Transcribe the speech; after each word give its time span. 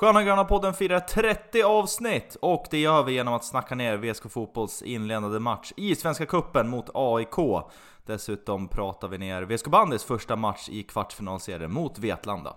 Sköna 0.00 0.22
Gröna 0.22 0.44
podden 0.44 0.74
firar 0.74 1.00
30 1.00 1.62
avsnitt 1.62 2.36
och 2.42 2.66
det 2.70 2.78
gör 2.78 3.02
vi 3.02 3.12
genom 3.12 3.34
att 3.34 3.44
snacka 3.44 3.74
ner 3.74 3.96
VSK 3.96 4.30
Fotbolls 4.30 4.82
inledande 4.82 5.38
match 5.38 5.72
i 5.76 5.94
Svenska 5.94 6.26
Kuppen 6.26 6.68
mot 6.68 6.90
AIK. 6.94 7.64
Dessutom 8.06 8.68
pratar 8.68 9.08
vi 9.08 9.18
ner 9.18 9.42
VSK 9.42 9.66
Bandys 9.66 10.04
första 10.04 10.36
match 10.36 10.68
i 10.68 10.82
kvartsfinalserien 10.82 11.72
mot 11.72 11.98
Vetlanda. 11.98 12.56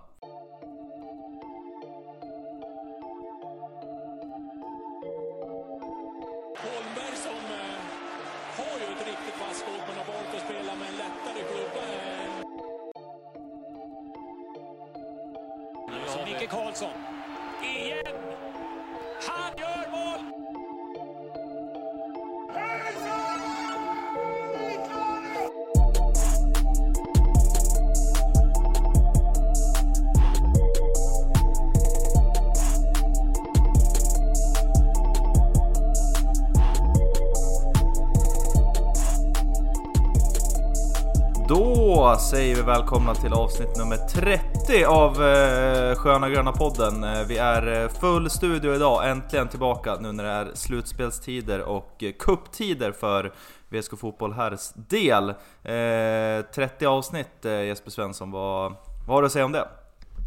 Välkomna 42.66 43.14
till 43.14 43.32
avsnitt 43.32 43.76
nummer 43.76 43.96
30 43.96 44.84
av 44.84 45.22
eh, 45.22 45.94
Sköna 45.94 46.30
Gröna 46.30 46.52
podden. 46.52 47.04
Eh, 47.04 47.26
vi 47.28 47.38
är 47.38 47.82
eh, 47.82 47.88
full 47.88 48.30
studio 48.30 48.74
idag, 48.74 49.10
äntligen 49.10 49.48
tillbaka 49.48 49.96
nu 50.00 50.12
när 50.12 50.24
det 50.24 50.30
är 50.30 50.50
slutspelstider 50.54 51.62
och 51.62 52.04
kupptider 52.18 52.92
för 52.92 53.32
VSK 53.68 53.98
Fotboll 53.98 54.32
herrs 54.32 54.72
del. 54.74 55.28
Eh, 55.62 56.46
30 56.54 56.86
avsnitt 56.86 57.44
eh, 57.44 57.62
Jesper 57.62 57.90
Svensson, 57.90 58.30
vad, 58.30 58.72
vad 59.06 59.14
har 59.14 59.22
du 59.22 59.26
att 59.26 59.32
säga 59.32 59.44
om 59.44 59.52
det? 59.52 59.68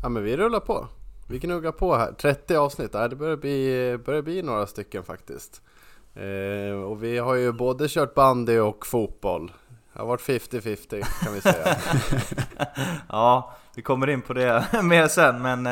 Ja 0.03 0.09
men 0.09 0.23
vi 0.23 0.37
rullar 0.37 0.59
på. 0.59 0.87
Vi 1.29 1.39
gnuggar 1.39 1.71
på 1.71 1.95
här. 1.95 2.11
30 2.11 2.55
avsnitt, 2.55 2.91
det 2.91 3.15
börjar 3.15 3.37
bli, 3.37 3.97
börjar 4.05 4.21
bli 4.21 4.41
några 4.41 4.67
stycken 4.67 5.03
faktiskt. 5.03 5.61
Eh, 6.15 6.81
och 6.81 7.03
vi 7.03 7.17
har 7.17 7.35
ju 7.35 7.51
både 7.51 7.87
kört 7.87 8.13
bandy 8.13 8.59
och 8.59 8.85
fotboll. 8.85 9.51
Det 9.97 10.01
har 10.01 10.07
varit 10.07 10.21
50-50 10.21 11.03
kan 11.23 11.33
vi 11.33 11.41
säga. 11.41 11.75
Ja, 13.09 13.51
vi 13.75 13.81
kommer 13.81 14.09
in 14.09 14.21
på 14.21 14.33
det 14.33 14.65
mer 14.83 15.07
sen, 15.07 15.41
men 15.41 15.67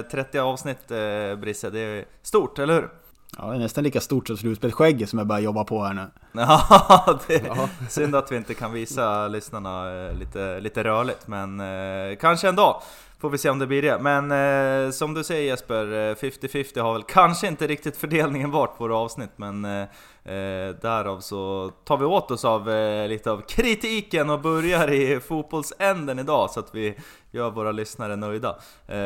eh, 0.00 0.02
30 0.10 0.38
avsnitt 0.38 0.90
eh, 0.90 1.36
Brisse, 1.40 1.70
det 1.70 1.78
är 1.80 2.04
stort, 2.22 2.58
eller 2.58 2.74
hur? 2.74 2.88
Ja, 3.38 3.44
det 3.46 3.54
är 3.54 3.58
nästan 3.58 3.84
lika 3.84 4.00
stort 4.00 4.26
som 4.26 4.36
slutspelsskägget 4.36 5.10
som 5.10 5.18
jag 5.18 5.28
börjar 5.28 5.40
jobba 5.42 5.64
på 5.64 5.84
här 5.84 5.92
nu. 5.94 6.06
Ja, 6.32 7.18
det 7.26 7.34
är 7.34 7.46
Ja. 7.46 7.68
synd 7.88 8.16
att 8.16 8.32
vi 8.32 8.36
inte 8.36 8.54
kan 8.54 8.72
visa 8.72 9.28
lyssnarna 9.28 10.06
eh, 10.06 10.14
lite, 10.14 10.60
lite 10.60 10.84
rörligt, 10.84 11.26
men 11.28 11.60
eh, 11.60 12.16
kanske 12.20 12.48
en 12.48 12.56
dag. 12.56 12.82
Får 13.18 13.30
vi 13.30 13.38
se 13.38 13.50
om 13.50 13.58
det 13.58 13.66
blir 13.66 13.82
det. 13.82 13.98
Men 13.98 14.30
eh, 14.32 14.90
som 14.90 15.14
du 15.14 15.24
säger 15.24 15.42
Jesper, 15.42 15.84
eh, 15.92 16.14
50-50 16.14 16.80
har 16.80 16.92
väl 16.92 17.02
kanske 17.02 17.46
inte 17.46 17.66
riktigt 17.66 17.96
fördelningen 17.96 18.50
varit 18.50 18.78
på 18.78 18.84
våra 18.84 18.96
avsnitt, 18.96 19.30
men 19.36 19.64
eh, 19.64 19.80
eh, 20.24 20.74
därav 20.82 21.20
så 21.20 21.72
tar 21.84 21.96
vi 21.96 22.04
åt 22.04 22.30
oss 22.30 22.44
av 22.44 22.70
eh, 22.70 23.08
lite 23.08 23.30
av 23.30 23.40
kritiken 23.40 24.30
och 24.30 24.40
börjar 24.40 24.90
i 24.90 25.20
fotbollsänden 25.20 26.18
idag 26.18 26.50
så 26.50 26.60
att 26.60 26.74
vi 26.74 26.96
gör 27.30 27.50
våra 27.50 27.72
lyssnare 27.72 28.16
nöjda. 28.16 28.48
Eh, 28.86 28.96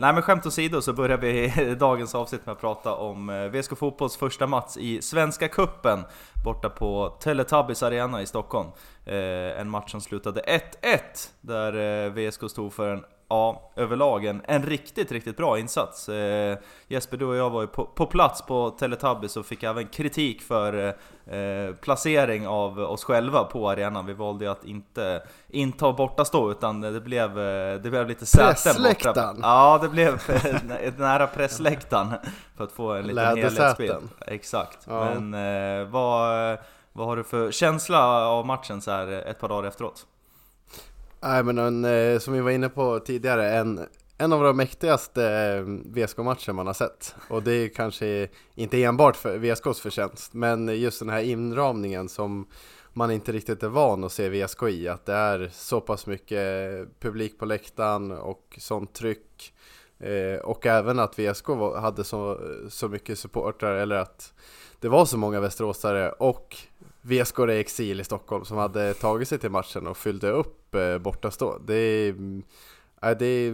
nej 0.00 0.12
men 0.14 0.22
skämt 0.22 0.46
åsido 0.46 0.80
så 0.80 0.92
börjar 0.92 1.18
vi 1.18 1.74
dagens 1.80 2.14
avsnitt 2.14 2.46
med 2.46 2.52
att 2.52 2.60
prata 2.60 2.94
om 2.94 3.30
eh, 3.30 3.48
VSK 3.48 3.78
Fotbolls 3.78 4.16
första 4.16 4.46
match 4.46 4.76
i 4.76 5.02
Svenska 5.02 5.48
Kuppen 5.48 6.04
borta 6.44 6.70
på 6.70 7.16
Teletubbies 7.20 7.82
Arena 7.82 8.22
i 8.22 8.26
Stockholm. 8.26 8.68
Eh, 9.04 9.60
en 9.60 9.70
match 9.70 9.90
som 9.90 10.00
slutade 10.00 10.40
1-1 10.82 10.98
där 11.40 12.06
eh, 12.06 12.12
VSK 12.12 12.50
stod 12.50 12.72
för 12.72 12.88
en 12.88 13.04
Ja, 13.30 13.70
överlag 13.76 14.24
en, 14.24 14.42
en 14.44 14.62
riktigt, 14.62 15.12
riktigt 15.12 15.36
bra 15.36 15.58
insats. 15.58 16.08
Eh, 16.08 16.58
Jesper, 16.88 17.16
du 17.16 17.24
och 17.24 17.36
jag 17.36 17.50
var 17.50 17.60
ju 17.60 17.66
på, 17.66 17.84
på 17.84 18.06
plats 18.06 18.42
på 18.42 18.70
Teletubbies 18.70 19.36
och 19.36 19.46
fick 19.46 19.62
även 19.62 19.86
kritik 19.86 20.42
för 20.42 20.94
eh, 21.26 21.74
placering 21.80 22.46
av 22.46 22.78
oss 22.78 23.04
själva 23.04 23.44
på 23.44 23.70
arenan. 23.70 24.06
Vi 24.06 24.12
valde 24.12 24.44
ju 24.44 24.50
att 24.50 24.64
inte 24.64 25.22
inta 25.48 25.92
borta 25.92 26.24
stå 26.24 26.50
utan 26.50 26.80
det 26.80 27.00
blev, 27.00 27.38
eh, 27.38 27.80
det 27.80 27.90
blev 27.90 28.08
lite 28.08 28.26
säten 28.26 28.82
borta. 28.82 29.36
Ja, 29.42 29.78
det 29.82 29.88
blev 29.88 30.20
nära 30.96 31.26
pressläktaren 31.26 32.14
för 32.56 32.64
att 32.64 32.72
få 32.72 32.92
en 32.92 33.06
liten 33.06 33.26
helhetsbild. 33.26 34.08
Exakt. 34.26 34.78
Ja. 34.88 35.04
Men 35.04 35.34
eh, 35.34 35.88
vad, 35.88 36.58
vad 36.92 37.06
har 37.06 37.16
du 37.16 37.24
för 37.24 37.50
känsla 37.50 38.26
av 38.26 38.46
matchen 38.46 38.80
så 38.80 38.90
här 38.90 39.08
ett 39.08 39.40
par 39.40 39.48
dagar 39.48 39.68
efteråt? 39.68 40.06
Nej 41.22 41.42
men 41.42 41.58
en, 41.58 41.84
eh, 41.84 42.18
som 42.18 42.34
vi 42.34 42.40
var 42.40 42.50
inne 42.50 42.68
på 42.68 43.00
tidigare, 43.00 43.50
en, 43.50 43.86
en 44.18 44.32
av 44.32 44.42
de 44.42 44.56
mäktigaste 44.56 45.24
eh, 45.24 45.62
VSK-matcher 45.94 46.52
man 46.52 46.66
har 46.66 46.74
sett. 46.74 47.14
Och 47.28 47.42
det 47.42 47.52
är 47.52 47.68
kanske 47.68 48.28
inte 48.54 48.82
enbart 48.84 49.16
för 49.16 49.38
VSKs 49.38 49.80
förtjänst, 49.80 50.34
men 50.34 50.80
just 50.80 50.98
den 50.98 51.08
här 51.08 51.20
inramningen 51.20 52.08
som 52.08 52.46
man 52.92 53.10
inte 53.10 53.32
riktigt 53.32 53.62
är 53.62 53.68
van 53.68 54.04
att 54.04 54.12
se 54.12 54.28
VSK 54.28 54.62
i. 54.62 54.88
Att 54.88 55.06
det 55.06 55.14
är 55.14 55.50
så 55.52 55.80
pass 55.80 56.06
mycket 56.06 56.40
publik 57.00 57.38
på 57.38 57.44
läktaren 57.44 58.10
och 58.10 58.58
sånt 58.58 58.94
tryck. 58.94 59.52
Eh, 59.98 60.40
och 60.40 60.66
även 60.66 60.98
att 60.98 61.18
VSK 61.18 61.48
hade 61.80 62.04
så, 62.04 62.40
så 62.68 62.88
mycket 62.88 63.18
supportrar, 63.18 63.74
eller 63.74 63.96
att 63.96 64.32
det 64.78 64.88
var 64.88 65.04
så 65.04 65.18
många 65.18 65.40
västeråsare 65.40 66.12
och 66.12 66.56
VSK 67.02 67.38
i 67.38 67.58
exil 67.60 68.00
i 68.00 68.04
Stockholm 68.04 68.44
som 68.44 68.56
hade 68.58 68.94
tagit 68.94 69.28
sig 69.28 69.38
till 69.38 69.50
matchen 69.50 69.86
och 69.86 69.96
fyllde 69.96 70.30
upp 70.30 70.74
eh, 70.74 70.98
bortastå. 70.98 71.58
Det 71.58 71.74
är, 71.74 72.10
mm, 72.10 72.42
nej, 73.02 73.16
det, 73.18 73.50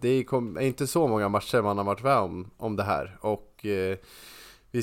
det 0.00 0.08
är, 0.08 0.22
kom, 0.22 0.56
är 0.56 0.60
inte 0.60 0.86
så 0.86 1.08
många 1.08 1.28
matcher 1.28 1.62
man 1.62 1.78
har 1.78 1.84
varit 1.84 2.02
med 2.02 2.16
om, 2.16 2.50
om 2.56 2.76
det 2.76 2.82
här. 2.82 3.18
Och 3.20 3.66
eh, 3.66 3.96
vi 4.70 4.82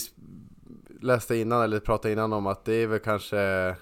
läste 1.02 1.36
innan, 1.36 1.62
eller 1.62 1.80
pratade 1.80 2.12
innan 2.14 2.34
om 2.34 2.48
att 2.48 2.66
det 2.66 2.74
är 2.74 2.88
väl 2.88 3.00
kanske 3.00 3.76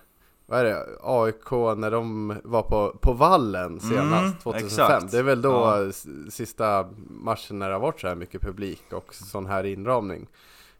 vad 0.45 0.59
är 0.59 0.63
det? 0.63 0.85
AIK 1.03 1.51
när 1.77 1.91
de 1.91 2.35
var 2.43 2.61
på, 2.61 2.97
på 3.01 3.13
vallen 3.13 3.79
senast, 3.79 4.23
Mm, 4.23 4.33
2005. 4.43 4.65
exakt. 4.67 5.11
Det 5.11 5.17
är 5.19 5.23
väl 5.23 5.41
då 5.41 5.51
Ja. 5.51 5.91
sista 6.31 6.89
matchen 7.09 7.59
när 7.59 7.67
det 7.67 7.75
har 7.75 7.79
varit 7.81 7.99
så 7.99 8.07
här 8.07 8.15
mycket 8.15 8.41
publik 8.41 8.83
och 8.93 9.15
sån 9.15 9.45
här 9.45 9.63
inramning. 9.63 10.27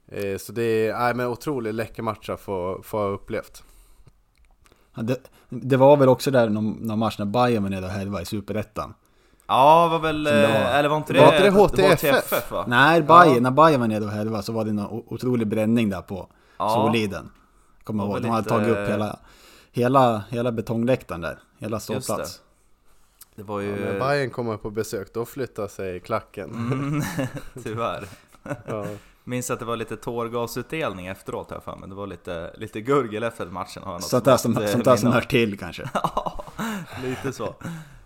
Eh, 0.08 0.38
så 0.38 0.52
det 0.52 0.64
är 0.64 1.00
nej, 1.00 1.14
men 1.14 1.28
otroligt 1.28 1.76
läcker 1.76 2.04
match 2.04 2.30
att 2.30 2.40
få, 2.42 2.82
få 2.84 2.98
ha 2.98 3.06
upplevt. 3.08 3.64
Ja, 4.96 5.02
Det, 5.02 5.18
det 5.50 5.78
var 5.78 5.98
väl 5.98 6.10
också 6.10 6.32
där 6.32 6.50
någon, 6.50 6.72
någon 6.72 7.00
match 7.00 7.16
när 7.20 7.26
Bayern 7.26 7.64
var 7.64 7.70
nere 7.70 7.86
och 7.86 7.92
härvade 7.92 8.22
i 8.24 8.26
Superettan. 8.26 8.94
Ja, 9.48 9.88
var 9.88 10.00
väl... 10.00 10.24
Det 10.24 10.32
var. 10.48 10.56
eh, 10.56 10.76
Eller 10.76 10.90
var 10.90 10.98
inte 10.98 11.14
det... 11.14 11.20
Var 11.20 11.34
inte 11.34 11.44
det 11.44 11.50
var 11.52 11.68
HTFF? 11.68 12.52
va? 12.52 12.66
Nej, 12.68 13.02
Bayern, 13.02 13.44
när 13.44 13.52
Bayern 13.52 13.80
var 13.82 13.88
nere 13.88 14.04
och 14.04 14.12
härvade 14.12 14.44
så 14.44 14.54
var 14.54 14.66
det 14.66 14.72
o- 14.72 15.06
otrolig 15.08 15.48
bränning 15.48 15.90
där 15.90 16.02
på 16.02 16.28
Ja. 16.58 16.70
Soliden. 16.70 17.30
Kommer 17.84 18.04
ihåg, 18.04 18.22
de 18.22 18.28
hade 18.30 18.38
lite- 18.42 18.50
tagit 18.50 18.68
upp 18.70 18.90
hela, 18.90 19.20
hela, 19.72 20.24
hela 20.30 20.52
betongläktaren 20.52 21.22
där. 21.22 21.40
Hela 21.58 21.80
ståplats. 21.80 22.42
Det 23.36 23.44
var 23.44 23.62
Ja, 23.62 23.68
ju... 23.68 23.86
när 23.86 24.00
Bayern 24.00 24.30
kommer 24.30 24.58
på 24.58 24.70
besök, 24.70 25.14
då 25.14 25.26
flyttar 25.26 25.68
sig 25.68 26.00
klacken. 26.00 26.50
Mm, 26.52 27.04
tyvärr. 27.64 28.08
Ja. 28.68 28.86
Minns 29.24 29.52
att 29.52 29.60
det 29.60 29.66
var 29.66 29.76
lite 29.76 29.98
tårgasutdelning 29.98 31.08
efteråt 31.08 31.52
här 31.52 31.60
för 31.60 31.76
mig. 31.76 31.90
Det 31.90 31.96
var 31.96 32.08
lite, 32.08 32.54
lite 32.58 32.82
gurgel 32.82 33.24
efter 33.24 33.46
matchen 33.46 33.84
har 33.84 33.92
jag 33.92 34.02
något 34.02 34.10
Sånt 34.10 34.26
där 34.26 34.38
som, 34.38 34.58
eh, 34.58 34.68
sånt 34.68 34.86
där 34.86 34.96
som 34.96 35.12
hör 35.12 35.22
till 35.22 35.60
kanske. 35.60 35.90
Ja, 35.94 36.44
lite 37.04 37.34
så. 37.34 37.56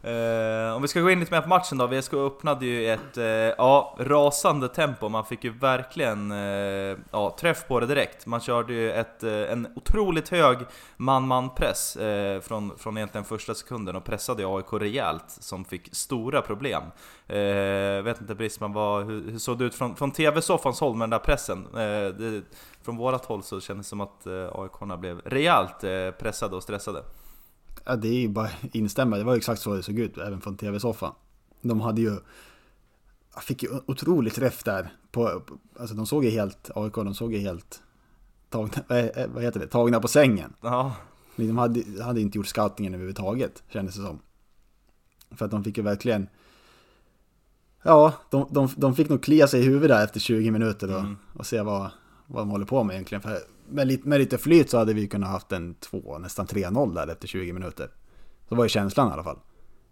Uh, 0.07 0.75
om 0.75 0.81
vi 0.81 0.88
ska 0.88 1.01
gå 1.01 1.09
in 1.09 1.19
lite 1.19 1.34
mer 1.34 1.41
på 1.41 1.50
matchen 1.50 1.78
då. 1.78 1.88
VSK 1.88 2.13
öppnade 2.13 2.66
ju 2.66 2.91
ett 2.91 3.18
uh, 3.18 3.23
ja, 3.25 3.95
rasande 4.00 4.68
tempo. 4.68 5.09
Man 5.09 5.25
fick 5.25 5.44
ju 5.44 5.50
verkligen 5.50 6.31
uh, 6.31 6.98
ja, 7.12 7.36
träff 7.39 7.68
på 7.68 7.80
det 7.80 7.86
direkt. 7.86 8.25
Man 8.25 8.39
körde 8.39 8.74
ju 8.74 8.92
ett, 8.92 9.24
en 9.24 9.68
otroligt 9.75 10.30
hög 10.30 10.57
man-man-press 10.98 11.98
från, 12.42 12.77
från 12.77 12.98
egentligen 12.98 13.25
första 13.25 13.56
sekunden 13.56 13.95
och 13.95 14.04
pressade 14.04 14.42
ju 14.42 14.57
AIK 14.57 14.74
rejält 14.74 15.24
som 15.27 15.65
fick 15.65 15.95
stora 15.95 16.42
problem. 16.42 16.83
Eh, 17.27 18.04
vet 18.04 18.21
inte 18.21 18.36
Brisman, 18.36 18.74
vad, 18.74 19.06
hur, 19.06 19.31
hur 19.31 19.39
såg 19.39 19.57
det 19.57 19.65
ut 19.65 19.75
från, 19.75 19.95
från 19.95 20.12
TV-soffans 20.12 20.80
håll 20.80 20.95
med 20.95 21.04
den 21.04 21.09
där 21.09 21.19
pressen? 21.19 21.68
Det, 21.74 22.42
från 22.81 22.98
vårat 22.98 23.25
håll 23.25 23.44
så 23.44 23.62
kändes 23.62 23.86
det 23.86 23.89
som 23.89 24.01
att 24.01 24.25
eh, 24.25 24.50
AIK 24.54 25.00
blev 25.00 25.21
rejält 25.25 25.80
pressade 26.19 26.56
och 26.56 26.63
stressade. 26.63 27.04
Ja, 27.88 27.95
det 27.95 28.07
är 28.07 28.19
ju 28.19 28.28
bara 28.30 28.50
instämma. 28.72 29.18
Det 29.18 29.24
var 29.24 29.34
ju 29.34 29.38
exakt 29.38 29.62
så 29.62 29.74
det 29.75 29.84
såg 29.84 30.00
ut, 30.00 30.18
även 30.18 30.42
från 30.42 30.57
tv-soffan. 30.57 31.13
De 31.62 31.81
hade 31.81 32.01
ju... 32.01 32.18
Fick 33.42 33.63
ju 33.63 33.69
otroligt 33.86 34.36
träff 34.36 34.63
där. 34.63 34.94
På, 35.12 35.42
alltså 35.80 35.95
de 35.95 36.06
såg 36.06 36.25
ju 36.25 36.30
helt, 36.31 36.72
AIK, 36.75 36.94
de 36.94 37.16
såg 37.16 37.34
ju 37.34 37.39
helt 37.39 37.81
tagna, 38.50 38.84
vad 38.88 39.10
vad 39.34 39.44
heter 39.44 39.60
det, 39.60 39.68
tagna 39.68 40.00
på 40.00 40.07
sängen. 40.07 40.54
Ja, 40.62 40.95
De 41.36 41.57
hade, 41.57 42.04
hade 42.04 42.22
inte 42.22 42.38
gjort 42.38 42.48
scoutingen 42.48 42.94
överhuvudtaget, 42.94 43.63
kändes 43.69 43.95
det 43.95 44.01
som. 44.01 44.19
För 45.31 45.45
att 45.45 45.51
de 45.51 45.63
fick 45.63 45.78
ju 45.78 45.83
verkligen... 45.83 46.28
Ja, 47.83 48.13
de, 48.30 48.48
de, 48.51 48.69
de 48.78 48.95
fick 48.95 49.10
nog 49.10 49.24
klia 49.24 49.48
sig 49.48 49.62
i 49.62 49.63
huvudet 49.63 49.90
där 49.90 50.04
efter 50.04 50.19
20 50.19 50.51
minuter 50.51 50.88
då, 50.88 50.98
Mm. 50.98 51.18
och 51.33 51.45
se 51.45 51.62
vad, 51.62 51.90
vad 52.25 52.42
de 52.42 52.50
håller 52.50 52.66
på 52.66 52.83
med 52.83 52.94
egentligen. 52.94 53.22
För 53.22 53.38
med, 53.68 53.88
lite, 53.88 54.08
med 54.08 54.19
lite 54.19 54.38
flyt 54.38 54.69
så 54.69 54.78
hade 54.78 54.94
vi 54.94 55.08
kunnat 55.08 55.30
haft 55.30 55.52
en 55.52 55.75
2, 55.75 56.18
nästan 56.18 56.46
3-0 56.46 56.96
där 56.96 57.08
efter 57.08 57.28
20 57.28 57.54
minuter. 57.54 57.90
Så 58.50 58.56
var 58.56 58.66
ju 58.66 58.69
känslan 58.69 59.10
i 59.10 59.14
alla 59.14 59.24
fall. 59.24 59.40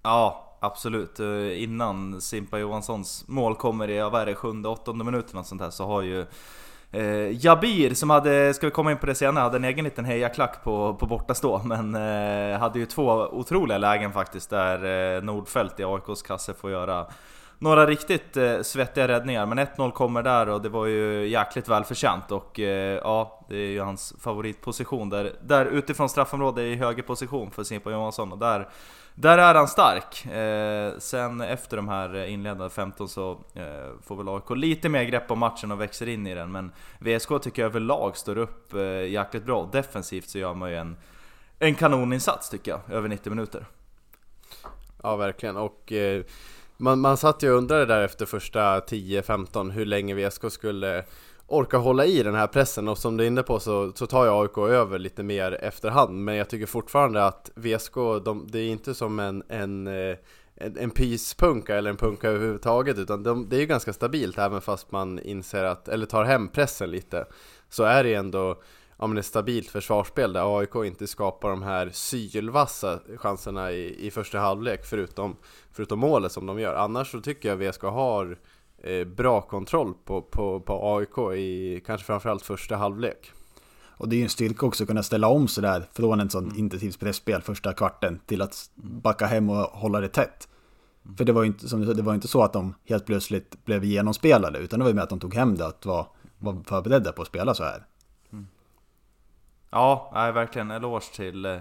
Ja, 0.03 0.57
absolut. 0.59 1.19
Eh, 1.19 1.63
innan 1.63 2.21
Simpa 2.21 2.59
Johanssons 2.59 3.27
mål 3.27 3.55
kommer 3.55 3.89
i, 3.89 3.99
vad 3.99 4.21
är 4.21 4.25
det, 4.25 4.35
sjunde, 4.35 4.69
åttonde 4.69 5.05
minuten 5.05 5.39
och 5.39 5.45
sånt 5.45 5.61
där 5.61 5.69
så 5.69 5.85
har 5.85 6.01
ju 6.01 6.25
eh, 6.91 7.45
Jabir, 7.45 7.93
som 7.93 8.09
hade, 8.09 8.53
ska 8.53 8.67
vi 8.67 8.71
komma 8.71 8.91
in 8.91 8.97
på 8.97 9.05
det 9.05 9.15
senare, 9.15 9.43
hade 9.43 9.57
en 9.57 9.63
egen 9.63 9.85
liten 9.85 10.05
hejaklack 10.05 10.63
på, 10.63 10.93
på 10.93 11.05
bortastå 11.05 11.61
Men 11.65 11.95
eh, 11.95 12.59
hade 12.59 12.79
ju 12.79 12.85
två 12.85 13.11
otroliga 13.11 13.77
lägen 13.77 14.13
faktiskt 14.13 14.49
där 14.49 15.15
eh, 15.15 15.23
Nordfeldt 15.23 15.79
i 15.79 15.83
AIKs 15.83 16.21
kasse 16.21 16.53
får 16.53 16.71
göra 16.71 17.07
några 17.59 17.85
riktigt 17.85 18.37
eh, 18.37 18.61
svettiga 18.61 19.07
räddningar, 19.07 19.45
men 19.45 19.59
1-0 19.59 19.91
kommer 19.91 20.23
där 20.23 20.49
och 20.49 20.61
det 20.61 20.69
var 20.69 20.85
ju 20.85 21.27
jäkligt 21.27 21.67
välförtjänt 21.67 22.31
och 22.31 22.59
eh, 22.59 22.99
ja, 23.03 23.45
det 23.49 23.55
är 23.55 23.69
ju 23.69 23.81
hans 23.81 24.13
favoritposition 24.19 25.09
där, 25.09 25.33
där 25.41 25.65
utifrån 25.65 26.09
straffområdet 26.09 26.61
i 26.61 26.75
högerposition 26.75 27.51
för 27.51 27.63
Simpa 27.63 27.91
Johansson 27.91 28.31
och 28.31 28.37
där, 28.37 28.69
där 29.15 29.37
är 29.37 29.55
han 29.55 29.67
stark. 29.67 30.25
Eh, 30.25 30.99
sen 30.99 31.41
efter 31.41 31.77
de 31.77 31.87
här 31.87 32.25
inledande 32.25 32.69
15 32.69 33.09
så 33.09 33.31
eh, 33.53 34.01
får 34.03 34.15
väl 34.15 34.29
AIK 34.29 34.49
lite 34.49 34.89
mer 34.89 35.03
grepp 35.03 35.31
om 35.31 35.39
matchen 35.39 35.71
och 35.71 35.81
växer 35.81 36.09
in 36.09 36.27
i 36.27 36.35
den, 36.35 36.51
men 36.51 36.71
VSK 36.99 37.29
tycker 37.41 37.61
jag 37.61 37.69
överlag 37.69 38.17
står 38.17 38.37
upp 38.37 38.73
eh, 38.73 38.81
jäkligt 39.07 39.45
bra. 39.45 39.69
Defensivt 39.71 40.29
så 40.29 40.39
gör 40.39 40.53
man 40.53 40.69
ju 40.69 40.77
en, 40.77 40.97
en 41.59 41.75
kanoninsats 41.75 42.49
tycker 42.49 42.71
jag, 42.71 42.97
över 42.97 43.09
90 43.09 43.29
minuter. 43.29 43.65
Ja, 45.03 45.15
verkligen. 45.15 45.57
Och 45.57 45.91
eh, 45.91 46.23
man, 46.77 46.99
man 46.99 47.17
satt 47.17 47.43
ju 47.43 47.51
och 47.51 47.57
undrade 47.57 47.85
där 47.85 48.01
efter 48.01 48.25
första 48.25 48.79
10-15 48.79 49.71
hur 49.71 49.85
länge 49.85 50.15
VSK 50.15 50.51
skulle 50.51 51.03
orka 51.47 51.77
hålla 51.77 52.05
i 52.05 52.23
den 52.23 52.35
här 52.35 52.47
pressen. 52.47 52.87
Och 52.87 52.97
som 52.97 53.17
du 53.17 53.23
är 53.23 53.27
inne 53.27 53.43
på 53.43 53.59
så, 53.59 53.91
så 53.95 54.07
tar 54.07 54.25
ju 54.25 54.31
AIK 54.31 54.57
över 54.57 54.99
lite 54.99 55.23
mer 55.23 55.51
efterhand. 55.51 56.23
Men 56.23 56.35
jag 56.35 56.49
tycker 56.49 56.65
fortfarande 56.65 57.25
att 57.25 57.51
VSK, 57.55 57.95
de, 58.25 58.47
det 58.49 58.59
är 58.59 58.69
inte 58.69 58.93
som 58.93 59.19
en, 59.19 59.43
en, 59.49 59.87
eh, 59.87 60.17
en, 60.55 60.77
en 60.77 60.89
pyspunka 60.89 61.75
eller 61.75 61.89
en 61.89 61.97
punka 61.97 62.29
överhuvudtaget. 62.29 62.97
Utan 62.97 63.23
de, 63.23 63.49
det 63.49 63.55
är 63.55 63.59
ju 63.59 63.65
ganska 63.65 63.93
stabilt 63.93 64.37
även 64.37 64.61
fast 64.61 64.91
man 64.91 65.19
inser 65.19 65.63
att, 65.63 65.87
eller 65.87 66.05
tar 66.05 66.23
hem 66.23 66.47
pressen 66.47 66.91
lite. 66.91 67.25
Så 67.69 67.83
är 67.83 68.03
det 68.03 68.13
ändå 68.13 68.61
ja, 68.97 69.07
men 69.07 69.17
ett 69.17 69.25
stabilt 69.25 69.69
försvarsspel 69.69 70.33
där 70.33 70.59
AIK 70.59 70.75
inte 70.75 71.07
skapar 71.07 71.49
de 71.49 71.63
här 71.63 71.89
sylvassa 71.93 72.99
chanserna 73.17 73.71
i, 73.71 74.07
i 74.07 74.11
första 74.11 74.39
halvlek 74.39 74.85
förutom, 74.85 75.35
förutom 75.71 75.99
målet 75.99 76.31
som 76.31 76.45
de 76.45 76.59
gör. 76.59 76.75
Annars 76.75 77.11
så 77.11 77.21
tycker 77.21 77.49
jag 77.49 77.57
VSK 77.57 77.81
har 77.81 78.37
eh, 78.83 79.07
bra 79.07 79.41
kontroll 79.41 79.93
på, 80.05 80.21
på, 80.21 80.59
på 80.59 80.97
AIK 80.97 81.37
i 81.39 81.81
kanske 81.85 82.05
framförallt 82.05 82.43
första 82.43 82.75
halvlek. 82.75 83.31
Och 83.97 84.09
det 84.09 84.15
är 84.15 84.17
ju 84.17 84.23
en 84.23 84.29
styrka 84.29 84.65
också 84.65 84.83
att 84.83 84.87
kunna 84.87 85.03
ställa 85.03 85.27
om 85.27 85.47
sådär 85.47 85.89
från 85.93 86.19
en 86.19 86.29
sån 86.29 86.55
intensivt 86.55 86.99
pressspel 86.99 87.41
första 87.41 87.73
kvarten 87.73 88.19
till 88.25 88.41
att 88.41 88.69
backa 88.75 89.25
hem 89.25 89.49
och 89.49 89.55
hålla 89.55 89.99
det 89.99 90.07
tätt. 90.07 90.47
För 91.17 91.25
det 91.25 91.31
var 91.31 91.43
ju 91.43 91.47
inte, 91.47 91.69
som 91.69 91.79
du 91.79 91.85
sa, 91.87 91.93
det 91.93 92.01
var 92.01 92.13
inte 92.13 92.27
så 92.27 92.43
att 92.43 92.53
de 92.53 92.75
helt 92.85 93.05
plötsligt 93.05 93.65
blev 93.65 93.83
genomspelade 93.83 94.59
utan 94.59 94.79
det 94.79 94.83
var 94.83 94.89
ju 94.89 94.95
med 94.95 95.03
att 95.03 95.09
de 95.09 95.19
tog 95.19 95.33
hem 95.33 95.55
det 95.55 95.65
att 95.67 95.85
vara, 95.85 96.05
var 96.39 96.63
förberedda 96.65 97.11
på 97.11 97.21
att 97.21 97.27
spela 97.27 97.53
så 97.53 97.63
här. 97.63 97.85
Ja, 99.75 100.11
nej, 100.13 100.31
verkligen 100.31 100.71
eloge 100.71 101.15
till 101.15 101.45
eh, 101.45 101.57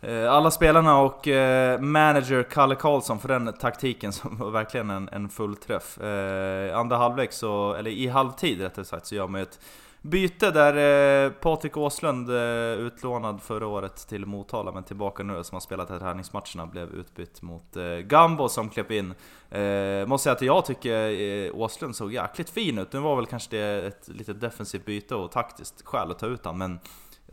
eh, 0.00 0.32
alla 0.32 0.50
spelarna 0.50 1.00
och 1.00 1.28
eh, 1.28 1.80
manager 1.80 2.42
Kalle 2.42 2.74
Karlsson 2.74 3.18
för 3.18 3.28
den 3.28 3.52
taktiken 3.52 4.12
som 4.12 4.36
var 4.38 4.50
verkligen 4.50 4.90
en, 4.90 5.08
en 5.12 5.28
fullträff. 5.28 5.98
Eh, 5.98 6.78
andra 6.78 6.96
halvlek 6.96 7.32
så, 7.32 7.74
eller 7.74 7.90
i 7.90 8.06
halvtid 8.06 8.60
rättare 8.60 8.84
sagt, 8.84 9.06
så 9.06 9.14
gör 9.14 9.26
man 9.26 9.40
ju 9.40 9.42
ett 9.42 9.60
byte 10.04 10.50
där 10.50 11.24
eh, 11.24 11.30
Patrik 11.30 11.76
Åslund, 11.76 12.30
eh, 12.30 12.86
utlånad 12.86 13.42
förra 13.42 13.66
året 13.66 14.08
till 14.08 14.26
Motala 14.26 14.72
men 14.72 14.82
tillbaka 14.82 15.22
nu, 15.22 15.44
som 15.44 15.56
har 15.56 15.60
spelat 15.60 15.90
här 15.90 15.98
träningsmatcherna, 15.98 16.66
blev 16.66 16.88
utbytt 16.94 17.42
mot 17.42 17.76
eh, 17.76 17.84
Gambo 17.84 18.48
som 18.48 18.68
klev 18.68 18.92
in. 18.92 19.14
Eh, 19.50 20.06
måste 20.06 20.24
säga 20.24 20.32
att 20.32 20.42
jag 20.42 20.64
tycker 20.64 21.20
eh, 21.20 21.54
Åslund 21.54 21.96
såg 21.96 22.12
jäkligt 22.12 22.50
fin 22.50 22.78
ut. 22.78 22.92
Nu 22.92 22.98
var 22.98 23.16
väl 23.16 23.26
kanske 23.26 23.56
det 23.56 23.86
ett 23.86 24.08
litet 24.08 24.40
defensivt 24.40 24.84
byte 24.84 25.14
och 25.14 25.32
taktiskt 25.32 25.82
skäl 25.86 26.10
att 26.10 26.18
ta 26.18 26.26
ut 26.26 26.44
han, 26.44 26.58
men 26.58 26.78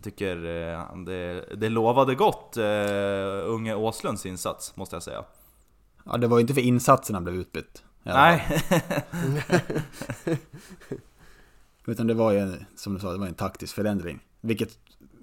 jag 0.02 0.14
tycker 0.14 0.36
eh, 0.46 0.96
det, 1.06 1.46
det 1.56 1.70
lovade 1.70 2.16
gott, 2.16 2.58
eh, 2.58 2.64
unge 3.46 3.76
Åslunds 3.76 4.26
insats, 4.26 4.76
måste 4.76 4.96
jag 4.96 5.04
säga. 5.04 5.24
Ja, 6.06 6.18
det 6.18 6.28
var 6.28 6.38
ju 6.38 6.42
inte 6.42 6.54
för 6.54 6.62
insatsen 6.62 7.14
han 7.16 7.24
blev 7.24 7.36
utbytt. 7.36 7.84
Nej, 8.04 8.62
Utan 11.86 12.08
det 12.08 12.14
var 12.14 12.32
ju, 12.32 12.40
en- 12.40 12.66
som 12.76 12.94
du 12.94 13.00
sa, 13.00 13.12
det 13.12 13.18
var 13.18 13.28
en 13.28 13.34
taktisk 13.34 13.76
förändring. 13.76 14.20
Vilket 14.42 14.80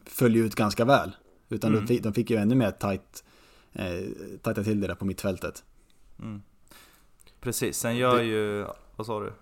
föll 0.07 0.37
ut 0.37 0.55
ganska 0.55 0.85
väl. 0.85 1.17
Utan 1.49 1.71
Mm. 1.71 1.81
de, 1.81 1.87
fick, 1.89 2.03
de 2.03 2.13
fick 2.13 2.31
ju 2.31 2.37
ännu 2.37 2.55
mer 2.55 2.71
tight, 2.71 3.25
eh, 3.73 4.01
tajta 4.43 4.65
till 4.65 4.81
det 4.81 4.87
där 4.87 4.95
på 4.95 5.05
mittfältet. 5.05 5.65
precis. 7.41 7.79
Sen 7.79 7.97
gör 7.97 8.17
Det- 8.17 8.25
ju... 8.25 8.67
Vad 8.97 9.07
sa 9.07 9.21
du? 9.21 9.33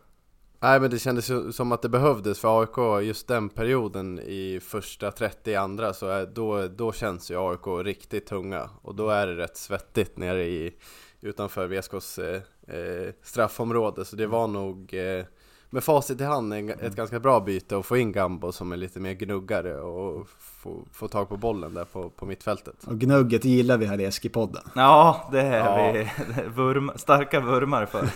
Nej 0.67 0.81
men 0.81 0.91
det 0.91 0.99
kändes 0.99 1.57
som 1.57 1.73
att 1.73 1.83
det 1.83 1.89
behövdes 1.89 2.39
för 2.39 2.61
AIK 2.61 3.07
just 3.07 3.29
den 3.29 3.49
perioden 3.49 4.19
i 4.19 4.61
första 4.63 5.11
30 5.11 5.51
i 5.51 5.57
andra 5.57 5.93
så 5.93 6.07
är, 6.07 6.27
då, 6.27 6.69
då 6.69 6.93
känns 6.93 7.31
ju 7.31 7.51
AIK 7.51 7.87
riktigt 7.87 8.27
tunga. 8.27 8.71
Och 8.83 8.95
då 8.95 9.09
är 9.09 9.27
det 9.27 9.37
rätt 9.37 9.57
svettigt 9.57 10.17
nere 10.17 10.45
i 10.45 10.75
utanför 11.21 11.67
VSKs 11.67 12.19
eh, 12.19 12.43
eh, 12.69 13.13
straffområde. 13.23 14.05
Så 14.05 14.17
det 14.17 14.27
var 14.27 14.47
nog 14.47 14.95
eh, 14.95 15.25
med 15.71 15.85
facit 15.85 16.21
i 16.21 16.25
hand 16.25 16.53
ett 16.53 16.97
ganska 16.97 17.21
bra 17.21 17.41
byte 17.41 17.77
att 17.77 17.87
få 17.87 17.97
in 17.97 18.13
Gambo 18.13 18.53
som 18.53 18.73
är 18.73 18.77
lite 18.77 19.01
mer 19.01 19.15
gnuggare 19.15 19.81
och 19.81 20.29
få, 20.67 20.85
få 20.93 21.09
tag 21.09 21.29
på 21.29 21.37
bollen 21.37 21.75
där 21.75 21.85
på, 21.85 22.11
på 22.11 22.27
mittfältet. 22.27 22.85
Och 22.87 22.99
gnugget 22.99 23.45
gillar 23.45 23.79
vi 23.79 23.87
här 23.87 24.01
i 24.01 24.05
Eskipodden. 24.05 24.63
Ja, 24.75 25.29
det 25.33 25.41
är 25.41 25.59
Ja. 25.59 25.93
vi 25.93 26.09
vurm, 26.55 26.91
starka 26.97 27.41
vurmare 27.41 27.87
för. 27.87 28.09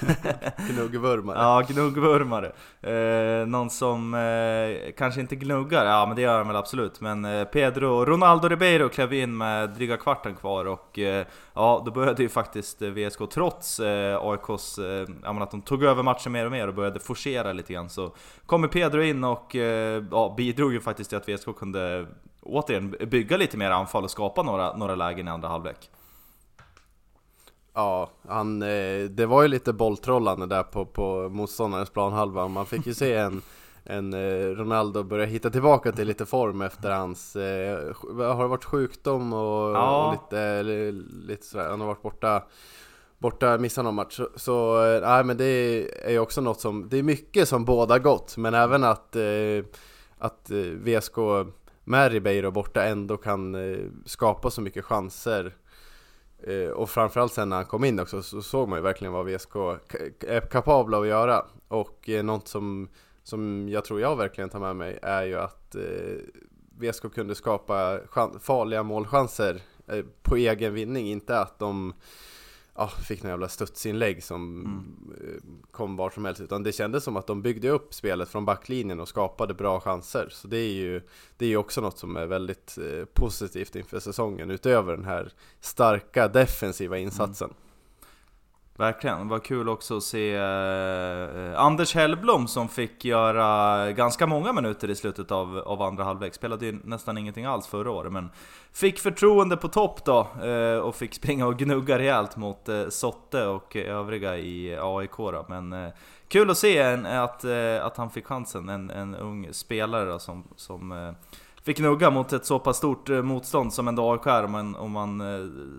Gnuggvurmare. 0.73 1.38
Ja, 1.38 1.62
gnuggvurmare. 1.69 2.52
Eh, 2.82 3.47
någon 3.47 3.70
som 3.70 4.14
eh, 4.14 4.93
kanske 4.97 5.20
inte 5.20 5.37
gnuggar, 5.37 5.85
ja 5.85 6.06
men 6.06 6.17
det 6.17 6.23
gör 6.23 6.38
han 6.38 6.47
väl 6.47 6.56
absolut. 6.56 7.00
Men 7.00 7.25
eh, 7.25 7.44
Pedro 7.44 8.05
Ronaldo 8.05 8.49
Ribeiro 8.49 8.88
klev 8.88 9.12
in 9.12 9.37
med 9.37 9.70
dryga 9.70 9.96
kvarten 9.96 10.35
kvar 10.35 10.64
och 10.64 10.99
eh, 10.99 11.26
ja, 11.55 11.82
då 11.87 11.91
började 11.91 12.23
ju 12.23 12.29
faktiskt 12.29 12.82
eh, 12.82 12.88
VSK 12.91 13.20
trots 13.32 13.81
eh, 13.81 14.19
AIKs, 14.23 14.79
eh, 14.79 15.06
ja, 15.23 15.32
men 15.32 15.43
att 15.43 15.50
de 15.50 15.62
tog 15.62 15.85
över 15.85 16.03
matchen 16.03 16.32
mer 16.32 16.44
och 16.46 16.53
mer 16.53 16.69
och 16.69 16.75
började 16.75 17.00
forcera 17.00 17.53
lite 17.53 17.73
grann 17.73 17.91
så 17.91 18.14
kommer 18.46 18.69
Pedro 18.69 19.03
in 19.03 19.25
och 19.25 19.56
eh, 19.56 20.05
ja, 20.10 20.34
bidrog 20.36 20.72
ju 20.72 20.81
faktiskt 20.81 21.10
till 21.10 21.19
att 21.19 21.29
VSK 21.29 21.58
kunde 21.58 22.06
återigen 22.43 22.97
bygga 23.11 23.37
lite 23.37 23.56
mer 23.56 23.70
anfall 23.70 24.05
och 24.05 24.11
skapa 24.11 24.43
några, 24.43 24.77
några 24.77 24.94
lägen 24.94 25.29
i 25.29 25.31
andra 25.31 25.49
halvlek. 25.49 25.91
Ja, 27.75 28.11
han, 28.29 28.63
eh, 28.63 29.05
det 29.11 29.27
var 29.27 29.43
ju 29.43 29.49
lite 29.49 29.73
bolltrollande 29.73 30.47
där 30.47 30.63
på, 30.63 30.87
på 30.87 31.29
motståndarens 31.29 31.91
planhalva. 31.91 32.49
Man 32.49 32.67
fick 32.67 32.87
ju 32.87 32.94
se 32.94 33.15
en, 33.15 33.43
en 33.85 34.15
eh, 34.15 34.47
Ronaldo 34.47 35.03
börja 35.03 35.27
hitta 35.27 35.51
tillbaka 35.51 35.93
till 35.93 36.09
lite 36.09 36.27
form 36.27 36.63
efter 36.63 36.91
hans, 36.91 37.37
eh, 37.37 37.94
har 38.19 38.43
det 38.43 38.49
varit 38.49 38.65
sjukdom 38.65 39.32
och, 39.32 39.77
Ja. 39.77 40.06
och 40.06 40.13
lite, 40.13 40.63
lite 41.27 41.47
sådär, 41.47 41.70
han 41.70 41.81
har 41.81 41.87
varit 41.87 42.03
borta 42.03 42.43
Borta, 43.19 43.59
missat 43.59 43.85
någon 43.85 43.94
match, 43.94 44.17
så, 44.17 44.29
så 44.37 44.82
nej 45.03 45.25
men 45.25 45.37
det 45.37 45.44
är 46.06 46.11
ju 46.11 46.19
också 46.19 46.41
något 46.41 46.61
som, 46.61 46.89
det 46.89 46.99
är 46.99 47.03
mycket 47.03 47.49
som 47.49 47.65
båda 47.65 47.99
gott 47.99 48.37
Men 48.37 48.55
även 48.55 48.85
att, 48.85 49.17
eh, 49.17 49.65
att 50.19 50.51
VSK 50.75 51.17
med 51.84 52.13
Ribeiro 52.13 52.51
borta 52.51 52.84
ändå 52.84 53.17
kan 53.17 53.55
eh, 53.55 53.87
skapa 54.05 54.51
så 54.51 54.60
mycket 54.60 54.84
chanser 54.84 55.53
Eh, 56.43 56.70
och 56.70 56.91
framförallt 56.91 57.32
sen 57.32 57.49
när 57.49 57.56
han 57.56 57.65
kom 57.65 57.84
in 57.84 58.01
också 58.01 58.22
så 58.22 58.43
såg 58.43 58.69
man 58.69 58.79
ju 58.79 58.82
verkligen 58.82 59.13
vad 59.13 59.27
VSK 59.27 59.56
är 60.20 60.41
kapabla 60.41 61.01
att 61.01 61.06
göra. 61.06 61.44
Och 61.69 62.08
eh, 62.08 62.25
något 62.25 62.49
som, 62.49 62.89
som 63.22 63.69
jag 63.69 63.84
tror 63.84 64.01
jag 64.01 64.17
verkligen 64.17 64.51
tar 64.51 64.60
med 64.60 64.77
mig 64.77 64.99
är 65.03 65.22
ju 65.22 65.39
att 65.39 65.75
eh, 65.75 66.17
VSK 66.79 67.15
kunde 67.15 67.34
skapa 67.34 67.99
farliga 68.41 68.82
målchanser 68.82 69.63
eh, 69.89 70.05
på 70.22 70.37
egen 70.37 70.75
vinning. 70.75 71.10
Inte 71.10 71.41
att 71.41 71.58
de 71.58 71.94
ja, 72.74 72.89
fick 72.89 73.22
några 73.22 73.32
jävla 73.32 73.48
studsinlägg 73.48 74.24
som 74.24 74.60
mm. 74.60 75.62
kom 75.70 75.96
var 75.96 76.10
som 76.10 76.24
helst. 76.24 76.41
Utan 76.41 76.62
det 76.62 76.72
kändes 76.72 77.05
som 77.05 77.17
att 77.17 77.27
de 77.27 77.43
byggde 77.43 77.70
upp 77.70 77.94
spelet 77.94 78.29
från 78.29 78.44
backlinjen 78.44 79.00
och 79.00 79.08
skapade 79.08 79.55
bra 79.55 79.81
chanser. 79.81 80.29
Så 80.31 80.48
det 80.48 80.58
är 80.58 80.72
ju, 80.72 81.03
det 81.36 81.46
är 81.46 81.56
också 81.56 81.81
något 81.81 81.98
som 81.98 82.17
är 82.17 82.27
väldigt 82.27 82.79
eh, 82.79 83.05
positivt 83.05 83.77
inför 83.77 84.00
säsongen. 84.00 84.50
Utöver 84.50 84.96
den 84.96 85.05
här 85.05 85.32
starka 85.60 86.29
defensiva 86.29 86.98
insatsen. 86.98 87.50
Verkligen, 88.81 89.19
det 89.19 89.25
var 89.25 89.39
kul 89.39 89.69
också 89.69 89.96
att 89.96 90.03
se 90.03 90.34
eh, 90.34 91.60
Anders 91.60 91.94
Hellblom 91.94 92.49
som 92.49 92.69
fick 92.69 93.05
göra 93.05 93.93
ganska 93.93 94.27
många 94.27 94.53
minuter 94.53 94.91
i 94.91 94.94
slutet 94.94 95.31
av, 95.31 95.58
av 95.58 95.82
andra 95.82 96.05
halvlek. 96.05 96.34
Spelade 96.34 96.67
ju 96.67 96.81
nästan 96.84 97.19
ingenting 97.19 97.44
alls 97.44 97.67
förra 97.67 97.91
året, 97.91 98.13
men 98.13 98.31
fick 98.72 98.99
förtroende 98.99 99.56
på 99.56 99.69
topp 99.69 100.05
då 100.05 100.27
eh, 100.44 100.79
och 100.79 100.94
fick 100.94 101.15
springa 101.15 101.46
och 101.46 101.58
gnugga 101.58 101.99
rejält 101.99 102.37
mot 102.37 102.69
eh, 102.69 102.89
Sotte 102.89 103.46
och 103.46 103.77
övriga 103.77 104.37
i 104.37 104.77
AIK 104.81 105.17
då. 105.17 105.46
Men 105.49 105.93
kul 106.29 106.51
att 106.51 106.58
se 106.58 106.79
en, 106.79 107.06
att, 107.06 107.44
att 107.81 107.96
han 107.96 108.10
fick 108.10 108.27
chansen, 108.27 108.69
en, 108.69 108.91
en 108.91 109.15
ung 109.15 109.49
spelare 109.53 110.05
då, 110.10 110.19
som, 110.19 110.44
som 110.56 111.15
fick 111.62 111.79
gnugga 111.79 112.10
mot 112.10 112.32
ett 112.32 112.44
så 112.46 112.58
pass 112.58 112.76
stort 112.76 113.08
eh, 113.08 113.22
motstånd 113.22 113.72
som 113.72 113.88
ändå 113.88 114.12
AIK 114.12 114.26
är 114.26 114.44
om 114.44 114.52
man, 114.52 114.76
om 114.76 114.90
man 114.90 115.22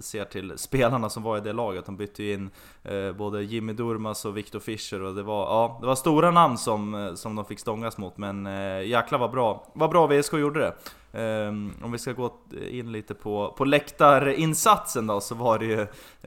ser 0.01 0.25
till 0.25 0.57
spelarna 0.57 1.09
som 1.09 1.23
var 1.23 1.37
i 1.37 1.41
det 1.41 1.53
laget. 1.53 1.85
De 1.85 1.97
bytte 1.97 2.23
ju 2.23 2.33
in 2.33 2.49
eh, 2.83 3.11
både 3.11 3.43
Jimmy 3.43 3.73
Durmas 3.73 4.25
och 4.25 4.37
Viktor 4.37 4.59
Fischer 4.59 5.01
och 5.01 5.15
det 5.15 5.23
var, 5.23 5.43
ja, 5.43 5.77
det 5.81 5.87
var 5.87 5.95
stora 5.95 6.31
namn 6.31 6.57
som, 6.57 7.11
som 7.15 7.35
de 7.35 7.45
fick 7.45 7.59
stångas 7.59 7.97
mot 7.97 8.17
men 8.17 8.45
jäklar 8.87 9.19
vad 9.19 9.31
bra, 9.31 9.71
vad 9.73 9.89
bra 9.89 10.07
VSK 10.07 10.33
gjorde 10.33 10.59
det. 10.59 10.73
Um, 11.13 11.73
om 11.83 11.91
vi 11.91 11.97
ska 11.97 12.13
gå 12.13 12.33
in 12.69 12.91
lite 12.91 13.13
på, 13.13 13.55
på 13.57 13.65
läktarinsatsen 13.65 15.07
då, 15.07 15.21
så 15.21 15.35
var 15.35 15.59
det 15.59 15.65
ju 15.65 15.81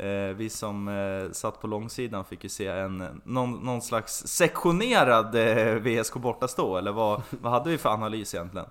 uh, 0.06 0.36
vi 0.36 0.50
som 0.50 0.88
uh, 0.88 1.32
satt 1.32 1.60
på 1.60 1.66
långsidan 1.66 2.24
fick 2.24 2.44
ju 2.44 2.48
se 2.48 2.66
en, 2.66 3.22
någon, 3.24 3.52
någon 3.52 3.82
slags 3.82 4.26
sektionerad 4.26 5.34
uh, 5.34 5.74
VSK 5.74 6.14
bortastå, 6.14 6.76
eller 6.76 6.92
vad, 6.92 7.22
vad 7.30 7.52
hade 7.52 7.70
vi 7.70 7.78
för 7.78 7.88
analys 7.88 8.34
egentligen? 8.34 8.66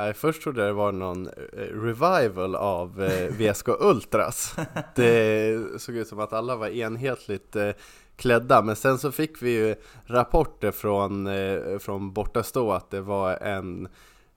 Nej, 0.00 0.14
först 0.14 0.42
trodde 0.42 0.60
jag 0.60 0.68
det 0.68 0.72
var 0.72 0.92
någon 0.92 1.26
eh, 1.26 1.32
revival 1.58 2.54
av 2.54 3.02
eh, 3.02 3.28
VSK 3.28 3.68
Ultras. 3.68 4.56
Det 4.94 5.80
såg 5.80 5.96
ut 5.96 6.08
som 6.08 6.20
att 6.20 6.32
alla 6.32 6.56
var 6.56 6.68
enhetligt 6.68 7.56
eh, 7.56 7.70
klädda, 8.16 8.62
men 8.62 8.76
sen 8.76 8.98
så 8.98 9.12
fick 9.12 9.42
vi 9.42 9.50
ju 9.50 9.74
rapporter 10.06 10.70
från, 10.70 11.28
från 11.80 12.12
Bortastå 12.12 12.72
att 12.72 12.90
det 12.90 13.00
var 13.00 13.36
en 13.36 13.88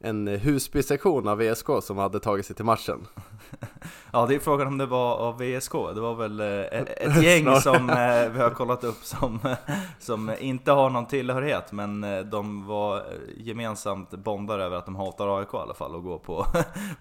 en 0.04 0.28
Husby-sektion 0.28 1.28
av 1.28 1.38
VSK 1.38 1.68
som 1.82 1.98
hade 1.98 2.20
tagit 2.20 2.46
sig 2.46 2.56
till 2.56 2.66
matchen. 2.66 3.08
Ja, 4.12 4.26
det 4.26 4.36
är 4.36 4.40
frågan 4.40 4.68
om 4.68 4.78
det 4.78 4.86
var 4.86 5.16
av 5.16 5.38
VSK. 5.38 5.72
Det 5.72 6.02
var 6.02 6.16
väl 6.16 6.40
ett 6.40 7.24
gäng 7.24 7.56
som 7.62 7.88
vi 8.34 8.40
har 8.40 8.50
kollat 8.50 8.84
upp 8.84 9.04
som, 9.04 9.40
som 10.00 10.32
inte 10.40 10.72
har 10.72 10.90
någon 10.90 11.06
tillhörighet, 11.06 11.72
men 11.72 12.06
de 12.30 12.68
var 12.68 13.04
gemensamt 13.38 14.12
bondade 14.12 14.64
över 14.64 14.78
att 14.78 14.86
de 14.86 14.96
hatar 14.96 15.40
AIK 15.40 15.54
i 15.54 15.58
alla 15.58 15.74
fall 15.74 15.96
och 15.96 16.04
går 16.04 16.18
på, 16.18 16.46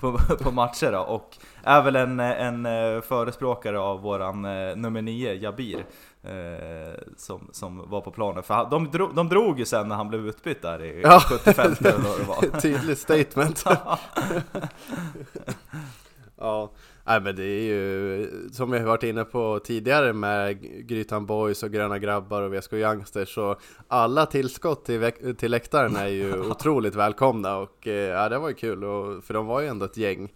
på, 0.01 0.19
på 0.43 0.51
matcher. 0.51 0.93
Då. 0.93 0.99
Och 0.99 1.37
är 1.63 1.83
väl 1.83 1.97
en, 1.97 2.21
en 2.21 2.63
förespråkare 3.03 3.81
av 3.81 4.01
våran 4.01 4.43
nummer 4.77 5.03
9, 5.03 5.33
Jabir. 5.33 5.85
Eh, 6.25 6.95
som, 7.17 7.49
som 7.53 7.91
var 7.91 8.01
på 8.01 8.11
planen. 8.11 8.43
För 8.43 8.71
de, 8.71 8.91
drog, 8.91 9.15
de 9.15 9.29
drog 9.29 9.59
ju 9.59 9.65
sen 9.65 9.89
när 9.89 9.97
han 9.97 10.09
blev 10.09 10.27
utbytt 10.27 10.63
där 10.63 10.85
i 10.85 11.01
ja, 11.03 11.21
75 11.21 11.73
eller 11.81 11.99
vad 11.99 12.19
det 12.19 12.25
var. 12.25 12.61
Tydligt 12.61 12.99
statement. 12.99 13.65
ja, 16.37 16.73
nej 17.05 17.21
men 17.21 17.37
det 17.37 17.45
är 17.45 17.63
ju 17.63 18.29
som 18.53 18.71
vi 18.71 18.79
har 18.79 18.87
varit 18.87 19.03
inne 19.03 19.25
på 19.25 19.61
tidigare 19.65 20.13
med 20.13 20.61
Grytan 20.89 21.27
Boys 21.27 21.63
och 21.63 21.73
Gröna 21.73 21.99
Grabbar 21.99 22.43
och 22.43 22.55
VSK 22.55 22.73
Youngsters 22.73 23.35
så 23.35 23.57
alla 23.89 24.27
tillskott 24.27 24.85
till, 24.85 25.13
till 25.39 25.51
läktaren 25.51 25.97
är 25.97 26.09
ju 26.09 26.41
otroligt 26.51 26.95
välkomna 26.95 27.57
och 27.57 27.87
eh, 27.87 27.95
ja, 27.95 28.29
det 28.29 28.39
var 28.39 28.49
ju 28.49 28.55
kul 28.55 28.85
och, 28.85 29.25
för 29.25 29.35
de 29.35 29.47
var 29.47 29.61
ju 29.61 29.67
ändå 29.67 29.85
ett 29.85 29.97
gäng. 29.97 30.33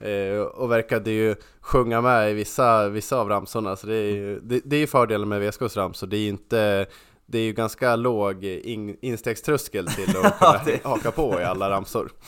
Eh, 0.00 0.40
och 0.40 0.70
verkade 0.70 1.10
ju 1.10 1.34
sjunga 1.60 2.00
med 2.00 2.30
i 2.30 2.34
vissa, 2.34 2.88
vissa 2.88 3.16
av 3.16 3.28
ramsorna, 3.28 3.76
så 3.76 3.86
det 3.86 3.94
är 3.94 4.10
ju 4.10 4.40
det, 4.40 4.60
det 4.64 4.76
är 4.76 4.86
fördelen 4.86 5.28
med 5.28 5.40
VSKs 5.40 5.76
ramsor, 5.76 6.06
det 6.06 6.16
är 6.16 6.20
ju 6.20 6.28
inte 6.28 6.86
det 7.26 7.38
är 7.38 7.42
ju 7.42 7.52
ganska 7.52 7.96
låg 7.96 8.44
in, 8.44 8.96
instegströskel 9.00 9.86
till 9.86 10.16
att 10.16 10.38
kunna 10.38 10.60
det... 10.64 10.84
haka 10.84 11.10
på 11.10 11.40
i 11.40 11.44
alla 11.44 11.70
ramsor. 11.70 12.10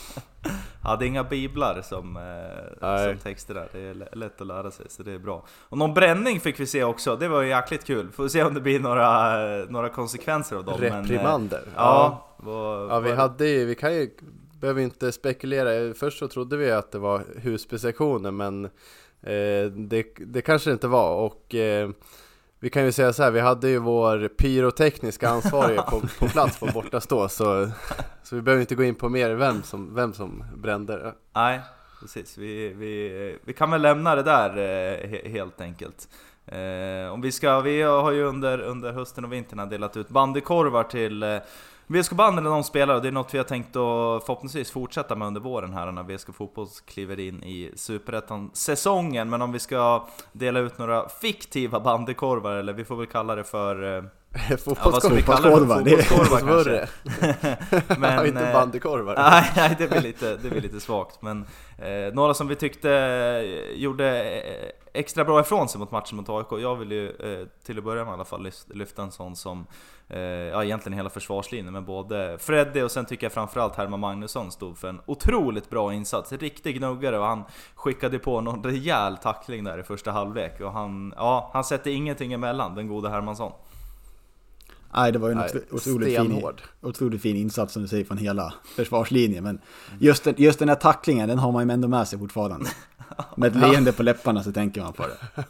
Ja, 0.84 0.96
det 0.96 1.04
är 1.04 1.06
inga 1.06 1.24
biblar 1.24 1.82
som, 1.82 2.16
eh, 2.16 3.08
som 3.08 3.18
texter 3.18 3.54
där, 3.54 3.68
det 3.72 3.80
är 3.80 4.16
lätt 4.16 4.40
att 4.40 4.46
lära 4.46 4.70
sig, 4.70 4.86
så 4.88 5.02
det 5.02 5.12
är 5.12 5.18
bra. 5.18 5.44
Och 5.68 5.78
någon 5.78 5.94
bränning 5.94 6.40
fick 6.40 6.60
vi 6.60 6.66
se 6.66 6.84
också, 6.84 7.16
det 7.16 7.28
var 7.28 7.42
ju 7.42 7.48
jäkligt 7.48 7.84
kul. 7.84 8.10
Får 8.10 8.28
se 8.28 8.44
om 8.44 8.54
det 8.54 8.60
blir 8.60 8.80
några, 8.80 9.36
några 9.64 9.88
konsekvenser 9.88 10.56
av 10.56 10.64
dem. 10.64 10.80
Reprimander? 10.80 11.62
Men, 11.64 11.68
eh, 11.68 11.74
ja, 11.76 12.24
ja. 12.36 12.44
Var, 12.44 12.88
ja, 12.88 13.00
vi 13.00 13.12
hade 13.12 13.48
ju, 13.48 13.64
vi 13.64 13.74
kan 13.74 13.94
ju 13.94 14.10
behöver 14.62 14.82
inte 14.82 15.12
spekulera. 15.12 15.94
Först 15.94 16.18
så 16.18 16.28
trodde 16.28 16.56
vi 16.56 16.70
att 16.70 16.92
det 16.92 16.98
var 16.98 17.24
Husby-sektionen 17.36 18.36
men 18.36 18.64
eh, 19.22 19.72
det, 19.72 20.06
det 20.18 20.42
kanske 20.42 20.72
inte 20.72 20.88
var. 20.88 21.16
Och 21.16 21.54
eh, 21.54 21.90
vi 22.60 22.70
kan 22.70 22.84
ju 22.84 22.92
säga 22.92 23.12
så 23.12 23.22
här, 23.22 23.30
vi 23.30 23.40
hade 23.40 23.68
ju 23.68 23.78
vår 23.78 24.28
pyrotekniska 24.28 25.28
ansvarige 25.28 25.82
på, 25.82 26.00
på 26.18 26.28
plats 26.28 26.60
på 26.60 26.66
bortastå 26.66 27.28
så, 27.28 27.70
så 28.22 28.36
vi 28.36 28.42
behöver 28.42 28.60
inte 28.60 28.74
gå 28.74 28.84
in 28.84 28.94
på 28.94 29.08
mer 29.08 29.30
vem 29.30 29.62
som, 29.62 29.94
vem 29.94 30.12
som 30.12 30.44
brände. 30.56 31.14
Nej, 31.34 31.60
precis. 32.00 32.38
Vi, 32.38 32.68
vi, 32.68 33.38
vi 33.44 33.52
kan 33.52 33.70
väl 33.70 33.82
lämna 33.82 34.14
det 34.14 34.22
där 34.22 34.56
eh, 34.56 35.30
helt 35.30 35.60
enkelt. 35.60 36.08
Eh, 36.46 37.12
om 37.12 37.20
vi 37.20 37.32
ska, 37.32 37.60
vi 37.60 37.82
har 37.82 38.10
ju 38.10 38.22
under, 38.22 38.60
under 38.60 38.92
hösten 38.92 39.24
och 39.24 39.32
vintern 39.32 39.68
delat 39.68 39.96
ut 39.96 40.08
bandykorvar 40.08 40.84
till 40.84 41.40
eh, 41.94 42.00
VSK 42.00 42.12
Banden 42.12 42.46
är 42.46 42.50
de 42.50 42.64
spelar 42.64 43.00
det 43.00 43.08
är 43.08 43.12
något 43.12 43.34
vi 43.34 43.38
har 43.38 43.44
tänkt 43.44 43.68
att 43.68 44.24
förhoppningsvis 44.24 44.70
fortsätta 44.70 45.16
med 45.16 45.26
under 45.26 45.40
våren 45.40 45.72
här 45.72 45.92
när 45.92 46.02
VSK 46.02 46.34
Fotboll 46.34 46.66
kliver 46.86 47.20
in 47.20 47.42
i 47.42 47.72
Superettan-säsongen. 47.76 49.30
Men 49.30 49.42
om 49.42 49.52
vi 49.52 49.58
ska 49.58 50.06
dela 50.32 50.60
ut 50.60 50.78
några 50.78 51.08
fiktiva 51.08 51.80
bandykorvar, 51.80 52.52
eller 52.52 52.72
vi 52.72 52.84
får 52.84 52.96
väl 52.96 53.06
kalla 53.06 53.34
det 53.34 53.44
för 53.44 53.96
eh, 53.96 54.04
Fotbollskorvar, 54.56 55.82
ja, 55.86 56.38
kanske. 56.40 56.88
men, 57.98 58.26
inte 58.26 58.46
eh, 58.46 58.52
bandykorvar. 58.52 59.14
Nej, 59.18 59.50
nej 59.56 59.74
det, 59.78 59.88
blir 59.88 60.00
lite, 60.00 60.36
det 60.36 60.50
blir 60.50 60.60
lite 60.60 60.80
svagt. 60.80 61.22
Men 61.22 61.44
eh, 61.78 62.14
några 62.14 62.34
som 62.34 62.48
vi 62.48 62.56
tyckte 62.56 62.92
eh, 62.92 63.80
gjorde 63.80 64.42
extra 64.92 65.24
bra 65.24 65.40
ifrån 65.40 65.68
sig 65.68 65.78
mot 65.78 65.90
matchen 65.90 66.16
mot 66.16 66.28
AIK. 66.28 66.62
Jag 66.62 66.76
vill 66.76 66.92
ju 66.92 67.10
eh, 67.10 67.46
till 67.64 67.78
att 67.78 67.84
börja 67.84 68.04
med 68.04 68.10
i 68.10 68.14
alla 68.14 68.24
fall 68.24 68.50
lyfta 68.66 69.02
en 69.02 69.12
sån 69.12 69.36
som, 69.36 69.66
eh, 70.08 70.20
ja 70.20 70.64
egentligen 70.64 70.96
hela 70.96 71.10
försvarslinjen, 71.10 71.72
men 71.72 71.84
både 71.84 72.38
Freddy 72.38 72.82
och 72.82 72.90
sen 72.90 73.06
tycker 73.06 73.24
jag 73.24 73.32
framförallt 73.32 73.76
Herman 73.76 74.00
Magnusson 74.00 74.52
stod 74.52 74.78
för 74.78 74.88
en 74.88 75.00
otroligt 75.06 75.70
bra 75.70 75.94
insats. 75.94 76.32
Riktig 76.32 76.76
gnuggare 76.76 77.18
och 77.18 77.26
han 77.26 77.44
skickade 77.74 78.18
på 78.18 78.40
någon 78.40 78.64
rejäl 78.64 79.16
tackling 79.16 79.64
där 79.64 79.78
i 79.78 79.82
första 79.82 80.12
halvlek. 80.12 80.60
Och 80.60 80.72
han, 80.72 81.14
ja, 81.16 81.50
han 81.52 81.64
sätter 81.64 81.90
ingenting 81.90 82.32
emellan, 82.32 82.74
den 82.74 82.88
gode 82.88 83.08
Hermansson. 83.08 83.52
Nej, 84.94 85.12
det 85.12 85.18
var 85.18 85.28
ju 85.28 85.32
en 85.32 85.38
Nej, 85.38 85.62
otroligt, 85.70 86.16
fin, 86.16 86.42
otroligt 86.80 87.22
fin 87.22 87.36
insats 87.36 87.72
som 87.72 87.82
du 87.82 87.88
säger 87.88 88.04
från 88.04 88.18
hela 88.18 88.54
försvarslinjen. 88.76 89.44
Men 89.44 89.58
just 89.98 90.24
den, 90.24 90.34
just 90.38 90.58
den 90.58 90.68
här 90.68 90.76
tacklingen, 90.76 91.28
den 91.28 91.38
har 91.38 91.52
man 91.52 91.68
ju 91.68 91.72
ändå 91.72 91.88
med 91.88 92.08
sig 92.08 92.18
fortfarande. 92.18 92.70
Med 93.36 93.56
ett 93.56 93.62
leende 93.62 93.92
på 93.92 94.02
läpparna 94.02 94.42
så 94.42 94.52
tänker 94.52 94.82
man 94.82 94.92
på 94.92 95.06
det. 95.06 95.44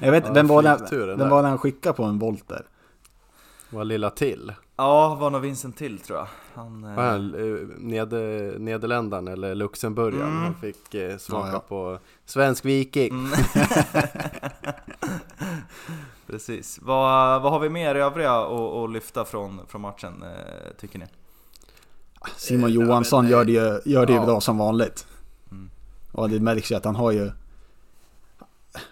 Jag 0.00 0.10
vet, 0.10 0.24
ja, 0.26 0.32
vem, 0.32 0.46
var 0.46 0.62
den, 0.62 0.78
vem 1.18 1.28
var 1.28 1.42
den 1.42 1.50
han 1.50 1.58
skickade 1.58 1.92
på 1.92 2.04
en 2.04 2.18
volt 2.18 2.48
där? 2.48 2.66
Var 3.70 3.84
lilla 3.84 4.10
till? 4.10 4.52
Ja, 4.76 5.14
var 5.14 5.30
nog 5.30 5.40
Vincent 5.40 5.76
till 5.76 5.98
tror 5.98 6.18
jag. 6.18 6.28
Han, 6.54 6.84
eh... 6.84 6.90
han 6.90 7.34
eh, 7.34 7.68
Neder, 7.78 8.58
Nederländaren 8.58 9.28
eller 9.28 9.54
Luxemburgaren. 9.54 10.30
Mm. 10.30 10.42
Han 10.42 10.54
fick 10.54 10.94
eh, 10.94 11.16
smaka 11.16 11.48
ja, 11.48 11.52
ja. 11.52 11.60
på 11.60 11.98
svensk 12.24 12.64
viking. 12.64 13.10
Mm. 13.10 13.32
Precis. 16.26 16.78
Vad, 16.82 17.42
vad 17.42 17.52
har 17.52 17.60
vi 17.60 17.68
mer 17.68 17.94
övriga 17.94 18.32
att, 18.32 18.90
lyfta 18.90 19.24
från, 19.24 19.60
från 19.68 19.80
matchen, 19.80 20.22
eh, 20.22 20.76
tycker 20.78 20.98
ni? 20.98 21.06
Simon 22.36 22.72
Johansson 22.72 23.28
gör 23.28 23.44
det 23.44 23.52
ju, 23.52 23.80
gör 23.84 24.06
det 24.06 24.12
ju 24.12 24.18
ja. 24.18 24.24
bra 24.24 24.40
som 24.40 24.58
vanligt. 24.58 25.06
Mm. 25.50 25.70
Och 26.12 26.28
det 26.28 26.40
märks 26.40 26.72
ju 26.72 26.74
att 26.74 26.84
han 26.84 26.96
har 26.96 27.12
ju... 27.12 27.30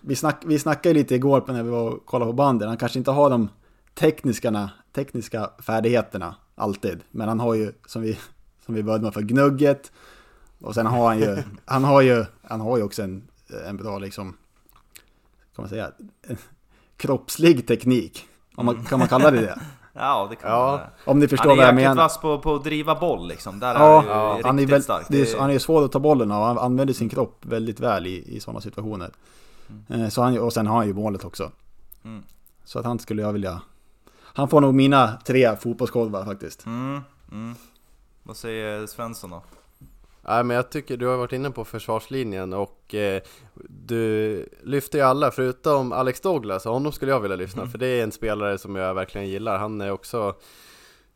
Vi, 0.00 0.16
snack, 0.16 0.42
vi 0.46 0.58
snackade 0.58 0.94
lite 0.94 1.14
igår 1.14 1.44
när 1.46 1.62
vi 1.62 1.70
var 1.70 1.90
och 1.90 2.06
kollade 2.06 2.28
på 2.28 2.32
banden, 2.32 2.68
han 2.68 2.76
kanske 2.76 2.98
inte 2.98 3.10
har 3.10 3.30
de 3.30 3.48
tekniska, 3.94 4.70
tekniska 4.92 5.50
färdigheterna 5.58 6.34
alltid. 6.54 7.00
Men 7.10 7.28
han 7.28 7.40
har 7.40 7.54
ju, 7.54 7.72
som 7.86 8.02
vi, 8.02 8.18
som 8.66 8.74
vi 8.74 8.82
började 8.82 9.04
med, 9.04 9.14
för 9.14 9.22
gnugget. 9.22 9.92
Och 10.60 10.74
sen 10.74 10.86
har 10.86 11.06
han 11.06 11.18
ju, 11.18 11.42
han 11.64 11.84
har 11.84 12.00
ju, 12.00 12.24
han 12.42 12.60
har 12.60 12.76
ju 12.76 12.82
också 12.82 13.02
en, 13.02 13.28
en 13.66 13.76
bra 13.76 13.98
liksom, 13.98 14.36
kan 15.54 15.62
man 15.62 15.68
säga, 15.68 15.92
kroppslig 16.96 17.66
teknik. 17.66 18.26
Om 18.56 18.66
man, 18.66 18.84
kan 18.84 18.98
man 18.98 19.08
kalla 19.08 19.30
det 19.30 19.40
det? 19.40 19.60
Ja, 19.94 20.26
det 20.30 20.36
kan 20.36 20.50
ja. 20.50 20.70
man. 20.70 20.80
Om 21.04 21.18
ni 21.18 21.28
förstår 21.28 21.56
vad 21.56 21.66
jag 21.66 21.74
menar. 21.74 21.88
Han 21.88 21.98
är 21.98 22.02
vass 22.02 22.20
på, 22.20 22.38
på 22.38 22.54
att 22.54 22.64
driva 22.64 22.94
boll 22.94 23.28
liksom. 23.28 23.60
Där 23.60 23.74
ja, 23.74 24.02
är 24.02 24.06
ja. 24.06 24.40
han 24.44 24.58
är 24.58 24.66
väl, 24.66 24.82
stark. 24.82 25.10
Är, 25.10 25.38
han 25.38 25.50
är 25.50 25.58
svår 25.58 25.84
att 25.84 25.92
ta 25.92 25.98
bollen 25.98 26.30
och 26.30 26.36
han 26.36 26.58
använder 26.58 26.94
sin 26.94 27.08
kropp 27.08 27.38
väldigt 27.40 27.80
väl 27.80 28.06
i, 28.06 28.36
i 28.36 28.40
sådana 28.40 28.60
situationer. 28.60 29.10
Mm. 29.90 30.10
Så 30.10 30.22
han, 30.22 30.38
och 30.38 30.52
sen 30.52 30.66
har 30.66 30.76
han 30.76 30.86
ju 30.86 30.94
målet 30.94 31.24
också. 31.24 31.50
Mm. 32.04 32.22
Så 32.64 32.78
att 32.78 32.84
han 32.84 32.98
skulle 32.98 33.22
jag 33.22 33.32
vilja... 33.32 33.62
Han 34.22 34.48
får 34.48 34.60
nog 34.60 34.74
mina 34.74 35.12
tre 35.24 35.56
fotbollskolvar 35.56 36.24
faktiskt. 36.24 36.66
Mm. 36.66 37.00
Mm. 37.32 37.54
Vad 38.22 38.36
säger 38.36 38.86
Svensson 38.86 39.30
då? 39.30 39.42
Nej 40.24 40.44
men 40.44 40.56
jag 40.56 40.70
tycker 40.70 40.96
du 40.96 41.06
har 41.06 41.16
varit 41.16 41.32
inne 41.32 41.50
på 41.50 41.64
försvarslinjen 41.64 42.52
och 42.52 42.94
eh, 42.94 43.22
du 43.68 44.48
lyfter 44.62 44.98
ju 44.98 45.04
alla 45.04 45.30
förutom 45.30 45.92
Alex 45.92 46.20
Douglas, 46.20 46.66
och 46.66 46.72
honom 46.72 46.92
skulle 46.92 47.12
jag 47.12 47.20
vilja 47.20 47.36
lyssna 47.36 47.66
för 47.66 47.78
det 47.78 47.86
är 47.86 48.02
en 48.02 48.12
spelare 48.12 48.58
som 48.58 48.76
jag 48.76 48.94
verkligen 48.94 49.28
gillar. 49.28 49.58
Han 49.58 49.80
är 49.80 49.90
också 49.90 50.34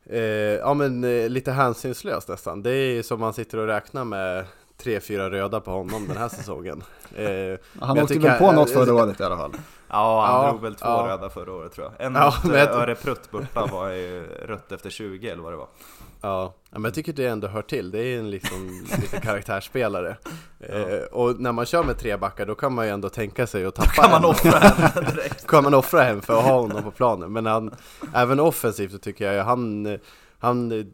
eh, 0.05 0.21
ja 0.21 0.73
men 0.73 1.03
eh, 1.03 1.29
lite 1.29 1.51
hänsynslös 1.51 2.27
nästan. 2.27 2.63
Det 2.63 2.71
är 2.71 3.03
som 3.03 3.19
man 3.19 3.33
sitter 3.33 3.57
och 3.57 3.67
räknar 3.67 4.05
med 4.05 4.45
tre, 4.77 4.99
fyra 4.99 5.29
röda 5.29 5.59
på 5.59 5.71
honom 5.71 6.07
den 6.07 6.17
här 6.17 6.29
säsongen. 6.29 6.83
Eh, 7.15 7.57
Han 7.79 7.95
jag 7.95 8.03
åkte 8.03 8.19
väl 8.19 8.37
på 8.39 8.45
han- 8.45 8.55
något 8.55 8.69
förra 8.71 8.93
året 8.93 9.19
i 9.19 9.23
alla 9.23 9.37
fall. 9.37 9.51
Ja, 9.89 10.25
han 10.25 10.45
Ja, 10.45 10.51
drog 10.51 10.61
väl 10.61 10.75
två 10.75 10.85
ja. 10.87 11.07
röda 11.07 11.29
förra 11.29 11.53
året 11.53 11.71
tror 11.73 11.85
jag. 11.97 12.05
En 12.07 12.15
Ja, 12.15 12.25
mot 12.25 12.43
men 12.43 12.53
eh, 12.55 12.59
jag- 12.59 12.69
Öreprutt 12.81 13.31
borta 13.31 13.65
var 13.65 13.89
ju 13.89 14.23
rött 14.45 14.71
efter 14.71 14.89
20 14.89 15.29
eller 15.29 15.43
vad 15.43 15.53
det 15.53 15.57
var. 15.57 15.67
Ja, 16.21 16.53
men 16.71 16.83
jag 16.83 16.93
tycker 16.93 17.13
det 17.13 17.25
ändå 17.27 17.47
hör 17.47 17.61
till. 17.61 17.91
Det 17.91 17.99
är 17.99 18.19
en 18.19 18.29
liksom 18.29 18.81
lite 19.01 19.19
karaktärsspelare. 19.21 20.17
Eh, 20.59 21.03
och 21.11 21.39
när 21.39 21.51
man 21.51 21.65
kör 21.65 21.83
med 21.83 21.97
tre 21.99 22.17
backar 22.17 22.45
då 22.45 22.55
kan 22.55 22.73
man 22.73 22.85
ju 22.85 22.91
ändå 22.91 23.09
tänka 23.09 23.47
sig 23.47 23.65
att 23.65 23.75
tappa 23.75 23.91
Kan 24.01 24.11
man 24.11 24.25
offra 24.25 24.51
henne 24.59 25.11
direkt? 25.11 25.47
kan 25.47 25.63
man 25.63 25.73
offra 25.73 26.01
hem 26.01 26.21
för 26.21 26.37
att 26.39 26.45
ha 26.45 26.59
honom 26.61 26.83
på 26.83 26.91
planen. 26.91 27.33
Men 27.33 27.45
han, 27.45 27.75
även 28.13 28.39
offensivt 28.39 28.91
så 28.91 28.97
tycker 28.97 29.31
jag 29.33 29.43
han, 29.43 29.97
han 30.39 30.91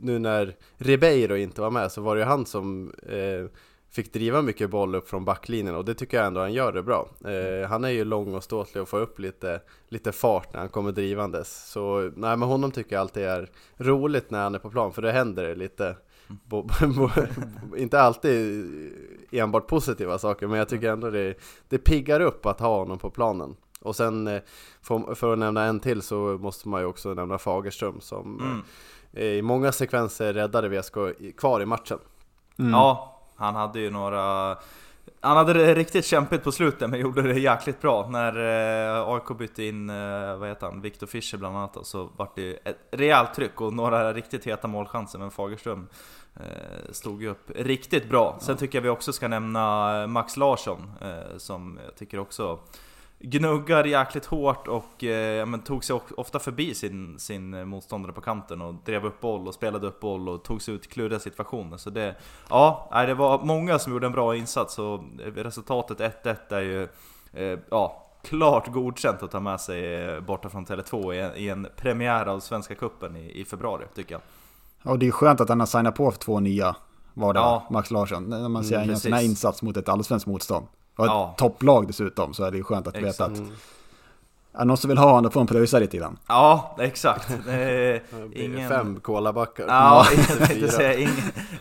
nu 0.00 0.18
när 0.18 0.56
Ribeiro 0.76 1.36
inte 1.36 1.60
var 1.60 1.70
med 1.70 1.92
så 1.92 2.00
var 2.00 2.16
det 2.16 2.20
ju 2.20 2.26
han 2.26 2.46
som 2.46 2.92
eh, 3.08 3.50
fick 3.90 4.12
driva 4.12 4.42
mycket 4.42 4.70
boll 4.70 4.94
upp 4.94 5.08
från 5.08 5.24
backlinjen 5.24 5.74
och 5.74 5.84
det 5.84 5.94
tycker 5.94 6.16
jag 6.16 6.26
ändå 6.26 6.40
han 6.40 6.52
gör 6.52 6.72
det 6.72 6.82
bra. 6.82 7.08
Eh, 7.24 7.68
han 7.68 7.84
är 7.84 7.88
ju 7.88 8.04
lång 8.04 8.34
och 8.34 8.44
ståtlig 8.44 8.82
och 8.82 8.88
får 8.88 9.00
upp 9.00 9.18
lite, 9.18 9.60
lite 9.88 10.12
fart 10.12 10.52
när 10.52 10.60
han 10.60 10.68
kommer 10.68 10.92
drivandes. 10.92 11.70
Så 11.70 12.00
nej 12.16 12.36
men 12.36 12.48
honom 12.48 12.70
tycker 12.70 12.96
jag 12.96 13.00
alltid 13.00 13.22
är 13.22 13.50
roligt 13.76 14.30
när 14.30 14.42
han 14.42 14.54
är 14.54 14.58
på 14.58 14.70
plan 14.70 14.92
för 14.92 15.02
det 15.02 15.12
händer 15.12 15.56
lite 15.56 15.96
bo, 16.28 16.68
bo, 16.96 17.10
inte 17.76 18.00
alltid 18.00 18.66
enbart 19.30 19.66
positiva 19.66 20.18
saker 20.18 20.46
men 20.46 20.58
jag 20.58 20.68
tycker 20.68 20.92
ändå 20.92 21.10
det, 21.10 21.34
det 21.68 21.78
piggar 21.78 22.20
upp 22.20 22.46
att 22.46 22.60
ha 22.60 22.78
honom 22.78 22.98
på 22.98 23.10
planen. 23.10 23.56
Och 23.80 23.96
sen 23.96 24.26
eh, 24.26 24.42
för, 24.82 25.14
för 25.14 25.32
att 25.32 25.38
nämna 25.38 25.64
en 25.64 25.80
till 25.80 26.02
så 26.02 26.16
måste 26.16 26.68
man 26.68 26.80
ju 26.80 26.86
också 26.86 27.14
nämna 27.14 27.38
Fagerström 27.38 28.00
som 28.00 28.40
Mm. 28.40 28.62
Eh, 29.12 29.24
i 29.24 29.42
många 29.42 29.72
sekvenser 29.72 30.32
räddade 30.32 30.68
VSK 30.68 30.94
kvar 31.36 31.60
i 31.60 31.66
matchen. 31.66 31.98
Mm. 32.58 32.70
Ja, 32.70 33.20
han 33.36 33.54
hade 33.54 33.80
ju 33.80 33.90
några... 33.90 34.56
Han 35.20 35.36
hade 35.36 35.52
det 35.52 35.74
riktigt 35.74 36.04
kämpigt 36.04 36.44
på 36.44 36.52
slutet 36.52 36.90
men 36.90 37.00
gjorde 37.00 37.22
det 37.22 37.40
jäkligt 37.40 37.80
bra. 37.80 38.08
När 38.10 38.36
eh, 38.96 39.08
AIK 39.08 39.38
bytte 39.38 39.64
in, 39.64 39.90
eh, 39.90 40.36
vad 40.36 40.48
heter 40.48 40.66
han, 40.66 40.80
Viktor 40.80 41.06
Fischer 41.06 41.38
bland 41.38 41.56
annat 41.56 41.74
då, 41.74 41.84
så 41.84 42.08
vart 42.16 42.36
det 42.36 42.58
ett 42.64 42.78
rejält 42.90 43.34
tryck 43.34 43.60
och 43.60 43.72
några 43.72 44.12
riktigt 44.12 44.46
heta 44.46 44.68
målchanser. 44.68 45.18
Men 45.18 45.30
Fagerström 45.30 45.88
eh, 46.36 46.92
stod 46.92 47.22
ju 47.22 47.28
upp 47.28 47.50
riktigt 47.54 48.08
bra. 48.08 48.38
Sen 48.40 48.56
tycker 48.56 48.78
jag 48.78 48.82
vi 48.82 48.88
också 48.88 49.12
ska 49.12 49.28
nämna 49.28 50.06
Max 50.06 50.36
Larsson 50.36 50.90
eh, 51.00 51.36
som 51.36 51.78
jag 51.84 51.96
tycker 51.96 52.18
också 52.18 52.58
gnuggar 53.20 53.84
jäkligt 53.84 54.26
hårt 54.26 54.68
och 54.68 55.04
eh, 55.04 55.46
men 55.46 55.60
tog 55.60 55.84
sig 55.84 56.00
ofta 56.16 56.38
förbi 56.38 56.74
sin, 56.74 57.18
sin 57.18 57.68
motståndare 57.68 58.12
på 58.12 58.20
kanten 58.20 58.62
och 58.62 58.74
drev 58.74 59.06
upp 59.06 59.20
boll 59.20 59.48
och 59.48 59.54
spelade 59.54 59.86
upp 59.86 60.00
boll 60.00 60.28
och 60.28 60.44
tog 60.44 60.62
sig 60.62 60.74
ut 60.74 60.88
kluriga 60.90 61.18
situationer. 61.18 61.76
Så 61.76 61.90
det, 61.90 62.14
ja, 62.50 63.04
det 63.06 63.14
var 63.14 63.44
många 63.44 63.78
som 63.78 63.92
gjorde 63.92 64.06
en 64.06 64.12
bra 64.12 64.36
insats 64.36 64.78
och 64.78 65.00
resultatet 65.34 66.24
1-1 66.24 66.36
är 66.54 66.60
ju 66.60 66.82
eh, 67.32 67.58
ja, 67.70 68.04
klart 68.22 68.72
godkänt 68.72 69.22
att 69.22 69.30
ta 69.30 69.40
med 69.40 69.60
sig 69.60 69.94
eh, 69.94 70.20
borta 70.20 70.48
från 70.48 70.66
Tele2 70.66 71.14
i 71.14 71.20
en, 71.20 71.36
i 71.36 71.48
en 71.48 71.66
premiär 71.76 72.26
av 72.26 72.40
Svenska 72.40 72.74
Cupen 72.74 73.16
i, 73.16 73.40
i 73.40 73.44
februari 73.44 73.84
tycker 73.94 74.14
jag. 74.14 74.22
Ja, 74.82 74.90
och 74.90 74.98
det 74.98 75.06
är 75.06 75.10
skönt 75.10 75.40
att 75.40 75.48
han 75.48 75.60
har 75.60 75.66
signat 75.66 75.94
på 75.94 76.10
för 76.10 76.18
två 76.18 76.40
nya 76.40 76.76
var 77.14 77.34
det, 77.34 77.40
Ja. 77.40 77.66
Max 77.70 77.90
Larsson. 77.90 78.24
När 78.24 78.48
man 78.48 78.64
ser 78.64 78.76
Mm, 78.76 78.90
en 78.90 79.00
sån 79.00 79.12
här 79.12 79.24
insats 79.24 79.62
mot 79.62 79.76
ett 79.76 79.88
allsvenskt 79.88 80.26
motstånd. 80.26 80.66
Och 80.98 81.04
ett 81.04 81.10
Ja. 81.10 81.34
topplag 81.38 81.86
dessutom 81.86 82.34
så 82.34 82.44
är 82.44 82.50
det 82.50 82.56
ju 82.56 82.62
skönt 82.64 82.86
att 82.86 82.96
veta 82.96 83.08
Exakt. 83.08 83.30
att 83.40 84.60
är 84.60 84.64
någon 84.64 84.76
som 84.76 84.88
vill 84.88 84.98
ha 84.98 85.06
honom 85.06 85.22
då 85.22 85.30
får 85.30 85.40
han 85.40 85.46
pröjsa 85.46 85.78
lite 85.78 85.96
grann. 85.96 86.18
Ja, 86.28 86.76
exakt. 86.80 87.38
Det 87.46 88.02
ingen... 88.32 88.68
Fem 88.68 89.00
kolabackar. 89.00 89.64
Ja, 89.68 90.06
Ja, 90.10 90.22
jag 90.28 90.38
tänkte 90.48 90.68
säga 90.68 90.94
ing... 90.94 91.08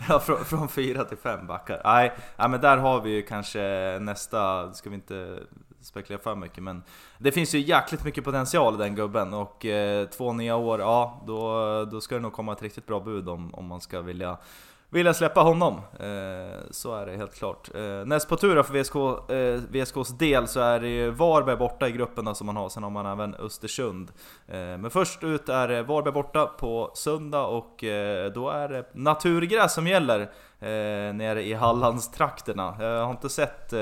ja, 0.10 0.20
från, 0.20 0.46
från 0.46 0.68
fyra 0.70 1.04
till 1.04 1.18
fem 1.18 1.48
backar. 1.48 1.82
Nej, 1.84 2.14
nej, 2.38 2.50
men 2.50 2.62
där 2.62 2.78
har 2.78 3.02
vi 3.02 3.10
ju 3.10 3.22
kanske 3.22 3.60
nästa, 4.02 4.74
ska 4.74 4.90
vi 4.90 4.96
inte 4.96 5.40
spekulera 5.82 6.22
för 6.24 6.36
mycket 6.36 6.64
men 6.64 6.84
det 7.18 7.32
finns 7.32 7.56
ju 7.56 7.60
jäkligt 7.60 8.04
mycket 8.04 8.24
potential 8.24 8.74
i 8.76 8.78
den 8.78 8.96
gubben 8.96 9.34
och 9.34 9.66
eh, 9.66 10.08
två 10.08 10.34
nya 10.34 10.56
år, 10.56 10.80
ja 10.80 11.22
då, 11.28 11.86
då 11.86 12.02
ska 12.02 12.16
det 12.16 12.22
nog 12.22 12.34
komma 12.34 12.52
ett 12.54 12.62
riktigt 12.62 12.86
bra 12.88 13.00
bud 13.00 13.30
om, 13.30 13.54
om 13.56 13.66
man 13.66 13.82
ska 13.82 14.02
vilja 14.02 14.38
vilja 14.90 15.14
släppa 15.14 15.42
honom. 15.42 15.74
Eh, 16.00 16.62
så 16.72 16.96
är 16.96 17.06
det 17.06 17.18
helt 17.18 17.36
klart. 17.36 17.76
Eh, 17.76 18.06
näst 18.06 18.30
på 18.30 18.36
tur 18.38 18.64
för 18.64 18.74
VSK, 18.74 18.96
eh, 19.32 19.62
VSKs 19.72 20.18
del 20.18 20.48
så 20.48 20.60
är 20.60 20.80
det 20.80 20.88
ju 20.88 21.10
Varberg 21.10 21.58
borta 21.58 21.88
i 21.88 21.92
gruppen 21.92 22.36
som 22.36 22.48
man 22.48 22.56
har, 22.56 22.70
sen 22.70 22.84
har 22.84 22.90
man 22.90 23.06
även 23.06 23.36
Östersund. 23.36 24.12
Men 24.48 24.90
först 24.90 25.24
ut 25.24 25.50
är 25.50 25.84
Varberg 25.84 26.14
borta 26.14 26.46
på 26.46 26.92
söndag 26.94 27.46
och 27.46 27.84
då 28.34 28.50
är 28.50 28.70
det 28.70 28.86
naturgräs 28.94 29.74
som 29.74 29.88
gäller 29.88 30.32
nere 31.14 31.44
i 31.44 31.54
Hallandstrakterna. 31.54 32.76
Jag 32.80 33.04
har 33.04 33.12
inte 33.12 33.30
sett 33.30 33.74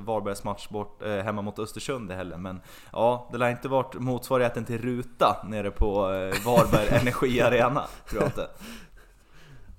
Varbergs 0.00 0.44
match 0.44 0.68
bort, 0.68 1.02
hemma 1.02 1.42
mot 1.42 1.58
Östersund 1.58 2.10
heller 2.10 2.36
men 2.36 2.60
ja, 2.92 3.28
det 3.32 3.38
lär 3.38 3.50
inte 3.50 3.68
varit 3.68 3.94
motsvarigheten 3.94 4.64
till 4.64 4.78
Ruta 4.78 5.36
nere 5.48 5.70
på 5.70 6.02
Varberg 6.44 6.88
Energi 7.00 7.40
Arena, 7.40 7.84
tror 8.08 8.22
jag 8.22 8.28
inte. 8.28 8.48